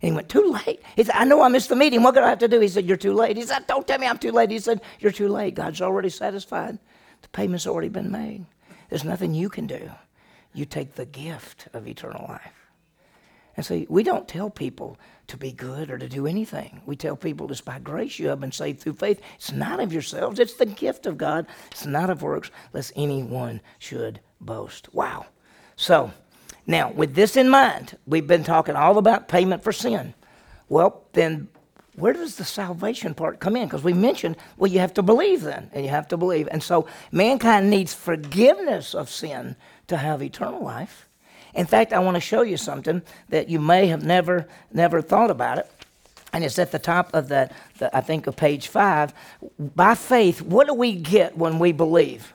And 0.03 0.11
he 0.11 0.15
went, 0.15 0.29
Too 0.29 0.53
late? 0.67 0.83
He 0.95 1.05
said, 1.05 1.15
I 1.17 1.25
know 1.25 1.43
I 1.43 1.49
missed 1.49 1.69
the 1.69 1.77
meeting. 1.77 2.03
What 2.03 2.15
do 2.15 2.21
I 2.21 2.29
have 2.29 2.39
to 2.41 2.49
do? 2.49 2.61
He 2.61 2.69
said, 2.69 2.87
You're 2.87 2.97
too 2.97 3.15
late. 3.15 3.37
He 3.37 3.43
said, 3.45 3.67
Don't 3.67 3.87
tell 3.87 3.99
me 3.99 4.07
I'm 4.07 4.19
too 4.19 4.33
late. 4.33 4.51
He 4.51 4.59
said, 4.59 4.81
You're 5.01 5.13
too 5.13 5.29
late. 5.29 5.55
God's 5.55 5.81
already 5.81 6.11
satisfied. 6.11 6.79
The 7.23 7.29
payment's 7.29 7.67
already 7.67 7.89
been 7.89 8.11
made. 8.11 8.45
There's 8.91 9.05
nothing 9.05 9.35
you 9.35 9.49
can 9.49 9.67
do. 9.67 9.91
You 10.53 10.65
take 10.65 10.95
the 10.95 11.07
gift 11.07 11.69
of 11.73 11.87
eternal 11.89 12.27
life. 12.29 12.67
And 13.57 13.65
see, 13.65 13.87
we 13.89 14.03
don't 14.03 14.29
tell 14.29 14.51
people 14.51 14.99
to 15.29 15.37
be 15.37 15.51
good 15.51 15.91
or 15.91 15.99
to 15.99 16.09
do 16.09 16.27
anything. 16.27 16.83
We 16.85 16.95
tell 16.95 17.17
people 17.17 17.51
it's 17.51 17.63
by 17.63 17.79
grace 17.79 18.19
you 18.19 18.29
have 18.29 18.41
been 18.41 18.53
saved 18.53 18.81
through 18.81 18.95
faith. 18.95 19.21
It's 19.37 19.51
not 19.51 19.81
of 19.81 19.93
yourselves, 19.93 20.39
it's 20.39 20.55
the 20.55 20.67
gift 20.67 21.07
of 21.07 21.17
God. 21.17 21.47
It's 21.71 21.87
not 21.87 22.11
of 22.11 22.23
works, 22.23 22.51
lest 22.73 22.93
anyone 22.97 23.61
should 23.79 24.21
boast. 24.41 24.93
Wow. 24.95 25.27
So, 25.77 26.13
now, 26.67 26.91
with 26.91 27.15
this 27.15 27.37
in 27.37 27.49
mind, 27.49 27.97
we've 28.07 28.27
been 28.27 28.45
talking 28.45 28.75
all 28.75 28.99
about 28.99 29.29
payment 29.29 29.63
for 29.63 29.73
sin. 29.73 30.15
Well, 30.69 31.05
then 31.13 31.49
where 31.95 32.13
does 32.13 32.37
the 32.37 32.45
salvation 32.45 33.15
part 33.15 33.41
come 33.41 33.57
in? 33.57 33.67
Because 33.67 33.85
we 33.85 33.93
mentioned, 33.93 34.37
well, 34.57 34.71
you 34.71 34.81
have 34.81 34.95
to 34.95 35.03
believe 35.03 35.43
then, 35.43 35.71
and 35.73 35.85
you 35.85 35.91
have 35.91 36.09
to 36.09 36.17
believe. 36.17 36.49
And 36.51 36.63
so 36.63 36.87
mankind 37.11 37.71
needs 37.71 37.95
forgiveness 37.95 38.95
of 38.95 39.09
sin 39.09 39.57
to 39.87 39.97
have 39.97 40.23
eternal 40.23 40.63
life. 40.63 41.09
In 41.55 41.67
fact, 41.67 41.95
I 41.95 42.01
want 42.01 42.17
to 42.17 42.21
show 42.21 42.43
you 42.43 42.59
something 42.59 43.01
that 43.31 43.49
you 43.49 43.59
may 43.59 43.87
have 43.87 44.05
never, 44.05 44.47
never 44.73 45.01
thought 45.01 45.31
about 45.31 45.59
it. 45.59 45.71
And 46.33 46.45
it's 46.45 46.59
at 46.59 46.71
the 46.71 46.79
top 46.79 47.15
of 47.15 47.29
that, 47.29 47.53
I 47.95 48.03
think, 48.03 48.27
of 48.27 48.37
page 48.37 48.69
five. 48.69 49.15
By 49.59 49.95
faith, 49.95 50.43
what 50.43 50.67
do 50.67 50.75
we 50.75 50.97
get 50.97 51.39
when 51.39 51.59
we 51.59 51.73
believe? 51.73 52.35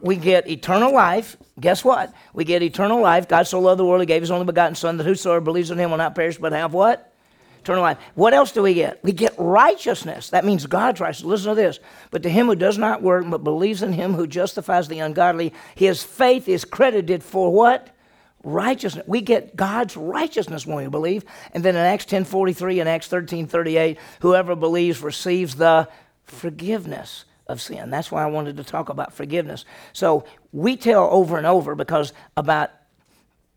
We 0.00 0.16
get 0.16 0.48
eternal 0.48 0.92
life. 0.92 1.36
Guess 1.58 1.84
what? 1.84 2.12
We 2.34 2.44
get 2.44 2.62
eternal 2.62 3.00
life. 3.00 3.28
God 3.28 3.46
so 3.46 3.60
loved 3.60 3.80
the 3.80 3.84
world, 3.84 4.00
He 4.00 4.06
gave 4.06 4.22
His 4.22 4.30
only 4.30 4.46
begotten 4.46 4.74
Son, 4.74 4.96
that 4.96 5.04
whosoever 5.04 5.40
believes 5.40 5.70
in 5.70 5.78
Him 5.78 5.90
will 5.90 5.98
not 5.98 6.14
perish, 6.14 6.38
but 6.38 6.52
have 6.52 6.72
what? 6.72 7.12
Eternal 7.60 7.82
life. 7.82 7.98
What 8.14 8.32
else 8.32 8.52
do 8.52 8.62
we 8.62 8.74
get? 8.74 9.02
We 9.02 9.12
get 9.12 9.34
righteousness. 9.38 10.30
That 10.30 10.44
means 10.44 10.66
God's 10.66 11.00
righteousness. 11.00 11.28
Listen 11.28 11.48
to 11.48 11.54
this. 11.56 11.80
But 12.12 12.22
to 12.22 12.28
him 12.28 12.46
who 12.46 12.54
does 12.54 12.78
not 12.78 13.02
work, 13.02 13.24
but 13.28 13.42
believes 13.42 13.82
in 13.82 13.92
Him 13.92 14.14
who 14.14 14.28
justifies 14.28 14.86
the 14.86 15.00
ungodly, 15.00 15.52
his 15.74 16.00
faith 16.02 16.48
is 16.48 16.64
credited 16.64 17.24
for 17.24 17.52
what? 17.52 17.88
Righteousness. 18.44 19.04
We 19.08 19.20
get 19.20 19.56
God's 19.56 19.96
righteousness 19.96 20.64
when 20.64 20.76
we 20.76 20.88
believe. 20.88 21.24
And 21.52 21.64
then 21.64 21.74
in 21.74 21.80
Acts 21.80 22.04
10:43 22.04 22.78
and 22.78 22.88
Acts 22.88 23.08
13:38, 23.08 23.98
whoever 24.20 24.54
believes 24.54 25.02
receives 25.02 25.56
the 25.56 25.88
forgiveness 26.22 27.24
of 27.46 27.60
sin. 27.60 27.90
That's 27.90 28.10
why 28.10 28.22
I 28.22 28.26
wanted 28.26 28.56
to 28.56 28.64
talk 28.64 28.88
about 28.88 29.12
forgiveness. 29.12 29.64
So 29.92 30.24
we 30.52 30.76
tell 30.76 31.08
over 31.10 31.36
and 31.38 31.46
over 31.46 31.74
because 31.74 32.12
about 32.36 32.70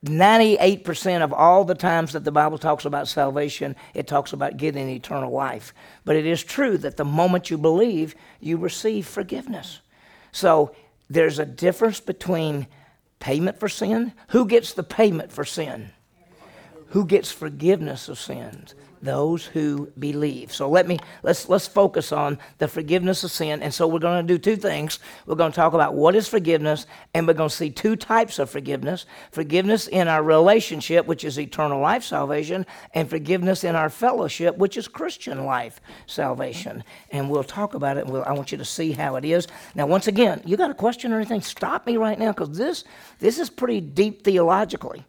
98% 0.06 1.22
of 1.22 1.34
all 1.34 1.66
the 1.66 1.76
times 1.76 2.14
that 2.14 2.24
the 2.24 2.32
Bible 2.32 2.58
talks 2.58 2.86
about 2.86 3.08
salvation, 3.08 3.76
it 3.94 4.08
talks 4.08 4.32
about 4.32 4.58
getting 4.58 4.88
eternal 4.88 5.32
life. 5.32 5.74
But 6.06 6.16
it 6.16 6.26
is 6.26 6.44
true 6.44 6.78
that 6.78 6.98
the 6.98 7.06
moment 7.06 7.50
you 7.50 7.58
believe, 7.58 8.16
you 8.40 8.58
receive 8.58 9.08
forgiveness. 9.08 9.80
So 10.32 10.74
there's 11.10 11.40
a 11.40 11.46
difference 11.46 12.00
between 12.00 12.68
payment 13.20 13.60
for 13.60 13.68
sin. 13.68 14.14
Who 14.30 14.46
gets 14.46 14.74
the 14.74 14.84
payment 14.84 15.32
for 15.34 15.44
sin? 15.44 15.92
Who 16.90 17.06
gets 17.06 17.32
forgiveness 17.32 18.10
of 18.10 18.20
sins? 18.20 18.76
those 19.02 19.46
who 19.46 19.92
believe. 19.98 20.54
So 20.54 20.70
let 20.70 20.88
me 20.88 21.00
let's 21.24 21.48
let's 21.50 21.68
focus 21.68 22.12
on 22.12 22.38
the 22.58 22.68
forgiveness 22.68 23.24
of 23.24 23.32
sin. 23.32 23.62
And 23.62 23.74
so 23.74 23.88
we're 23.88 24.00
going 24.00 24.26
to 24.26 24.34
do 24.34 24.38
two 24.38 24.56
things. 24.56 25.00
We're 25.26 25.36
going 25.36 25.52
to 25.52 25.56
talk 25.56 25.74
about 25.74 25.94
what 25.94 26.16
is 26.16 26.28
forgiveness, 26.28 26.86
and 27.14 27.28
we're 27.28 27.34
going 27.34 27.50
to 27.50 27.56
see 27.56 27.70
two 27.70 27.96
types 27.96 28.40
of 28.40 28.50
forgiveness: 28.50 29.06
forgiveness 29.32 29.88
in 29.88 30.08
our 30.08 30.24
relationship, 30.24 31.06
which 31.06 31.24
is 31.24 31.40
eternal 31.40 31.80
life 31.80 32.04
salvation, 32.04 32.66
and 32.94 33.10
forgiveness 33.10 33.64
in 33.64 33.76
our 33.76 33.90
fellowship, 33.90 34.58
which 34.58 34.78
is 34.78 34.88
Christian 34.88 35.46
life 35.46 35.82
salvation. 36.06 36.84
And 37.12 37.30
we'll 37.30 37.44
talk 37.44 37.74
about 37.74 37.98
it. 37.98 38.06
We'll, 38.06 38.24
I 38.24 38.34
want 38.34 38.52
you 38.52 38.58
to 38.58 38.66
see 38.66 38.92
how 38.92 39.16
it 39.16 39.26
is. 39.26 39.48
Now, 39.76 39.88
once 39.88 40.08
again, 40.08 40.42
you 40.46 40.58
got 40.58 40.72
a 40.72 40.76
question 40.76 41.14
or 41.14 41.18
anything? 41.18 41.42
Stop 41.42 41.86
me 41.86 41.98
right 41.98 42.20
now 42.20 42.32
because 42.32 42.58
this 42.58 42.84
this 43.20 43.40
is 43.40 43.50
pretty 43.50 43.82
deep 43.82 44.24
theologically. 44.24 45.06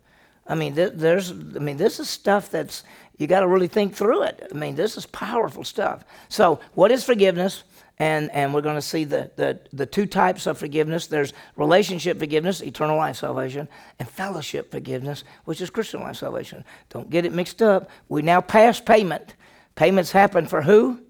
I 0.51 0.57
mean, 0.57 0.75
there's, 0.75 1.31
I 1.31 1.35
mean, 1.35 1.77
this 1.77 2.01
is 2.01 2.09
stuff 2.09 2.51
that's 2.51 2.83
you 3.19 3.27
got 3.27 3.41
to 3.41 3.47
really 3.47 3.69
think 3.69 3.95
through 3.95 4.23
it. 4.23 4.49
I 4.51 4.55
mean, 4.55 4.75
this 4.75 4.97
is 4.97 5.07
powerful 5.07 5.63
stuff. 5.63 6.05
So, 6.29 6.59
what 6.75 6.91
is 6.91 7.05
forgiveness? 7.05 7.63
And, 7.99 8.31
and 8.33 8.55
we're 8.55 8.63
going 8.63 8.77
to 8.77 8.83
see 8.83 9.05
the, 9.05 9.31
the, 9.37 9.61
the 9.75 9.85
two 9.85 10.07
types 10.07 10.47
of 10.47 10.57
forgiveness 10.57 11.07
there's 11.07 11.35
relationship 11.55 12.19
forgiveness, 12.19 12.63
eternal 12.63 12.97
life 12.97 13.17
salvation, 13.17 13.69
and 13.99 14.09
fellowship 14.09 14.71
forgiveness, 14.71 15.23
which 15.45 15.61
is 15.61 15.69
Christian 15.69 16.01
life 16.01 16.17
salvation. 16.17 16.65
Don't 16.89 17.11
get 17.11 17.27
it 17.27 17.33
mixed 17.35 17.61
up. 17.61 17.91
We 18.09 18.23
now 18.23 18.41
pass 18.41 18.81
payment. 18.81 19.35
Payments 19.75 20.11
happen 20.11 20.47
for 20.47 20.63
who? 20.63 21.01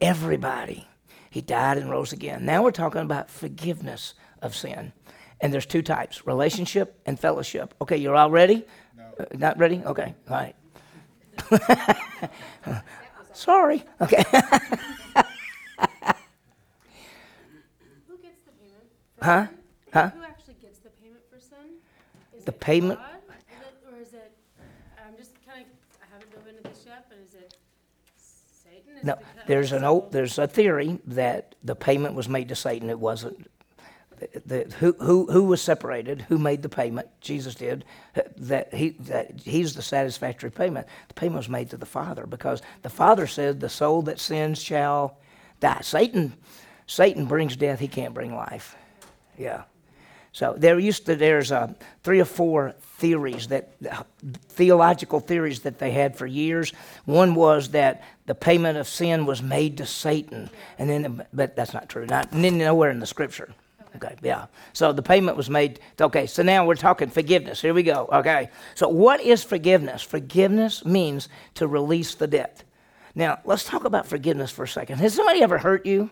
Everybody. 0.00 0.86
He 1.28 1.40
died 1.40 1.76
and 1.76 1.90
rose 1.90 2.12
again. 2.12 2.46
Now 2.46 2.62
we're 2.62 2.70
talking 2.70 3.02
about 3.02 3.28
forgiveness 3.28 4.14
of 4.40 4.54
sin. 4.54 4.92
And 5.42 5.52
there's 5.52 5.66
two 5.66 5.82
types 5.82 6.26
relationship 6.26 7.00
and 7.06 7.18
fellowship. 7.18 7.74
Okay, 7.80 7.96
you're 7.96 8.14
all 8.16 8.30
ready? 8.30 8.64
No. 8.96 9.04
Uh, 9.18 9.24
not 9.38 9.58
ready? 9.58 9.82
Okay, 9.84 10.14
all 10.28 10.36
right. 10.36 10.54
Sorry. 13.32 13.82
Okay. 14.00 14.22
Who 18.06 18.18
gets 18.18 18.40
the 18.44 18.52
payment? 18.52 18.86
for 19.18 19.24
Huh? 19.24 19.46
sin? 19.46 19.56
Huh? 19.94 20.10
Who 20.10 20.22
actually 20.24 20.54
gets 20.60 20.78
the 20.80 20.90
payment 20.90 21.22
for 21.32 21.40
sin? 21.40 21.78
Is 22.36 22.44
The 22.44 22.52
it 22.52 22.60
payment- 22.60 22.98
God? 23.00 23.08
Is 23.28 23.60
it, 23.62 23.74
or 23.90 23.98
is 24.00 24.12
it, 24.14 24.32
I'm 25.06 25.16
just 25.16 25.32
kind 25.46 25.62
of, 25.62 25.66
I 26.02 26.06
haven't 26.12 26.30
dove 26.32 26.46
into 26.48 26.62
this 26.68 26.84
yet, 26.86 27.06
but 27.08 27.18
is 27.18 27.34
it 27.34 27.56
Satan? 28.16 28.92
Is 28.96 28.98
it 29.02 29.04
No, 29.04 29.14
because- 29.16 29.46
there's 29.46 29.72
an 29.72 29.80
so- 29.80 29.86
old, 29.88 30.12
there's 30.12 30.38
a 30.38 30.46
theory 30.46 30.98
that 31.06 31.54
the 31.64 31.74
payment 31.74 32.14
was 32.14 32.28
made 32.28 32.48
to 32.50 32.54
Satan. 32.56 32.90
It 32.90 32.98
wasn't. 33.00 33.50
The, 34.46 34.64
who, 34.78 34.92
who, 35.00 35.26
who 35.30 35.44
was 35.44 35.62
separated? 35.62 36.22
Who 36.22 36.38
made 36.38 36.62
the 36.62 36.68
payment? 36.68 37.08
Jesus 37.20 37.54
did. 37.54 37.84
That 38.36 38.74
he 38.74 38.90
that 38.90 39.40
he's 39.40 39.74
the 39.74 39.82
satisfactory 39.82 40.50
payment. 40.50 40.86
The 41.08 41.14
payment 41.14 41.36
was 41.36 41.48
made 41.48 41.70
to 41.70 41.76
the 41.76 41.86
Father 41.86 42.26
because 42.26 42.62
the 42.82 42.90
Father 42.90 43.26
said, 43.26 43.60
"The 43.60 43.68
soul 43.68 44.02
that 44.02 44.20
sins 44.20 44.62
shall 44.62 45.18
die." 45.60 45.80
Satan, 45.82 46.34
Satan 46.86 47.26
brings 47.26 47.56
death. 47.56 47.80
He 47.80 47.88
can't 47.88 48.14
bring 48.14 48.34
life. 48.34 48.76
Yeah. 49.38 49.62
So 50.32 50.54
there 50.56 50.78
used 50.78 51.06
to 51.06 51.16
there's 51.16 51.50
uh, 51.50 51.72
three 52.02 52.20
or 52.20 52.24
four 52.24 52.74
theories 52.98 53.48
that 53.48 53.72
theological 54.48 55.18
theories 55.18 55.60
that 55.60 55.78
they 55.78 55.90
had 55.90 56.16
for 56.16 56.26
years. 56.26 56.72
One 57.04 57.34
was 57.34 57.70
that 57.70 58.04
the 58.26 58.34
payment 58.34 58.78
of 58.78 58.86
sin 58.86 59.26
was 59.26 59.42
made 59.42 59.78
to 59.78 59.86
Satan, 59.86 60.50
and 60.78 60.88
then 60.88 61.26
but 61.32 61.56
that's 61.56 61.74
not 61.74 61.88
true. 61.88 62.06
Not 62.06 62.32
nowhere 62.32 62.90
in 62.90 63.00
the 63.00 63.06
Scripture. 63.06 63.54
Okay, 63.96 64.14
yeah. 64.22 64.46
So 64.72 64.92
the 64.92 65.02
payment 65.02 65.36
was 65.36 65.50
made. 65.50 65.80
Okay, 66.00 66.26
so 66.26 66.42
now 66.42 66.64
we're 66.64 66.76
talking 66.76 67.08
forgiveness. 67.08 67.60
Here 67.60 67.74
we 67.74 67.82
go. 67.82 68.08
Okay, 68.12 68.50
so 68.74 68.88
what 68.88 69.20
is 69.20 69.42
forgiveness? 69.42 70.02
Forgiveness 70.02 70.84
means 70.84 71.28
to 71.54 71.66
release 71.66 72.14
the 72.14 72.26
debt. 72.26 72.62
Now 73.14 73.40
let's 73.44 73.64
talk 73.64 73.84
about 73.84 74.06
forgiveness 74.06 74.50
for 74.50 74.64
a 74.64 74.68
second. 74.68 74.98
Has 74.98 75.14
somebody 75.14 75.42
ever 75.42 75.58
hurt 75.58 75.86
you? 75.86 76.10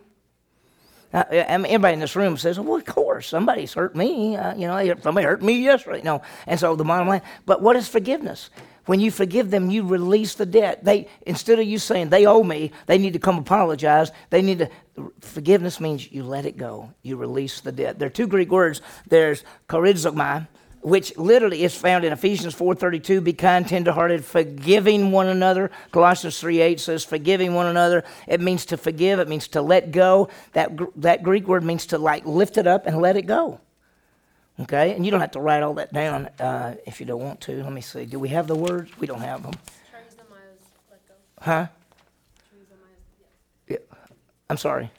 Uh, 1.12 1.24
everybody 1.31 1.95
in 1.95 2.01
this 2.01 2.16
room 2.16 2.37
says, 2.37 2.61
"Well, 2.61 2.76
of 2.76 2.85
course, 2.85 3.29
somebody's 3.29 3.72
hurt 3.72 3.97
me. 3.97 4.37
Uh, 4.37 4.55
you 4.55 4.66
know, 4.66 4.95
somebody 5.01 5.24
hurt 5.24 5.43
me 5.43 5.55
yesterday." 5.62 6.03
No, 6.03 6.20
and 6.47 6.61
so 6.61 6.76
the 6.76 6.85
bottom 6.85 7.09
line. 7.09 7.22
But 7.47 7.62
what 7.62 7.76
is 7.76 7.89
forgiveness? 7.89 8.51
When 8.89 9.01
you 9.01 9.11
forgive 9.11 9.51
them, 9.51 9.70
you 9.70 9.82
release 9.82 10.32
the 10.32 10.47
debt. 10.47 10.82
They 10.82 11.09
instead 11.26 11.59
of 11.59 11.66
you 11.66 11.78
saying 11.78 12.09
they 12.09 12.24
owe 12.24 12.43
me, 12.43 12.72
they 12.86 12.97
need 12.97 13.12
to 13.12 13.18
come 13.18 13.36
apologize. 13.36 14.11
They 14.30 14.41
need 14.41 14.61
to. 14.61 14.70
Forgiveness 15.20 15.78
means 15.78 16.11
you 16.11 16.22
let 16.22 16.47
it 16.47 16.57
go. 16.57 16.95
You 17.03 17.18
release 17.18 17.61
the 17.61 17.70
debt. 17.70 17.99
There 17.99 18.07
are 18.07 18.11
two 18.11 18.26
Greek 18.26 18.51
words. 18.51 18.80
There's 19.07 19.45
charizomai, 19.68 20.49
which 20.80 21.14
literally 21.18 21.64
is 21.64 21.74
found 21.74 22.07
in 22.07 22.14
Ephesians 22.14 22.55
4:32, 22.55 23.22
be 23.22 23.34
kind, 23.34 23.68
tenderhearted, 23.68 24.24
forgiving 24.24 25.12
one 25.12 25.26
another. 25.26 25.70
Colossians 25.93 26.41
3:8 26.41 26.80
says 26.80 27.05
forgiving 27.05 27.53
one 27.55 27.66
another. 27.66 28.05
It 28.26 28.41
means 28.41 28.64
to 28.64 28.78
forgive, 28.78 29.18
it 29.18 29.28
means 29.28 29.49
to 29.49 29.61
let 29.61 29.93
go. 29.93 30.30
That 30.55 30.72
that 30.97 31.22
Greek 31.22 31.47
word 31.47 31.62
means 31.62 31.84
to 31.89 31.99
like 31.99 32.24
lift 32.24 32.57
it 32.57 32.66
up 32.66 32.86
and 32.86 33.03
let 33.03 33.18
it 33.18 33.26
go. 33.26 33.61
Okay? 34.61 34.93
And 34.95 35.05
you 35.05 35.11
don't 35.11 35.21
have 35.21 35.31
to 35.33 35.41
write 35.41 35.63
all 35.63 35.75
that 35.75 35.93
down 35.93 36.27
uh, 36.41 36.75
if 36.87 37.01
you 37.01 37.07
don't 37.07 37.23
want 37.23 37.41
to. 37.43 37.63
Let 37.63 37.73
me 37.73 37.81
see. 37.81 38.05
Do 38.05 38.19
we 38.19 38.29
have 38.31 38.47
the 38.47 38.57
words? 38.57 38.91
We 38.99 39.07
don't 39.07 39.21
have 39.21 39.43
them. 39.43 39.53
charizomai 39.53 40.41
let 40.91 41.09
go. 41.09 41.15
Huh? 41.41 41.67
charizomai 42.51 42.93
yeah. 43.69 43.77
Yeah. 43.77 43.97
I'm 44.51 44.57
sorry. 44.57 44.91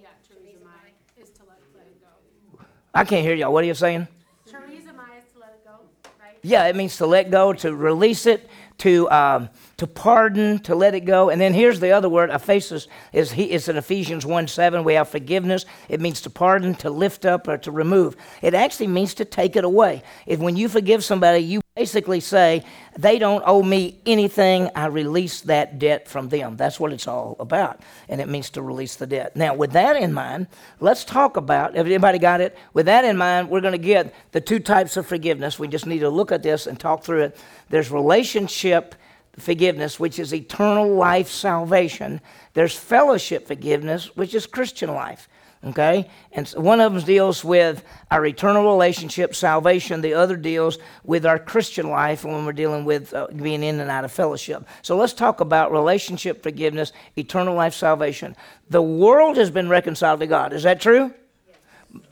Yeah, 0.00 0.08
charizomai 0.26 1.22
is 1.22 1.30
to 1.30 1.42
let, 1.44 1.58
let 1.76 1.86
it 1.86 2.00
go. 2.00 2.64
I 2.94 3.04
can't 3.04 3.24
hear 3.24 3.34
y'all. 3.34 3.52
What 3.52 3.64
are 3.64 3.66
you 3.66 3.74
saying? 3.74 4.08
charizomai 4.48 5.18
is 5.18 5.30
to 5.34 5.40
let 5.40 5.50
it 5.50 5.64
go, 5.64 5.80
right? 6.18 6.38
Yeah, 6.42 6.66
it 6.68 6.76
means 6.76 6.96
to 6.96 7.06
let 7.06 7.30
go, 7.30 7.52
to 7.52 7.74
release 7.76 8.24
it, 8.24 8.47
to 8.78 9.10
um, 9.10 9.48
to 9.76 9.86
pardon, 9.86 10.58
to 10.60 10.74
let 10.74 10.94
it 10.94 11.04
go. 11.04 11.30
And 11.30 11.40
then 11.40 11.54
here's 11.54 11.80
the 11.80 11.92
other 11.92 12.08
word, 12.08 12.30
aphesis, 12.30 12.86
is 13.12 13.32
he 13.32 13.50
is 13.50 13.68
in 13.68 13.76
Ephesians 13.76 14.26
1 14.26 14.48
7. 14.48 14.84
We 14.84 14.94
have 14.94 15.08
forgiveness. 15.08 15.64
It 15.88 16.00
means 16.00 16.20
to 16.22 16.30
pardon, 16.30 16.74
to 16.76 16.90
lift 16.90 17.24
up, 17.24 17.48
or 17.48 17.58
to 17.58 17.70
remove. 17.70 18.16
It 18.42 18.54
actually 18.54 18.88
means 18.88 19.14
to 19.14 19.24
take 19.24 19.56
it 19.56 19.64
away. 19.64 20.02
If 20.26 20.40
when 20.40 20.56
you 20.56 20.68
forgive 20.68 21.04
somebody, 21.04 21.40
you 21.40 21.60
basically 21.78 22.18
say, 22.18 22.64
they 22.98 23.20
don't 23.20 23.44
owe 23.46 23.62
me 23.62 24.00
anything. 24.04 24.68
I 24.74 24.86
release 24.86 25.42
that 25.42 25.78
debt 25.78 26.08
from 26.08 26.28
them. 26.28 26.56
That's 26.56 26.80
what 26.80 26.92
it's 26.92 27.06
all 27.06 27.36
about. 27.38 27.80
And 28.08 28.20
it 28.20 28.28
means 28.28 28.50
to 28.50 28.62
release 28.62 28.96
the 28.96 29.06
debt. 29.06 29.36
Now, 29.36 29.54
with 29.54 29.70
that 29.72 29.94
in 29.94 30.12
mind, 30.12 30.48
let's 30.80 31.04
talk 31.04 31.36
about, 31.36 31.76
if 31.76 31.86
anybody 31.86 32.18
got 32.18 32.40
it? 32.40 32.58
With 32.72 32.86
that 32.86 33.04
in 33.04 33.16
mind, 33.16 33.48
we're 33.48 33.60
going 33.60 33.72
to 33.72 33.78
get 33.78 34.12
the 34.32 34.40
two 34.40 34.58
types 34.58 34.96
of 34.96 35.06
forgiveness. 35.06 35.60
We 35.60 35.68
just 35.68 35.86
need 35.86 36.00
to 36.00 36.10
look 36.10 36.32
at 36.32 36.42
this 36.42 36.66
and 36.66 36.80
talk 36.80 37.04
through 37.04 37.22
it. 37.22 37.36
There's 37.68 37.92
relationship 37.92 38.96
forgiveness, 39.38 40.00
which 40.00 40.18
is 40.18 40.34
eternal 40.34 40.96
life 40.96 41.28
salvation. 41.28 42.20
There's 42.54 42.74
fellowship 42.74 43.46
forgiveness, 43.46 44.16
which 44.16 44.34
is 44.34 44.46
Christian 44.46 44.92
life. 44.92 45.28
Okay? 45.64 46.08
And 46.32 46.48
one 46.50 46.80
of 46.80 46.94
them 46.94 47.02
deals 47.02 47.44
with 47.44 47.84
our 48.10 48.24
eternal 48.24 48.64
relationship, 48.64 49.34
salvation. 49.34 50.00
The 50.00 50.14
other 50.14 50.36
deals 50.36 50.78
with 51.02 51.26
our 51.26 51.38
Christian 51.38 51.90
life 51.90 52.24
when 52.24 52.46
we're 52.46 52.52
dealing 52.52 52.84
with 52.84 53.12
uh, 53.12 53.26
being 53.34 53.62
in 53.62 53.80
and 53.80 53.90
out 53.90 54.04
of 54.04 54.12
fellowship. 54.12 54.66
So 54.82 54.96
let's 54.96 55.12
talk 55.12 55.40
about 55.40 55.72
relationship 55.72 56.42
forgiveness, 56.42 56.92
eternal 57.16 57.54
life 57.54 57.74
salvation. 57.74 58.36
The 58.70 58.82
world 58.82 59.36
has 59.36 59.50
been 59.50 59.68
reconciled 59.68 60.20
to 60.20 60.26
God. 60.26 60.52
Is 60.52 60.62
that 60.62 60.80
true? 60.80 61.12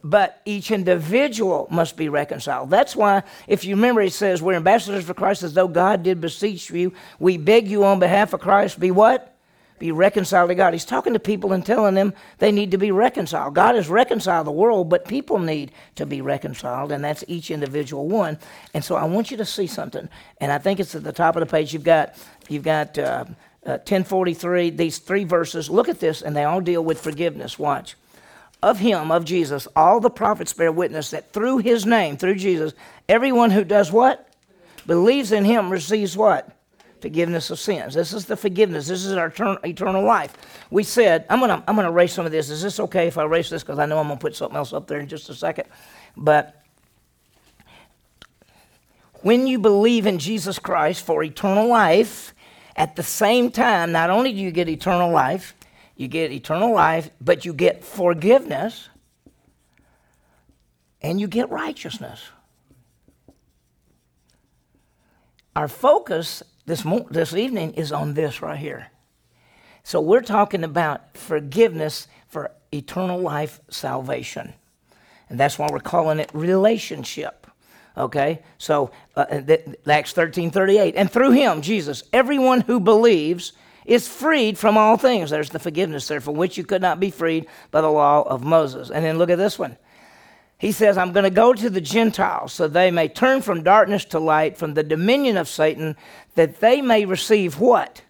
but 0.03 0.40
each 0.44 0.70
individual 0.70 1.68
must 1.70 1.97
be 1.97 2.09
reconciled. 2.09 2.70
That's 2.70 2.97
why, 2.97 3.22
if 3.47 3.64
you 3.64 3.74
remember, 3.74 4.01
it 4.01 4.12
says, 4.12 4.40
We're 4.40 4.55
ambassadors 4.55 5.05
for 5.05 5.14
Christ 5.14 5.42
as 5.42 5.53
though 5.53 5.68
God 5.68 6.03
did 6.03 6.20
beseech 6.20 6.70
you. 6.70 6.94
We 7.18 7.36
beg 7.36 7.68
you 7.68 7.84
on 7.84 7.99
behalf 7.99 8.32
of 8.32 8.40
Christ, 8.40 8.80
be 8.80 8.90
what? 8.90 9.36
Be 9.78 9.92
reconciled 9.92 10.48
to 10.48 10.54
God. 10.54 10.72
He's 10.72 10.84
talking 10.84 11.12
to 11.12 11.18
people 11.18 11.52
and 11.52 11.64
telling 11.64 11.94
them 11.94 12.14
they 12.38 12.50
need 12.50 12.70
to 12.70 12.78
be 12.78 12.90
reconciled. 12.90 13.54
God 13.54 13.74
has 13.74 13.88
reconciled 13.88 14.46
the 14.46 14.52
world, 14.52 14.88
but 14.88 15.06
people 15.06 15.38
need 15.38 15.72
to 15.96 16.06
be 16.06 16.20
reconciled, 16.20 16.92
and 16.92 17.04
that's 17.04 17.24
each 17.28 17.50
individual 17.50 18.08
one. 18.08 18.38
And 18.72 18.82
so 18.82 18.96
I 18.96 19.04
want 19.04 19.30
you 19.30 19.36
to 19.36 19.44
see 19.44 19.66
something, 19.66 20.08
and 20.40 20.50
I 20.50 20.58
think 20.58 20.80
it's 20.80 20.94
at 20.94 21.04
the 21.04 21.12
top 21.12 21.36
of 21.36 21.40
the 21.40 21.46
page. 21.46 21.72
You've 21.72 21.84
got, 21.84 22.14
you've 22.48 22.62
got 22.64 22.98
uh, 22.98 23.24
uh, 23.66 23.78
1043, 23.84 24.70
these 24.70 24.98
three 24.98 25.24
verses. 25.24 25.68
Look 25.68 25.88
at 25.88 26.00
this, 26.00 26.22
and 26.22 26.34
they 26.34 26.44
all 26.44 26.60
deal 26.60 26.82
with 26.82 27.00
forgiveness. 27.00 27.58
Watch 27.58 27.96
of 28.62 28.78
him, 28.78 29.10
of 29.10 29.24
Jesus, 29.24 29.68
all 29.76 30.00
the 30.00 30.10
prophets 30.10 30.52
bear 30.52 30.72
witness 30.72 31.10
that 31.10 31.32
through 31.32 31.58
his 31.58 31.86
name, 31.86 32.16
through 32.16 32.36
Jesus, 32.36 32.72
everyone 33.08 33.50
who 33.50 33.64
does 33.64 33.92
what? 33.92 34.28
Believes 34.86 35.32
in 35.32 35.44
him 35.44 35.70
receives 35.70 36.16
what? 36.16 36.55
Forgiveness 37.01 37.51
of 37.51 37.59
sins. 37.59 37.94
This 37.94 38.12
is 38.12 38.24
the 38.24 38.36
forgiveness. 38.36 38.88
This 38.88 39.05
is 39.05 39.12
our 39.12 39.30
etern- 39.30 39.64
eternal 39.64 40.03
life. 40.03 40.34
We 40.70 40.82
said, 40.82 41.26
I'm 41.28 41.40
gonna 41.40 41.62
I'm 41.68 41.76
gonna 41.76 41.90
erase 41.90 42.14
some 42.14 42.26
of 42.26 42.32
this. 42.32 42.49
Is 42.51 42.62
this 42.62 42.80
okay 42.80 43.07
if 43.07 43.18
I 43.18 43.24
erase 43.24 43.51
this? 43.51 43.62
Because 43.62 43.78
I 43.78 43.86
know 43.86 43.99
I'm 43.99 44.09
gonna 44.09 44.18
put 44.18 44.34
something 44.34 44.57
else 44.57 44.72
up 44.72 44.86
there 44.86 44.99
in 44.99 45.09
just 45.09 45.28
a 45.28 45.34
second. 45.34 45.66
But 46.16 46.62
when 49.22 49.47
you 49.47 49.59
believe 49.59 50.07
in 50.07 50.18
Jesus 50.18 50.59
Christ 50.59 51.05
for 51.05 51.22
eternal 51.22 51.68
life, 51.68 52.34
at 52.76 52.97
the 52.97 53.03
same 53.03 53.51
time, 53.51 53.92
not 53.92 54.11
only 54.11 54.32
do 54.32 54.38
you 54.38 54.51
get 54.51 54.68
eternal 54.68 55.11
life, 55.11 55.55
you 55.97 56.09
get 56.09 56.30
eternal 56.30 56.72
life, 56.72 57.11
but 57.20 57.44
you 57.44 57.55
get 57.55 57.84
forgiveness 57.84 58.88
and 61.01 61.20
you 61.20 61.26
get 61.26 61.51
righteousness. 61.51 62.22
Our 65.55 65.68
focus 65.68 66.42
this, 66.66 66.84
mo- 66.84 67.06
this 67.10 67.34
evening 67.34 67.74
is 67.74 67.92
on 67.92 68.14
this 68.14 68.42
right 68.42 68.58
here. 68.58 68.88
So 69.82 70.00
we're 70.00 70.20
talking 70.20 70.64
about 70.64 71.16
forgiveness 71.16 72.08
for 72.28 72.50
eternal 72.72 73.20
life 73.20 73.60
salvation. 73.70 74.52
And 75.28 75.38
that's 75.38 75.58
why 75.58 75.68
we're 75.70 75.80
calling 75.80 76.18
it 76.18 76.30
relationship. 76.34 77.46
Okay? 77.96 78.42
So 78.58 78.90
uh, 79.14 79.40
th- 79.40 79.64
Acts 79.86 80.12
13 80.12 80.50
38. 80.50 80.94
And 80.96 81.10
through 81.10 81.32
him, 81.32 81.62
Jesus, 81.62 82.02
everyone 82.12 82.62
who 82.62 82.80
believes 82.80 83.52
is 83.84 84.08
freed 84.08 84.58
from 84.58 84.76
all 84.76 84.96
things. 84.96 85.30
There's 85.30 85.50
the 85.50 85.58
forgiveness 85.60 86.08
there, 86.08 86.20
from 86.20 86.34
which 86.34 86.58
you 86.58 86.64
could 86.64 86.82
not 86.82 86.98
be 86.98 87.10
freed 87.10 87.46
by 87.70 87.80
the 87.80 87.90
law 87.90 88.22
of 88.22 88.42
Moses. 88.42 88.90
And 88.90 89.04
then 89.04 89.18
look 89.18 89.30
at 89.30 89.38
this 89.38 89.58
one. 89.58 89.76
He 90.59 90.72
says, 90.72 90.96
I'm 90.96 91.12
going 91.12 91.24
to 91.24 91.30
go 91.30 91.52
to 91.52 91.68
the 91.68 91.80
Gentiles 91.80 92.52
so 92.52 92.66
they 92.66 92.90
may 92.90 93.09
turn 93.09 93.42
from 93.42 93.62
darkness 93.62 94.04
to 94.07 94.18
light, 94.18 94.57
from 94.57 94.74
the 94.74 94.82
dominion 94.82 95.36
of 95.36 95.48
Satan, 95.48 95.96
that 96.34 96.61
they 96.61 96.80
may 96.80 97.04
receive 97.04 97.61
what? 97.61 98.02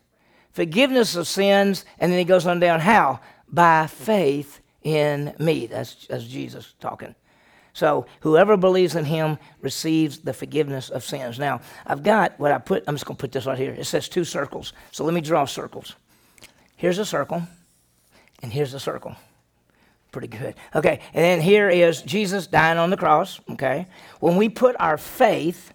Forgiveness 0.53 1.17
of 1.17 1.27
sins. 1.27 1.85
And 1.99 2.13
then 2.13 2.19
he 2.19 2.25
goes 2.25 2.47
on 2.47 2.61
down, 2.61 2.81
how? 2.81 3.21
By 3.49 3.89
faith 3.89 4.61
in 4.83 5.35
me. 5.39 5.67
That's, 5.67 6.07
that's 6.07 6.25
Jesus 6.25 6.75
talking. 6.81 7.15
So 7.73 8.07
whoever 8.21 8.57
believes 8.57 8.95
in 8.95 9.05
him 9.05 9.39
receives 9.61 10.21
the 10.21 10.33
forgiveness 10.33 10.89
of 10.89 11.05
sins. 11.05 11.39
Now, 11.39 11.61
I've 11.87 12.03
got 12.03 12.39
what 12.41 12.53
I 12.53 12.59
put, 12.59 12.85
I'm 12.87 12.95
just 12.95 13.05
going 13.05 13.17
to 13.17 13.21
put 13.21 13.33
this 13.33 13.45
right 13.45 13.59
here. 13.59 13.73
It 13.73 13.85
says 13.85 14.09
two 14.09 14.25
circles. 14.25 14.73
So 14.93 15.05
let 15.05 15.13
me 15.13 15.21
draw 15.21 15.45
circles. 15.45 15.95
Here's 16.77 16.99
a 16.99 17.05
circle, 17.05 17.43
and 18.43 18.53
here's 18.53 18.73
a 18.73 18.81
circle. 18.81 19.17
Pretty 20.17 20.29
good. 20.29 20.55
Okay, 20.75 21.01
and 21.13 21.23
then 21.23 21.43
here 21.43 21.69
is 21.69 22.01
Jesus 22.01 22.47
dying 22.47 22.79
on 22.79 22.89
the 22.89 22.97
cross. 22.97 23.39
Okay, 23.51 23.87
when 24.19 24.37
we 24.39 24.49
put 24.49 24.75
our 24.81 24.97
faith 24.97 25.75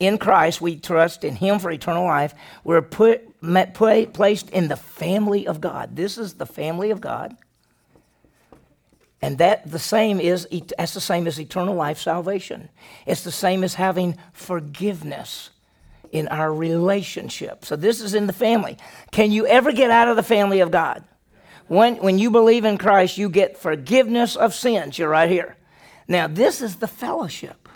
in 0.00 0.18
Christ, 0.18 0.60
we 0.60 0.74
trust 0.74 1.22
in 1.22 1.36
Him 1.36 1.60
for 1.60 1.70
eternal 1.70 2.04
life. 2.04 2.34
We're 2.64 2.82
put, 2.82 3.40
met, 3.40 3.74
put, 3.74 4.12
placed 4.12 4.50
in 4.50 4.66
the 4.66 4.74
family 4.74 5.46
of 5.46 5.60
God. 5.60 5.94
This 5.94 6.18
is 6.18 6.34
the 6.34 6.46
family 6.46 6.90
of 6.90 7.00
God. 7.00 7.36
And 9.22 9.38
that 9.38 9.70
the 9.70 9.78
same 9.78 10.18
is 10.18 10.48
that's 10.76 10.94
the 10.94 11.00
same 11.00 11.28
as 11.28 11.38
eternal 11.38 11.76
life 11.76 12.00
salvation. 12.00 12.70
It's 13.06 13.22
the 13.22 13.30
same 13.30 13.62
as 13.62 13.74
having 13.74 14.18
forgiveness 14.32 15.50
in 16.10 16.26
our 16.26 16.52
relationship. 16.52 17.64
So 17.64 17.76
this 17.76 18.00
is 18.00 18.14
in 18.14 18.26
the 18.26 18.32
family. 18.32 18.78
Can 19.12 19.30
you 19.30 19.46
ever 19.46 19.70
get 19.70 19.92
out 19.92 20.08
of 20.08 20.16
the 20.16 20.24
family 20.24 20.58
of 20.58 20.72
God? 20.72 21.04
When 21.70 21.98
when 21.98 22.18
you 22.18 22.32
believe 22.32 22.64
in 22.64 22.78
Christ, 22.78 23.16
you 23.16 23.28
get 23.28 23.56
forgiveness 23.56 24.34
of 24.34 24.54
sins. 24.54 24.98
You're 24.98 25.08
right 25.08 25.30
here. 25.30 25.56
Now, 26.08 26.26
this 26.26 26.60
is 26.60 26.76
the 26.76 26.88
fellowship. 26.88 27.68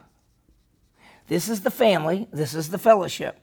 This 1.29 1.49
is 1.49 1.61
the 1.61 1.71
family, 1.71 2.27
this 2.33 2.55
is 2.55 2.71
the 2.71 2.79
fellowship. 2.79 3.39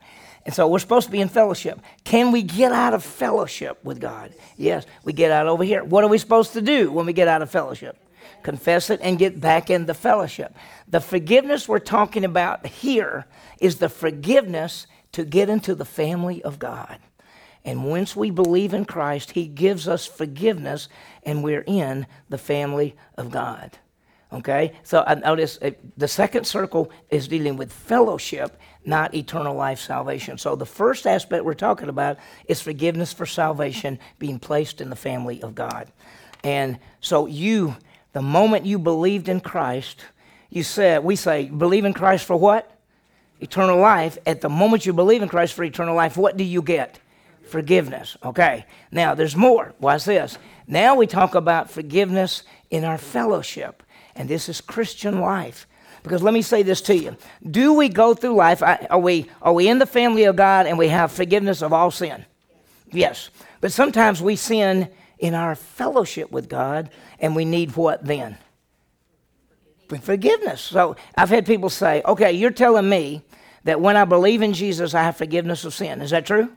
And 0.45 0.53
so 0.53 0.67
we're 0.67 0.79
supposed 0.79 1.05
to 1.05 1.11
be 1.11 1.21
in 1.21 1.29
fellowship. 1.29 1.79
Can 2.03 2.33
we 2.33 2.43
get 2.43 2.73
out 2.73 2.93
of 2.93 3.01
fellowship 3.01 3.79
with 3.85 4.01
God? 4.01 4.35
Yes, 4.57 4.85
we 5.05 5.13
get 5.13 5.31
out 5.31 5.47
over 5.47 5.63
here. 5.63 5.85
What 5.85 6.03
are 6.03 6.09
we 6.09 6.17
supposed 6.17 6.51
to 6.51 6.61
do 6.61 6.91
when 6.91 7.05
we 7.05 7.13
get 7.13 7.29
out 7.29 7.41
of 7.41 7.49
fellowship? 7.49 7.97
Confess 8.43 8.89
it 8.89 8.99
and 9.01 9.17
get 9.17 9.39
back 9.39 9.69
in 9.69 9.85
the 9.85 9.93
fellowship. 9.93 10.53
The 10.85 10.99
forgiveness 10.99 11.69
we're 11.69 11.79
talking 11.79 12.25
about 12.25 12.67
here 12.67 13.25
is 13.61 13.77
the 13.77 13.87
forgiveness 13.87 14.85
to 15.13 15.23
get 15.23 15.47
into 15.47 15.75
the 15.75 15.85
family 15.85 16.43
of 16.43 16.59
God. 16.59 16.99
And 17.64 17.86
once 17.86 18.16
we 18.16 18.32
believe 18.32 18.74
in 18.74 18.86
Christ, 18.86 19.32
He 19.32 19.47
gives 19.47 19.88
us 19.88 20.05
forgiveness 20.05 20.88
and 21.24 21.43
we're 21.43 21.64
in 21.68 22.07
the 22.30 22.38
family 22.38 22.95
of 23.18 23.30
God. 23.32 23.78
Okay? 24.34 24.74
So 24.84 25.03
I 25.05 25.16
notice 25.16 25.59
uh, 25.62 25.72
the 25.97 26.07
second 26.07 26.45
circle 26.45 26.91
is 27.09 27.28
dealing 27.28 27.57
with 27.57 27.72
fellowship, 27.72 28.59
not 28.86 29.14
eternal 29.14 29.55
life 29.55 29.80
salvation. 29.80 30.38
So 30.38 30.55
the 30.55 30.66
first 30.66 31.05
aspect 31.05 31.43
we're 31.43 31.53
talking 31.53 31.89
about 31.89 32.18
is 32.47 32.62
forgiveness 32.62 33.14
for 33.14 33.26
salvation, 33.26 33.99
being 34.20 34.39
placed 34.39 34.82
in 34.82 34.89
the 34.89 34.95
family 34.95 35.41
of 35.43 35.53
God. 35.53 35.91
And 36.43 36.80
so 37.01 37.28
you, 37.28 37.76
the 38.14 38.22
moment 38.22 38.66
you 38.66 38.80
believed 38.80 39.30
in 39.30 39.41
Christ, 39.41 40.05
you 40.49 40.64
said, 40.64 41.03
we 41.03 41.16
say, 41.16 41.45
believe 41.45 41.86
in 41.86 41.93
Christ 41.93 42.26
for 42.26 42.36
what? 42.36 42.72
Eternal 43.39 43.80
life. 43.80 44.18
At 44.26 44.41
the 44.41 44.49
moment 44.49 44.86
you 44.86 44.93
believe 44.93 45.22
in 45.22 45.30
Christ 45.30 45.53
for 45.53 45.64
eternal 45.64 45.95
life, 45.95 46.18
what 46.18 46.38
do 46.38 46.43
you 46.43 46.62
get? 46.62 46.99
Forgiveness. 47.51 48.15
Okay. 48.23 48.65
Now 48.91 49.13
there's 49.13 49.35
more. 49.35 49.73
Watch 49.81 50.05
this. 50.05 50.37
Now 50.67 50.95
we 50.95 51.05
talk 51.05 51.35
about 51.35 51.69
forgiveness 51.69 52.43
in 52.69 52.85
our 52.85 52.97
fellowship 52.97 53.83
and 54.15 54.29
this 54.29 54.47
is 54.47 54.61
Christian 54.61 55.19
life. 55.19 55.67
Because 56.01 56.23
let 56.23 56.33
me 56.33 56.41
say 56.41 56.63
this 56.63 56.79
to 56.83 56.97
you. 56.97 57.17
Do 57.49 57.73
we 57.73 57.89
go 57.89 58.13
through 58.13 58.35
life, 58.35 58.63
are 58.63 58.99
we, 58.99 59.27
are 59.41 59.51
we 59.51 59.67
in 59.67 59.79
the 59.79 59.85
family 59.85 60.23
of 60.23 60.37
God 60.37 60.65
and 60.65 60.77
we 60.77 60.87
have 60.87 61.11
forgiveness 61.11 61.61
of 61.61 61.73
all 61.73 61.91
sin? 61.91 62.25
Yes. 62.89 63.29
But 63.59 63.73
sometimes 63.73 64.21
we 64.21 64.37
sin 64.37 64.89
in 65.19 65.35
our 65.35 65.53
fellowship 65.53 66.31
with 66.31 66.47
God 66.47 66.89
and 67.19 67.35
we 67.35 67.43
need 67.43 67.75
what 67.75 68.05
then? 68.05 68.37
Forgiveness. 70.01 70.61
So 70.61 70.95
I've 71.17 71.29
had 71.29 71.45
people 71.45 71.69
say, 71.69 72.01
okay, 72.05 72.31
you're 72.31 72.49
telling 72.49 72.87
me 72.87 73.23
that 73.65 73.81
when 73.81 73.97
I 73.97 74.05
believe 74.05 74.41
in 74.41 74.53
Jesus, 74.53 74.95
I 74.95 75.03
have 75.03 75.17
forgiveness 75.17 75.65
of 75.65 75.73
sin. 75.73 76.01
Is 76.01 76.11
that 76.11 76.25
true? 76.25 76.49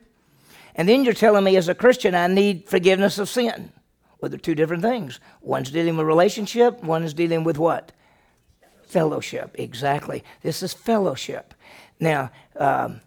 And 0.74 0.88
then 0.88 1.04
you're 1.04 1.14
telling 1.14 1.44
me 1.44 1.56
as 1.56 1.68
a 1.68 1.74
Christian, 1.74 2.14
I 2.14 2.26
need 2.26 2.68
forgiveness 2.68 3.18
of 3.18 3.28
sin. 3.28 3.72
Well, 4.20 4.30
they're 4.30 4.38
two 4.38 4.54
different 4.54 4.82
things. 4.82 5.20
One's 5.40 5.70
dealing 5.70 5.96
with 5.96 6.06
relationship, 6.06 6.82
one 6.82 7.04
is 7.04 7.14
dealing 7.14 7.44
with 7.44 7.58
what? 7.58 7.92
Fellowship. 8.82 9.54
Exactly. 9.58 10.24
This 10.42 10.62
is 10.62 10.72
fellowship. 10.72 11.54
Now, 12.00 12.30
um, 12.56 13.00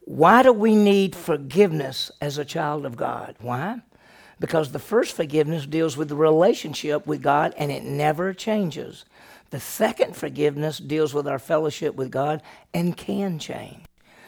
why 0.00 0.42
do 0.42 0.52
we 0.52 0.74
need 0.74 1.14
forgiveness 1.14 2.10
as 2.20 2.36
a 2.36 2.44
child 2.44 2.84
of 2.84 2.96
God? 2.96 3.36
Why? 3.40 3.80
Because 4.40 4.72
the 4.72 4.78
first 4.78 5.14
forgiveness 5.14 5.66
deals 5.66 5.96
with 5.96 6.08
the 6.08 6.16
relationship 6.16 7.06
with 7.06 7.22
God 7.22 7.54
and 7.56 7.70
it 7.70 7.84
never 7.84 8.32
changes. 8.32 9.04
The 9.50 9.60
second 9.60 10.16
forgiveness 10.16 10.78
deals 10.78 11.12
with 11.12 11.28
our 11.28 11.38
fellowship 11.38 11.94
with 11.94 12.10
God 12.10 12.42
and 12.72 12.96
can 12.96 13.38
change. 13.38 13.84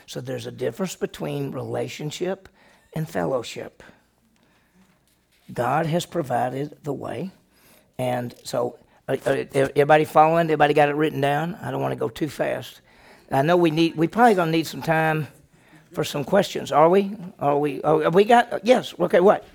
So 0.07 0.21
there's 0.21 0.47
a 0.47 0.53
difference 0.53 0.95
between 0.95 1.53
relationship 1.53 2.49
and 2.95 3.09
fellowship. 3.09 3.83
God 5.53 5.87
has 5.87 6.07
provided 6.07 6.79
the 6.83 6.93
way. 6.93 7.31
And 7.99 8.35
so, 8.45 8.79
uh, 9.09 9.17
uh, 9.27 9.45
everybody 9.55 10.05
following? 10.05 10.47
Everybody 10.47 10.75
got 10.75 10.89
it 10.89 10.95
written 10.95 11.21
down? 11.21 11.57
I 11.57 11.71
don't 11.71 11.81
want 11.81 11.93
to 11.93 11.99
go 11.99 12.09
too 12.09 12.29
fast. 12.29 12.81
I 13.31 13.43
know 13.43 13.57
we 13.57 13.71
need, 13.71 13.97
we 13.97 14.09
probably 14.09 14.35
going 14.35 14.49
to 14.49 14.53
need 14.53 14.67
some 14.67 14.83
time 14.83 15.29
for 15.93 16.05
some 16.05 16.25
questions. 16.25 16.71
Are 16.73 16.89
we? 16.89 17.17
Are 17.39 17.59
we? 17.59 17.81
Oh, 17.83 18.11
we 18.11 18.25
got, 18.25 18.65
yes. 18.65 18.95
Okay, 18.99 19.21
what? 19.21 19.47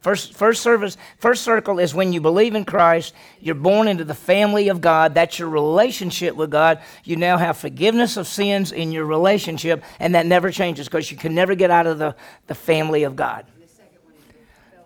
First, 0.00 0.32
first 0.32 0.62
service, 0.62 0.96
first 1.18 1.42
circle 1.42 1.78
is 1.78 1.94
when 1.94 2.14
you 2.14 2.22
believe 2.22 2.54
in 2.54 2.64
Christ, 2.64 3.14
you're 3.38 3.54
born 3.54 3.86
into 3.86 4.04
the 4.04 4.14
family 4.14 4.68
of 4.68 4.80
God. 4.80 5.14
That's 5.14 5.38
your 5.38 5.50
relationship 5.50 6.34
with 6.36 6.50
God. 6.50 6.80
You 7.04 7.16
now 7.16 7.36
have 7.36 7.58
forgiveness 7.58 8.16
of 8.16 8.26
sins 8.26 8.72
in 8.72 8.92
your 8.92 9.04
relationship, 9.04 9.84
and 9.98 10.14
that 10.14 10.24
never 10.24 10.50
changes 10.50 10.88
because 10.88 11.10
you 11.10 11.18
can 11.18 11.34
never 11.34 11.54
get 11.54 11.70
out 11.70 11.86
of 11.86 11.98
the, 11.98 12.16
the 12.46 12.54
family 12.54 13.02
of 13.02 13.14
God. 13.14 13.44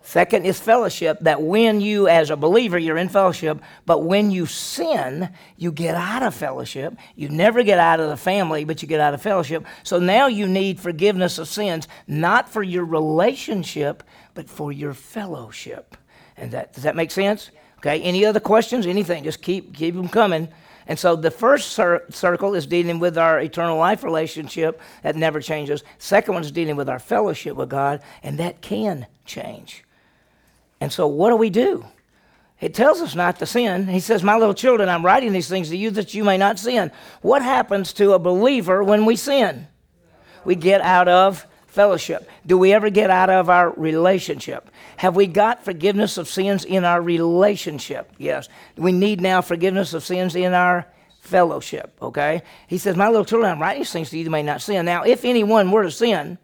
Second 0.01 0.45
is 0.45 0.59
fellowship, 0.59 1.17
that 1.21 1.41
when 1.41 1.81
you, 1.81 2.07
as 2.07 2.29
a 2.29 2.35
believer, 2.35 2.77
you're 2.77 2.97
in 2.97 3.09
fellowship, 3.09 3.59
but 3.87 4.03
when 4.03 4.29
you 4.29 4.45
sin, 4.45 5.29
you 5.57 5.71
get 5.71 5.95
out 5.95 6.21
of 6.21 6.35
fellowship. 6.35 6.95
You 7.15 7.27
never 7.29 7.63
get 7.63 7.79
out 7.79 7.99
of 7.99 8.09
the 8.09 8.17
family, 8.17 8.65
but 8.65 8.83
you 8.83 8.87
get 8.87 8.99
out 8.99 9.15
of 9.15 9.21
fellowship. 9.23 9.65
So 9.81 9.97
now 9.97 10.27
you 10.27 10.47
need 10.47 10.79
forgiveness 10.79 11.39
of 11.39 11.47
sins, 11.47 11.87
not 12.05 12.49
for 12.49 12.61
your 12.61 12.85
relationship, 12.85 14.03
but 14.35 14.47
for 14.49 14.71
your 14.71 14.93
fellowship. 14.93 15.97
And 16.37 16.51
that, 16.51 16.73
does 16.73 16.83
that 16.83 16.95
make 16.95 17.09
sense? 17.09 17.49
Okay, 17.79 18.01
any 18.01 18.25
other 18.25 18.39
questions? 18.39 18.85
Anything? 18.85 19.23
Just 19.23 19.41
keep, 19.41 19.73
keep 19.73 19.95
them 19.95 20.09
coming. 20.09 20.49
And 20.87 20.99
so 20.99 21.15
the 21.15 21.31
first 21.31 21.71
cir- 21.71 22.05
circle 22.09 22.53
is 22.53 22.67
dealing 22.67 22.99
with 22.99 23.17
our 23.17 23.39
eternal 23.39 23.77
life 23.77 24.03
relationship 24.03 24.79
that 25.01 25.15
never 25.15 25.41
changes. 25.41 25.83
Second 25.97 26.35
one 26.35 26.43
is 26.43 26.51
dealing 26.51 26.75
with 26.75 26.89
our 26.89 26.99
fellowship 26.99 27.55
with 27.55 27.69
God, 27.69 28.01
and 28.21 28.37
that 28.37 28.61
can 28.61 29.07
change. 29.25 29.83
And 30.79 30.91
so, 30.91 31.07
what 31.07 31.31
do 31.31 31.37
we 31.37 31.49
do? 31.49 31.85
It 32.61 32.73
tells 32.73 33.01
us 33.01 33.15
not 33.15 33.39
to 33.39 33.45
sin. 33.45 33.87
He 33.87 33.99
says, 33.99 34.23
My 34.23 34.37
little 34.37 34.53
children, 34.53 34.89
I'm 34.89 35.05
writing 35.05 35.33
these 35.33 35.49
things 35.49 35.69
to 35.69 35.77
you 35.77 35.89
that 35.91 36.13
you 36.13 36.23
may 36.23 36.37
not 36.37 36.59
sin. 36.59 36.91
What 37.21 37.41
happens 37.41 37.93
to 37.93 38.13
a 38.13 38.19
believer 38.19 38.83
when 38.83 39.05
we 39.05 39.15
sin? 39.15 39.67
We 40.43 40.55
get 40.55 40.81
out 40.81 41.07
of 41.07 41.47
fellowship. 41.75 42.27
Do 42.45 42.57
we 42.57 42.73
ever 42.73 42.89
get 42.89 43.09
out 43.09 43.29
of 43.29 43.49
our 43.49 43.71
relationship? 43.71 44.69
Have 44.97 45.15
we 45.15 45.27
got 45.27 45.63
forgiveness 45.63 46.17
of 46.17 46.27
sins 46.29 46.63
in 46.63 46.85
our 46.85 47.01
relationship? 47.01 48.11
Yes. 48.17 48.47
We 48.77 48.93
need 48.93 49.21
now 49.21 49.41
forgiveness 49.41 49.93
of 49.93 50.03
sins 50.03 50.35
in 50.35 50.53
our 50.53 50.87
fellowship, 51.19 51.97
okay? 52.01 52.43
He 52.67 52.77
says, 52.77 52.95
My 52.95 53.09
little 53.09 53.25
children, 53.25 53.51
I'm 53.51 53.61
writing 53.61 53.81
these 53.81 53.91
things 53.91 54.09
that 54.09 54.17
you 54.17 54.29
may 54.29 54.41
not 54.41 54.61
sin. 54.61 54.85
Now, 54.85 55.03
if 55.03 55.25
anyone 55.25 55.69
were 55.69 55.83
to 55.83 55.91
sin, 55.91 56.37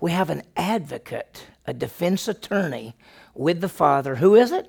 we 0.00 0.10
have 0.10 0.30
an 0.30 0.42
advocate, 0.56 1.46
a 1.64 1.72
defense 1.72 2.26
attorney 2.26 2.96
with 3.34 3.60
the 3.60 3.68
Father. 3.68 4.16
Who 4.16 4.34
is 4.34 4.50
it? 4.50 4.68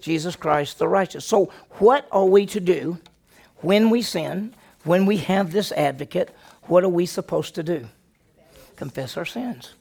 Jesus 0.00 0.36
Christ 0.36 0.78
the 0.78 0.86
righteous. 0.86 1.24
So, 1.24 1.50
what 1.72 2.06
are 2.12 2.26
we 2.26 2.46
to 2.46 2.60
do 2.60 2.98
when 3.56 3.90
we 3.90 4.02
sin, 4.02 4.54
when 4.84 5.04
we 5.04 5.16
have 5.16 5.50
this 5.50 5.72
advocate? 5.72 6.30
What 6.64 6.84
are 6.84 6.88
we 6.88 7.06
supposed 7.06 7.56
to 7.56 7.64
do? 7.64 7.88
Confess 8.76 9.16
our 9.16 9.24
sins. 9.24 9.74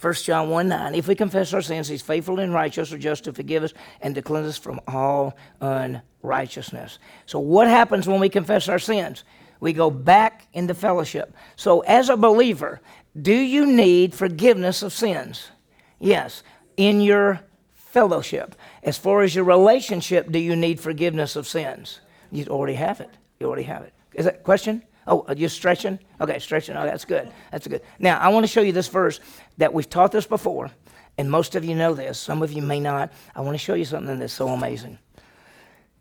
1 0.00 0.14
John 0.14 0.48
1 0.48 0.68
9. 0.68 0.94
If 0.94 1.08
we 1.08 1.14
confess 1.14 1.52
our 1.52 1.62
sins, 1.62 1.88
he's 1.88 2.02
faithful 2.02 2.38
and 2.38 2.54
righteous 2.54 2.92
or 2.92 2.98
just 2.98 3.24
to 3.24 3.32
forgive 3.32 3.64
us 3.64 3.74
and 4.00 4.14
to 4.14 4.22
cleanse 4.22 4.46
us 4.46 4.58
from 4.58 4.80
all 4.86 5.36
unrighteousness. 5.60 6.98
So, 7.26 7.40
what 7.40 7.66
happens 7.66 8.06
when 8.06 8.20
we 8.20 8.28
confess 8.28 8.68
our 8.68 8.78
sins? 8.78 9.24
We 9.60 9.72
go 9.72 9.90
back 9.90 10.46
into 10.52 10.72
fellowship. 10.72 11.34
So, 11.56 11.80
as 11.80 12.10
a 12.10 12.16
believer, 12.16 12.80
do 13.20 13.34
you 13.34 13.66
need 13.66 14.14
forgiveness 14.14 14.82
of 14.82 14.92
sins? 14.92 15.50
Yes 15.98 16.44
in 16.78 17.02
your 17.02 17.40
fellowship. 17.74 18.54
As 18.82 18.96
far 18.96 19.22
as 19.22 19.34
your 19.34 19.44
relationship, 19.44 20.30
do 20.30 20.38
you 20.38 20.56
need 20.56 20.80
forgiveness 20.80 21.36
of 21.36 21.46
sins? 21.46 22.00
You 22.30 22.46
already 22.46 22.74
have 22.74 23.00
it. 23.00 23.10
You 23.38 23.48
already 23.48 23.64
have 23.64 23.82
it. 23.82 23.92
Is 24.14 24.24
that 24.24 24.42
question? 24.44 24.82
Oh, 25.08 25.20
uh, 25.20 25.24
are 25.28 25.34
you 25.34 25.48
stretching? 25.48 25.98
Okay, 26.20 26.38
stretching. 26.38 26.76
Oh, 26.76 26.84
that's 26.84 27.04
good. 27.04 27.32
That's 27.50 27.66
good. 27.66 27.80
Now, 27.98 28.18
I 28.18 28.28
want 28.28 28.44
to 28.44 28.52
show 28.52 28.60
you 28.60 28.72
this 28.72 28.88
verse 28.88 29.20
that 29.56 29.72
we've 29.72 29.88
taught 29.88 30.12
this 30.12 30.26
before, 30.26 30.70
and 31.16 31.30
most 31.30 31.56
of 31.56 31.64
you 31.64 31.74
know 31.74 31.94
this, 31.94 32.18
some 32.18 32.42
of 32.42 32.52
you 32.52 32.62
may 32.62 32.78
not. 32.78 33.10
I 33.34 33.40
want 33.40 33.54
to 33.54 33.58
show 33.58 33.74
you 33.74 33.86
something 33.86 34.18
that's 34.18 34.34
so 34.34 34.48
amazing. 34.48 34.98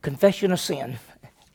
Confession 0.01 0.51
of 0.51 0.60
sin, 0.60 0.99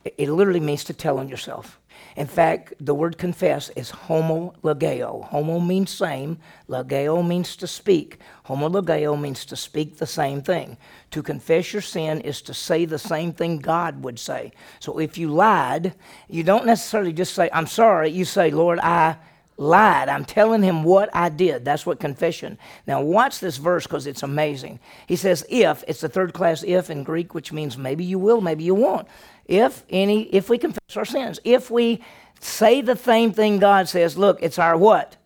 it 0.03 0.29
literally 0.29 0.59
means 0.59 0.83
to 0.85 0.93
tell 0.93 1.19
on 1.19 1.29
yourself. 1.29 1.79
In 2.15 2.27
fact, 2.27 2.73
the 2.79 2.93
word 2.93 3.17
confess 3.17 3.69
is 3.69 3.91
homologeo. 3.91 5.25
Homo 5.25 5.59
means 5.59 5.89
same, 5.89 6.37
logeo 6.69 7.25
means 7.25 7.55
to 7.57 7.67
speak. 7.67 8.19
Homologeo 8.45 9.19
means 9.19 9.45
to 9.45 9.55
speak 9.55 9.97
the 9.97 10.05
same 10.05 10.41
thing. 10.41 10.77
To 11.11 11.23
confess 11.23 11.73
your 11.73 11.81
sin 11.81 12.21
is 12.21 12.41
to 12.43 12.53
say 12.53 12.85
the 12.85 12.99
same 12.99 13.33
thing 13.33 13.59
God 13.59 14.03
would 14.03 14.19
say. 14.19 14.51
So 14.79 14.99
if 14.99 15.17
you 15.17 15.29
lied, 15.29 15.95
you 16.29 16.43
don't 16.43 16.65
necessarily 16.65 17.13
just 17.13 17.33
say, 17.33 17.49
I'm 17.51 17.67
sorry. 17.67 18.09
You 18.09 18.25
say, 18.25 18.51
Lord, 18.51 18.79
I 18.79 19.17
lied. 19.57 20.09
I'm 20.09 20.25
telling 20.25 20.63
him 20.63 20.83
what 20.83 21.09
I 21.13 21.29
did. 21.29 21.65
That's 21.65 21.85
what 21.85 21.99
confession. 21.99 22.57
Now, 22.87 23.01
watch 23.01 23.39
this 23.39 23.57
verse 23.57 23.85
because 23.85 24.07
it's 24.07 24.23
amazing. 24.23 24.79
He 25.07 25.15
says, 25.15 25.45
if, 25.49 25.83
it's 25.87 26.01
the 26.01 26.09
third 26.09 26.33
class 26.33 26.63
if 26.63 26.89
in 26.89 27.03
Greek, 27.03 27.33
which 27.33 27.51
means 27.51 27.77
maybe 27.77 28.03
you 28.03 28.19
will, 28.19 28.41
maybe 28.41 28.63
you 28.63 28.75
won't. 28.75 29.07
If 29.45 29.83
any, 29.89 30.23
if 30.33 30.49
we 30.49 30.57
confess 30.57 30.95
our 30.95 31.05
sins, 31.05 31.39
if 31.43 31.69
we 31.69 32.03
say 32.39 32.81
the 32.81 32.95
same 32.95 33.31
thing 33.31 33.59
God 33.59 33.89
says, 33.89 34.17
look, 34.17 34.39
it's 34.41 34.59
our 34.59 34.77
what? 34.77 35.17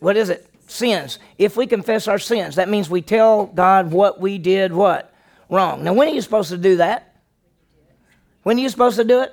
What 0.00 0.16
is 0.16 0.28
it? 0.28 0.48
Sins. 0.66 1.18
If 1.38 1.56
we 1.56 1.66
confess 1.66 2.08
our 2.08 2.18
sins, 2.18 2.56
that 2.56 2.68
means 2.68 2.90
we 2.90 3.02
tell 3.02 3.46
God 3.46 3.92
what 3.92 4.20
we 4.20 4.38
did 4.38 4.72
what? 4.72 5.14
Wrong. 5.48 5.84
Now, 5.84 5.92
when 5.92 6.08
are 6.08 6.12
you 6.12 6.22
supposed 6.22 6.50
to 6.50 6.58
do 6.58 6.76
that? 6.76 7.14
When 8.42 8.58
are 8.58 8.60
you 8.60 8.68
supposed 8.68 8.96
to 8.96 9.04
do 9.04 9.22
it? 9.22 9.32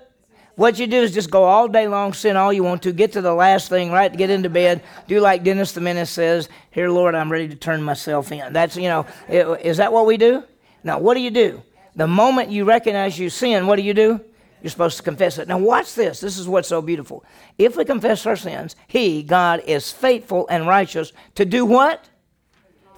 What 0.55 0.77
you 0.77 0.85
do 0.85 0.97
is 0.97 1.13
just 1.13 1.31
go 1.31 1.43
all 1.43 1.67
day 1.67 1.87
long, 1.87 2.13
sin 2.13 2.35
all 2.35 2.51
you 2.51 2.63
want 2.63 2.83
to, 2.83 2.91
get 2.91 3.13
to 3.13 3.21
the 3.21 3.33
last 3.33 3.69
thing, 3.69 3.91
right? 3.91 4.15
Get 4.15 4.29
into 4.29 4.49
bed, 4.49 4.83
do 5.07 5.19
like 5.19 5.43
Dennis 5.43 5.71
the 5.71 5.81
Menace 5.81 6.09
says, 6.09 6.49
Here, 6.71 6.89
Lord, 6.89 7.15
I'm 7.15 7.31
ready 7.31 7.47
to 7.47 7.55
turn 7.55 7.81
myself 7.81 8.31
in. 8.31 8.53
That's, 8.53 8.75
you 8.75 8.89
know, 8.89 9.05
is 9.29 9.77
that 9.77 9.91
what 9.91 10.05
we 10.05 10.17
do? 10.17 10.43
Now, 10.83 10.99
what 10.99 11.15
do 11.15 11.21
you 11.21 11.31
do? 11.31 11.63
The 11.95 12.07
moment 12.07 12.49
you 12.49 12.65
recognize 12.65 13.19
you 13.19 13.29
sin, 13.29 13.67
what 13.67 13.75
do 13.75 13.81
you 13.81 13.93
do? 13.93 14.21
You're 14.61 14.69
supposed 14.69 14.97
to 14.97 15.03
confess 15.03 15.37
it. 15.37 15.47
Now, 15.47 15.57
watch 15.57 15.95
this. 15.95 16.19
This 16.19 16.37
is 16.37 16.47
what's 16.47 16.67
so 16.67 16.81
beautiful. 16.81 17.25
If 17.57 17.75
we 17.75 17.83
confess 17.83 18.25
our 18.25 18.35
sins, 18.35 18.75
He, 18.87 19.23
God, 19.23 19.61
is 19.65 19.91
faithful 19.91 20.47
and 20.49 20.67
righteous 20.67 21.13
to 21.35 21.45
do 21.45 21.65
what? 21.65 22.07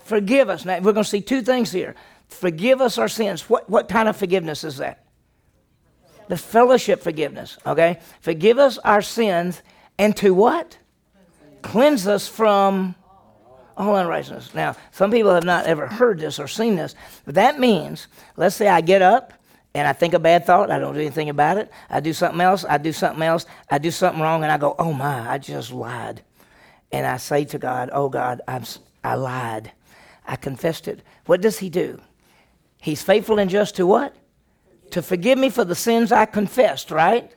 Forgive 0.03 0.49
us. 0.49 0.65
Now, 0.65 0.79
we're 0.79 0.93
going 0.93 1.05
to 1.05 1.09
see 1.09 1.21
two 1.21 1.41
things 1.41 1.71
here. 1.71 1.95
Forgive 2.27 2.81
us 2.81 2.97
our 2.97 3.07
sins. 3.07 3.49
What, 3.49 3.69
what 3.69 3.87
kind 3.87 4.09
of 4.09 4.17
forgiveness 4.17 4.63
is 4.63 4.77
that? 4.77 5.03
the 6.27 6.37
fellowship 6.37 7.01
forgiveness, 7.01 7.57
okay? 7.65 7.99
Forgive 8.21 8.57
us 8.57 8.77
our 8.79 9.01
sins 9.01 9.61
and 9.97 10.15
to 10.17 10.33
what? 10.33 10.77
Cleanse 11.61 12.07
us 12.07 12.27
from 12.27 12.95
all 13.77 13.95
unrighteousness. 13.95 14.53
Now, 14.53 14.75
some 14.91 15.11
people 15.11 15.33
have 15.33 15.43
not 15.43 15.65
ever 15.65 15.87
heard 15.87 16.19
this 16.19 16.39
or 16.39 16.47
seen 16.47 16.75
this, 16.75 16.95
but 17.25 17.35
that 17.35 17.59
means, 17.59 18.07
let's 18.37 18.55
say 18.55 18.67
I 18.67 18.81
get 18.81 19.01
up 19.01 19.33
and 19.73 19.87
I 19.87 19.93
think 19.93 20.13
a 20.13 20.19
bad 20.19 20.45
thought, 20.45 20.71
I 20.71 20.79
don't 20.79 20.93
do 20.93 20.99
anything 20.99 21.29
about 21.29 21.57
it. 21.57 21.71
I 21.89 21.99
do 21.99 22.13
something 22.13 22.41
else, 22.41 22.63
I 22.63 22.77
do 22.77 22.93
something 22.93 23.23
else, 23.23 23.45
I 23.69 23.79
do 23.79 23.91
something 23.91 24.21
wrong, 24.21 24.43
and 24.43 24.51
I 24.51 24.57
go, 24.57 24.75
oh 24.77 24.93
my, 24.93 25.29
I 25.29 25.39
just 25.39 25.71
lied. 25.71 26.21
And 26.91 27.07
I 27.07 27.17
say 27.17 27.45
to 27.45 27.57
God, 27.57 27.89
oh 27.91 28.09
God, 28.09 28.41
I'm, 28.47 28.63
I 29.03 29.15
lied. 29.15 29.71
I 30.27 30.35
confessed 30.35 30.87
it. 30.87 31.01
What 31.25 31.41
does 31.41 31.57
He 31.59 31.69
do? 31.69 31.99
He's 32.79 33.01
faithful 33.01 33.39
and 33.39 33.49
just 33.49 33.75
to 33.77 33.87
what? 33.87 34.15
to 34.93 35.01
forgive 35.01 35.39
me 35.39 35.49
for 35.49 35.65
the 35.65 35.75
sins 35.75 36.11
I 36.11 36.25
confessed, 36.25 36.91
right? 36.91 37.31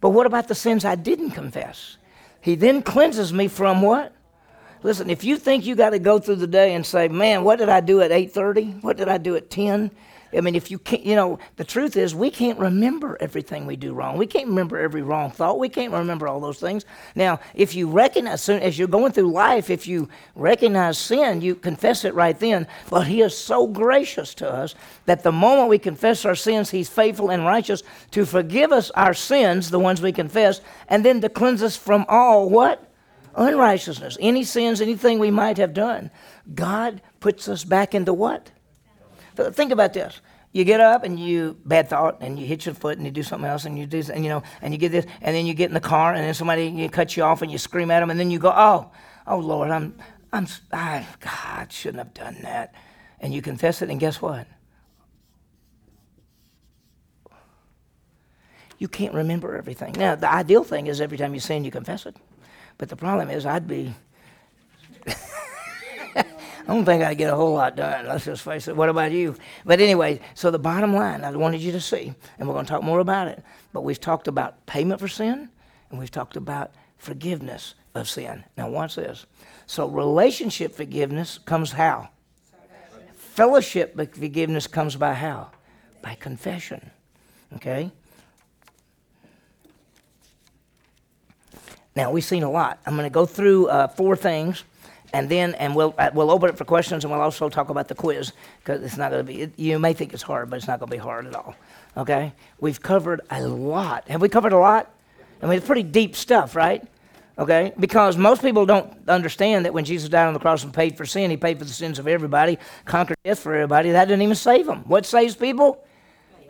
But 0.00 0.10
what 0.10 0.26
about 0.26 0.48
the 0.48 0.54
sins 0.54 0.84
I 0.84 0.94
didn't 0.94 1.32
confess? 1.32 1.98
He 2.40 2.54
then 2.54 2.82
cleanses 2.82 3.32
me 3.34 3.48
from 3.48 3.82
what? 3.82 4.14
Listen, 4.82 5.10
if 5.10 5.22
you 5.22 5.36
think 5.36 5.64
you 5.64 5.76
got 5.76 5.90
to 5.90 5.98
go 5.98 6.18
through 6.18 6.36
the 6.36 6.46
day 6.46 6.74
and 6.74 6.84
say, 6.84 7.08
"Man, 7.08 7.44
what 7.44 7.58
did 7.58 7.68
I 7.68 7.80
do 7.80 8.00
at 8.00 8.10
8:30? 8.10 8.82
What 8.82 8.96
did 8.96 9.08
I 9.08 9.18
do 9.18 9.36
at 9.36 9.50
10?" 9.50 9.90
I 10.34 10.40
mean, 10.40 10.54
if 10.54 10.70
you 10.70 10.78
can't, 10.78 11.04
you 11.04 11.14
know, 11.14 11.38
the 11.56 11.64
truth 11.64 11.96
is 11.96 12.14
we 12.14 12.30
can't 12.30 12.58
remember 12.58 13.18
everything 13.20 13.66
we 13.66 13.76
do 13.76 13.92
wrong. 13.92 14.16
We 14.16 14.26
can't 14.26 14.48
remember 14.48 14.78
every 14.78 15.02
wrong 15.02 15.30
thought. 15.30 15.58
We 15.58 15.68
can't 15.68 15.92
remember 15.92 16.26
all 16.26 16.40
those 16.40 16.58
things. 16.58 16.86
Now, 17.14 17.38
if 17.54 17.74
you 17.74 17.88
recognize, 17.90 18.48
as 18.48 18.78
you're 18.78 18.88
going 18.88 19.12
through 19.12 19.30
life, 19.30 19.68
if 19.68 19.86
you 19.86 20.08
recognize 20.34 20.96
sin, 20.96 21.42
you 21.42 21.54
confess 21.54 22.04
it 22.04 22.14
right 22.14 22.38
then. 22.38 22.66
But 22.88 23.06
He 23.08 23.20
is 23.20 23.36
so 23.36 23.66
gracious 23.66 24.34
to 24.36 24.50
us 24.50 24.74
that 25.04 25.22
the 25.22 25.32
moment 25.32 25.68
we 25.68 25.78
confess 25.78 26.24
our 26.24 26.34
sins, 26.34 26.70
He's 26.70 26.88
faithful 26.88 27.30
and 27.30 27.44
righteous 27.44 27.82
to 28.12 28.24
forgive 28.24 28.72
us 28.72 28.90
our 28.92 29.14
sins, 29.14 29.70
the 29.70 29.78
ones 29.78 30.00
we 30.00 30.12
confess, 30.12 30.60
and 30.88 31.04
then 31.04 31.20
to 31.20 31.28
cleanse 31.28 31.62
us 31.62 31.76
from 31.76 32.06
all 32.08 32.48
what? 32.48 32.91
Unrighteousness. 33.34 34.18
Any 34.20 34.44
sins, 34.44 34.80
anything 34.80 35.18
we 35.18 35.30
might 35.30 35.58
have 35.58 35.74
done. 35.74 36.10
God 36.54 37.00
puts 37.20 37.48
us 37.48 37.64
back 37.64 37.94
into 37.94 38.12
what? 38.12 38.50
Think 39.34 39.72
about 39.72 39.94
this. 39.94 40.20
You 40.52 40.64
get 40.64 40.80
up 40.80 41.02
and 41.02 41.18
you 41.18 41.56
bad 41.64 41.88
thought 41.88 42.18
and 42.20 42.38
you 42.38 42.46
hit 42.46 42.66
your 42.66 42.74
foot 42.74 42.98
and 42.98 43.06
you 43.06 43.10
do 43.10 43.22
something 43.22 43.48
else 43.48 43.64
and 43.64 43.78
you 43.78 43.86
do 43.86 44.02
and 44.12 44.22
you 44.22 44.28
know 44.28 44.42
and 44.60 44.74
you 44.74 44.78
get 44.78 44.92
this 44.92 45.06
and 45.22 45.34
then 45.34 45.46
you 45.46 45.54
get 45.54 45.68
in 45.70 45.74
the 45.74 45.80
car 45.80 46.12
and 46.12 46.22
then 46.22 46.34
somebody 46.34 46.66
you 46.66 46.90
cut 46.90 47.16
you 47.16 47.22
off 47.22 47.40
and 47.40 47.50
you 47.50 47.56
scream 47.56 47.90
at 47.90 48.00
them 48.00 48.10
and 48.10 48.20
then 48.20 48.30
you 48.30 48.38
go 48.38 48.52
oh 48.54 48.90
oh 49.26 49.38
Lord 49.38 49.70
I'm 49.70 49.96
I'm 50.30 50.46
I, 50.70 51.06
God 51.20 51.72
shouldn't 51.72 52.04
have 52.04 52.12
done 52.12 52.36
that 52.42 52.74
and 53.18 53.32
you 53.32 53.40
confess 53.40 53.80
it 53.80 53.88
and 53.88 53.98
guess 53.98 54.20
what 54.20 54.46
you 58.78 58.88
can't 58.88 59.14
remember 59.14 59.56
everything 59.56 59.94
now 59.96 60.16
the 60.16 60.30
ideal 60.30 60.64
thing 60.64 60.86
is 60.86 61.00
every 61.00 61.16
time 61.16 61.32
you 61.32 61.40
sin 61.40 61.64
you 61.64 61.70
confess 61.70 62.04
it 62.04 62.14
but 62.82 62.88
the 62.88 62.96
problem 62.96 63.30
is 63.30 63.46
I'd 63.46 63.68
be 63.68 63.94
I 65.06 66.24
don't 66.66 66.84
think 66.84 67.04
I'd 67.04 67.16
get 67.16 67.32
a 67.32 67.36
whole 67.36 67.52
lot 67.52 67.76
done. 67.76 68.08
Let's 68.08 68.24
just 68.24 68.42
face 68.42 68.66
it. 68.66 68.74
What 68.74 68.88
about 68.88 69.12
you? 69.12 69.36
But 69.64 69.80
anyway, 69.80 70.18
so 70.34 70.50
the 70.50 70.58
bottom 70.58 70.92
line, 70.92 71.22
I 71.22 71.30
wanted 71.30 71.60
you 71.60 71.70
to 71.70 71.80
see, 71.80 72.12
and 72.40 72.48
we're 72.48 72.54
going 72.54 72.66
to 72.66 72.70
talk 72.72 72.82
more 72.82 72.98
about 72.98 73.28
it. 73.28 73.40
But 73.72 73.82
we've 73.82 74.00
talked 74.00 74.26
about 74.26 74.66
payment 74.66 74.98
for 74.98 75.06
sin, 75.06 75.48
and 75.90 75.98
we've 76.00 76.10
talked 76.10 76.36
about 76.36 76.72
forgiveness 76.98 77.76
of 77.94 78.08
sin. 78.08 78.42
Now, 78.56 78.68
watch 78.68 78.96
this. 78.96 79.26
So, 79.66 79.86
relationship 79.86 80.74
forgiveness 80.74 81.38
comes 81.38 81.70
how? 81.70 82.08
Fellowship 83.14 83.94
forgiveness 83.94 84.66
comes 84.66 84.96
by 84.96 85.14
how? 85.14 85.52
By 86.02 86.16
confession. 86.16 86.90
Okay? 87.54 87.92
Now 91.94 92.10
we've 92.10 92.24
seen 92.24 92.42
a 92.42 92.50
lot. 92.50 92.78
I'm 92.86 92.94
going 92.94 93.06
to 93.06 93.12
go 93.12 93.26
through 93.26 93.68
uh, 93.68 93.88
four 93.88 94.16
things, 94.16 94.64
and 95.12 95.28
then 95.28 95.54
and 95.56 95.76
we'll 95.76 95.94
uh, 95.98 96.10
we'll 96.14 96.30
open 96.30 96.48
it 96.48 96.56
for 96.56 96.64
questions, 96.64 97.04
and 97.04 97.12
we'll 97.12 97.20
also 97.20 97.48
talk 97.48 97.68
about 97.68 97.88
the 97.88 97.94
quiz 97.94 98.32
because 98.58 98.82
it's 98.82 98.96
not 98.96 99.10
going 99.10 99.24
to 99.26 99.32
be. 99.32 99.42
It, 99.42 99.58
you 99.58 99.78
may 99.78 99.92
think 99.92 100.12
it's 100.12 100.22
hard, 100.22 100.48
but 100.48 100.56
it's 100.56 100.66
not 100.66 100.78
going 100.78 100.88
to 100.90 100.96
be 100.96 101.00
hard 101.00 101.26
at 101.26 101.34
all. 101.34 101.54
Okay? 101.96 102.32
We've 102.60 102.80
covered 102.80 103.20
a 103.30 103.42
lot. 103.42 104.08
Have 104.08 104.20
we 104.20 104.28
covered 104.28 104.52
a 104.52 104.58
lot? 104.58 104.90
I 105.42 105.46
mean, 105.46 105.58
it's 105.58 105.66
pretty 105.66 105.82
deep 105.82 106.16
stuff, 106.16 106.54
right? 106.56 106.86
Okay? 107.38 107.72
Because 107.78 108.16
most 108.16 108.42
people 108.42 108.66
don't 108.66 109.08
understand 109.08 109.64
that 109.64 109.74
when 109.74 109.84
Jesus 109.84 110.08
died 110.08 110.26
on 110.26 110.34
the 110.34 110.40
cross 110.40 110.64
and 110.64 110.72
paid 110.72 110.96
for 110.96 111.04
sin, 111.04 111.30
he 111.30 111.36
paid 111.36 111.58
for 111.58 111.64
the 111.64 111.72
sins 111.72 111.98
of 111.98 112.06
everybody, 112.06 112.58
conquered 112.84 113.16
death 113.24 113.40
for 113.40 113.54
everybody. 113.54 113.90
That 113.90 114.06
didn't 114.06 114.22
even 114.22 114.34
save 114.34 114.66
them. 114.66 114.84
What 114.86 115.04
saves 115.04 115.34
people? 115.34 115.84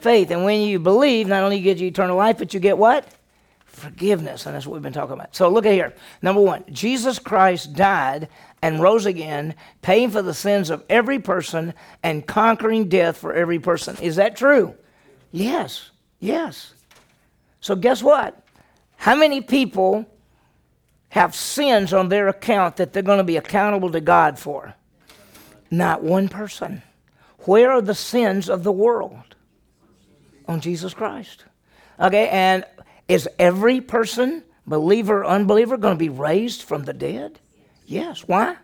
Faith. 0.00 0.30
And 0.30 0.44
when 0.44 0.60
you 0.62 0.78
believe, 0.78 1.28
not 1.28 1.42
only 1.42 1.60
get 1.60 1.78
you 1.78 1.88
eternal 1.88 2.16
life, 2.16 2.38
but 2.38 2.52
you 2.52 2.60
get 2.60 2.76
what? 2.76 3.06
Forgiveness, 3.82 4.46
and 4.46 4.54
that's 4.54 4.66
what 4.66 4.74
we've 4.74 4.82
been 4.82 4.92
talking 4.92 5.14
about. 5.14 5.34
So 5.34 5.48
look 5.48 5.66
at 5.66 5.72
here. 5.72 5.94
Number 6.22 6.40
one, 6.40 6.64
Jesus 6.70 7.18
Christ 7.18 7.74
died 7.74 8.28
and 8.62 8.80
rose 8.80 9.06
again, 9.06 9.54
paying 9.82 10.10
for 10.10 10.22
the 10.22 10.32
sins 10.32 10.70
of 10.70 10.84
every 10.88 11.18
person 11.18 11.74
and 12.02 12.26
conquering 12.26 12.88
death 12.88 13.16
for 13.16 13.34
every 13.34 13.58
person. 13.58 13.96
Is 14.00 14.16
that 14.16 14.36
true? 14.36 14.74
Yes. 15.32 15.90
Yes. 16.20 16.74
So 17.60 17.74
guess 17.74 18.02
what? 18.02 18.40
How 18.96 19.16
many 19.16 19.40
people 19.40 20.06
have 21.08 21.34
sins 21.34 21.92
on 21.92 22.08
their 22.08 22.28
account 22.28 22.76
that 22.76 22.92
they're 22.92 23.02
going 23.02 23.18
to 23.18 23.24
be 23.24 23.36
accountable 23.36 23.90
to 23.90 24.00
God 24.00 24.38
for? 24.38 24.74
Not 25.70 26.02
one 26.02 26.28
person. 26.28 26.82
Where 27.40 27.72
are 27.72 27.82
the 27.82 27.94
sins 27.94 28.48
of 28.48 28.62
the 28.62 28.72
world? 28.72 29.34
On 30.46 30.60
Jesus 30.60 30.94
Christ. 30.94 31.44
Okay, 31.98 32.28
and 32.28 32.64
is 33.08 33.28
every 33.38 33.80
person, 33.80 34.44
believer 34.66 35.20
or 35.20 35.26
unbeliever, 35.26 35.76
going 35.76 35.94
to 35.94 35.98
be 35.98 36.08
raised 36.08 36.62
from 36.62 36.84
the 36.84 36.92
dead? 36.92 37.40
Yes. 37.86 38.20
Why? 38.26 38.56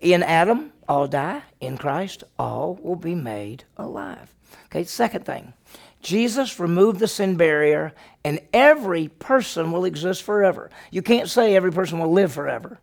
In 0.00 0.22
Adam, 0.22 0.72
all 0.88 1.06
die. 1.06 1.42
In 1.60 1.76
Christ, 1.76 2.24
all 2.38 2.78
will 2.82 2.96
be 2.96 3.14
made 3.14 3.64
alive. 3.76 4.34
Okay, 4.66 4.84
second 4.84 5.24
thing. 5.24 5.52
Jesus 6.00 6.60
removed 6.60 7.00
the 7.00 7.08
sin 7.08 7.36
barrier, 7.36 7.92
and 8.24 8.40
every 8.52 9.08
person 9.08 9.72
will 9.72 9.84
exist 9.84 10.22
forever. 10.22 10.70
You 10.90 11.02
can't 11.02 11.28
say 11.28 11.56
every 11.56 11.72
person 11.72 11.98
will 11.98 12.12
live 12.12 12.32
forever 12.32 12.78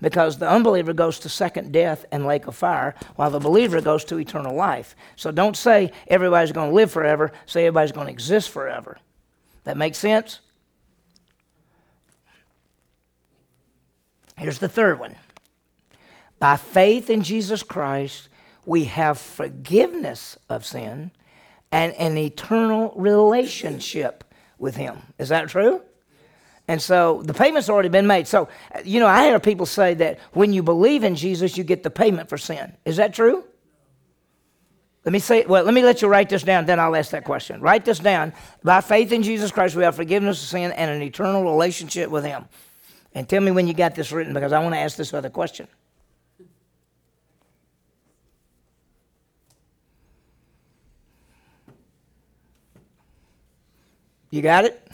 because 0.00 0.38
the 0.38 0.48
unbeliever 0.48 0.92
goes 0.92 1.18
to 1.20 1.28
second 1.28 1.72
death 1.72 2.04
and 2.12 2.26
lake 2.26 2.46
of 2.46 2.56
fire, 2.56 2.94
while 3.14 3.30
the 3.30 3.38
believer 3.38 3.80
goes 3.80 4.04
to 4.04 4.18
eternal 4.18 4.54
life. 4.54 4.94
So 5.16 5.30
don't 5.30 5.56
say 5.56 5.92
everybody's 6.08 6.52
going 6.52 6.70
to 6.70 6.74
live 6.74 6.90
forever, 6.90 7.32
say 7.46 7.66
everybody's 7.66 7.92
going 7.92 8.06
to 8.06 8.12
exist 8.12 8.50
forever. 8.50 8.98
That 9.66 9.76
makes 9.76 9.98
sense? 9.98 10.38
Here's 14.38 14.60
the 14.60 14.68
third 14.68 15.00
one 15.00 15.16
By 16.38 16.56
faith 16.56 17.10
in 17.10 17.22
Jesus 17.22 17.62
Christ, 17.64 18.28
we 18.64 18.84
have 18.84 19.18
forgiveness 19.18 20.38
of 20.48 20.64
sin 20.64 21.10
and 21.72 21.92
an 21.94 22.16
eternal 22.16 22.92
relationship 22.96 24.22
with 24.56 24.76
Him. 24.76 24.98
Is 25.18 25.30
that 25.30 25.48
true? 25.48 25.82
And 26.68 26.80
so 26.80 27.22
the 27.24 27.34
payment's 27.34 27.68
already 27.68 27.88
been 27.88 28.06
made. 28.06 28.28
So, 28.28 28.48
you 28.84 29.00
know, 29.00 29.06
I 29.08 29.26
hear 29.26 29.40
people 29.40 29.66
say 29.66 29.94
that 29.94 30.20
when 30.32 30.52
you 30.52 30.62
believe 30.62 31.02
in 31.02 31.16
Jesus, 31.16 31.56
you 31.56 31.64
get 31.64 31.82
the 31.82 31.90
payment 31.90 32.28
for 32.28 32.38
sin. 32.38 32.72
Is 32.84 32.96
that 32.98 33.14
true? 33.14 33.44
Let 35.06 35.12
me 35.12 35.20
say, 35.20 35.46
well, 35.46 35.62
let 35.62 35.72
me 35.72 35.84
let 35.84 36.02
you 36.02 36.08
write 36.08 36.28
this 36.28 36.42
down, 36.42 36.66
then 36.66 36.80
I'll 36.80 36.96
ask 36.96 37.12
that 37.12 37.22
question. 37.22 37.60
Write 37.60 37.84
this 37.84 38.00
down. 38.00 38.32
By 38.64 38.80
faith 38.80 39.12
in 39.12 39.22
Jesus 39.22 39.52
Christ, 39.52 39.76
we 39.76 39.84
have 39.84 39.94
forgiveness 39.94 40.42
of 40.42 40.48
sin 40.48 40.72
and 40.72 40.90
an 40.90 41.00
eternal 41.00 41.44
relationship 41.44 42.10
with 42.10 42.24
Him. 42.24 42.46
And 43.14 43.28
tell 43.28 43.40
me 43.40 43.52
when 43.52 43.68
you 43.68 43.72
got 43.72 43.94
this 43.94 44.10
written 44.10 44.34
because 44.34 44.52
I 44.52 44.58
want 44.58 44.74
to 44.74 44.80
ask 44.80 44.96
this 44.96 45.14
other 45.14 45.30
question. 45.30 45.68
You 54.30 54.42
got 54.42 54.64
it? 54.64 54.90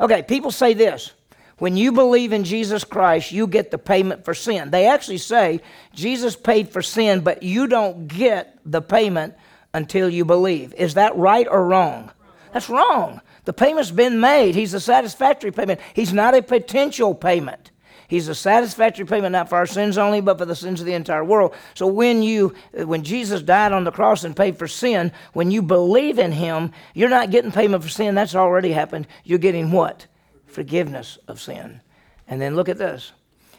Okay, 0.00 0.24
people 0.24 0.50
say 0.50 0.74
this. 0.74 1.12
When 1.58 1.76
you 1.76 1.92
believe 1.92 2.32
in 2.32 2.42
Jesus 2.42 2.82
Christ, 2.82 3.30
you 3.30 3.46
get 3.46 3.70
the 3.70 3.78
payment 3.78 4.24
for 4.24 4.34
sin. 4.34 4.72
They 4.72 4.88
actually 4.88 5.18
say 5.18 5.60
Jesus 5.94 6.34
paid 6.34 6.70
for 6.70 6.82
sin, 6.82 7.20
but 7.20 7.44
you 7.44 7.68
don't 7.68 8.08
get 8.08 8.58
the 8.66 8.82
payment 8.82 9.34
until 9.74 10.08
you 10.08 10.24
believe. 10.24 10.72
Is 10.74 10.94
that 10.94 11.14
right 11.16 11.46
or 11.50 11.66
wrong? 11.66 12.10
That's 12.52 12.70
wrong. 12.70 13.20
The 13.44 13.52
payment's 13.52 13.90
been 13.90 14.20
made. 14.20 14.54
He's 14.54 14.72
a 14.72 14.80
satisfactory 14.80 15.50
payment. 15.50 15.80
He's 15.92 16.12
not 16.12 16.34
a 16.34 16.40
potential 16.40 17.14
payment. 17.14 17.72
He's 18.06 18.28
a 18.28 18.34
satisfactory 18.34 19.06
payment 19.06 19.32
not 19.32 19.48
for 19.48 19.56
our 19.56 19.66
sins 19.66 19.98
only, 19.98 20.20
but 20.20 20.38
for 20.38 20.44
the 20.44 20.54
sins 20.54 20.80
of 20.80 20.86
the 20.86 20.94
entire 20.94 21.24
world. 21.24 21.54
So 21.74 21.86
when 21.86 22.22
you, 22.22 22.54
when 22.72 23.02
Jesus 23.02 23.42
died 23.42 23.72
on 23.72 23.84
the 23.84 23.90
cross 23.90 24.24
and 24.24 24.36
paid 24.36 24.56
for 24.56 24.68
sin, 24.68 25.10
when 25.32 25.50
you 25.50 25.62
believe 25.62 26.18
in 26.18 26.32
Him, 26.32 26.72
you're 26.94 27.08
not 27.08 27.30
getting 27.30 27.50
payment 27.50 27.82
for 27.82 27.88
sin. 27.88 28.14
That's 28.14 28.34
already 28.34 28.72
happened. 28.72 29.06
You're 29.24 29.38
getting 29.38 29.72
what? 29.72 30.06
Forgiveness 30.46 31.18
of 31.26 31.40
sin. 31.40 31.80
And 32.28 32.40
then 32.40 32.56
look 32.56 32.68
at 32.68 32.78
this. 32.78 33.12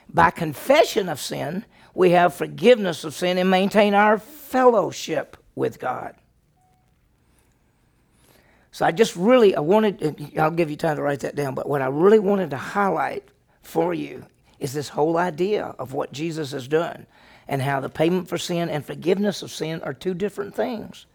By 0.10 0.32
confession 0.32 1.10
of 1.10 1.20
sin, 1.20 1.66
we 1.94 2.12
have 2.12 2.34
forgiveness 2.34 3.04
of 3.04 3.14
sin 3.14 3.38
and 3.38 3.50
maintain 3.50 3.94
our 3.94 4.18
fellowship 4.18 5.38
with 5.56 5.80
God. 5.80 6.16
So 8.72 8.86
I 8.86 8.92
just 8.92 9.16
really, 9.16 9.56
I 9.56 9.62
wanted, 9.62 10.34
I'll 10.38 10.52
give 10.52 10.70
you 10.70 10.76
time 10.76 10.98
to 10.98 11.02
write 11.02 11.22
that 11.22 11.36
down, 11.36 11.56
but 11.56 11.70
what 11.70 11.82
I 11.82 11.88
really 11.88 12.20
wanted 12.20 12.50
to 12.50 12.58
highlight 12.58 13.24
for 13.62 13.94
you 13.94 14.26
is 14.60 14.74
this 14.74 14.90
whole 14.90 15.18
idea 15.18 15.76
of 15.80 15.94
what 15.94 16.12
Jesus 16.12 16.52
has 16.52 16.68
done 16.68 17.06
and 17.48 17.62
how 17.62 17.80
the 17.80 17.90
payment 17.90 18.28
for 18.28 18.38
sin 18.38 18.70
and 18.70 18.86
forgiveness 18.86 19.42
of 19.42 19.52
sin 19.52 19.82
are 19.84 19.94
two 19.94 20.14
different 20.14 20.56
things. 20.56 21.06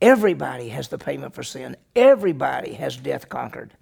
Everybody 0.00 0.70
has 0.70 0.88
the 0.88 0.98
payment 0.98 1.34
for 1.34 1.44
sin, 1.44 1.76
everybody 1.94 2.74
has 2.74 2.96
death 2.96 3.28
conquered. 3.28 3.72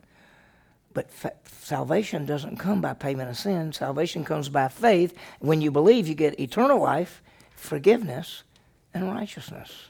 But 0.93 1.11
fa- 1.11 1.33
salvation 1.47 2.27
doesn't 2.27 2.59
come 2.59 2.83
by 2.83 2.95
payment 2.95 3.31
of 3.31 3.39
sin, 3.39 3.73
salvation 3.73 4.25
comes 4.25 4.51
by 4.51 4.69
faith. 4.69 5.17
When 5.39 5.63
you 5.63 5.71
believe, 5.71 6.07
you 6.07 6.15
get 6.15 6.39
eternal 6.39 6.81
life, 6.81 7.23
forgiveness, 7.57 8.43
and 8.95 9.13
righteousness. 9.13 9.90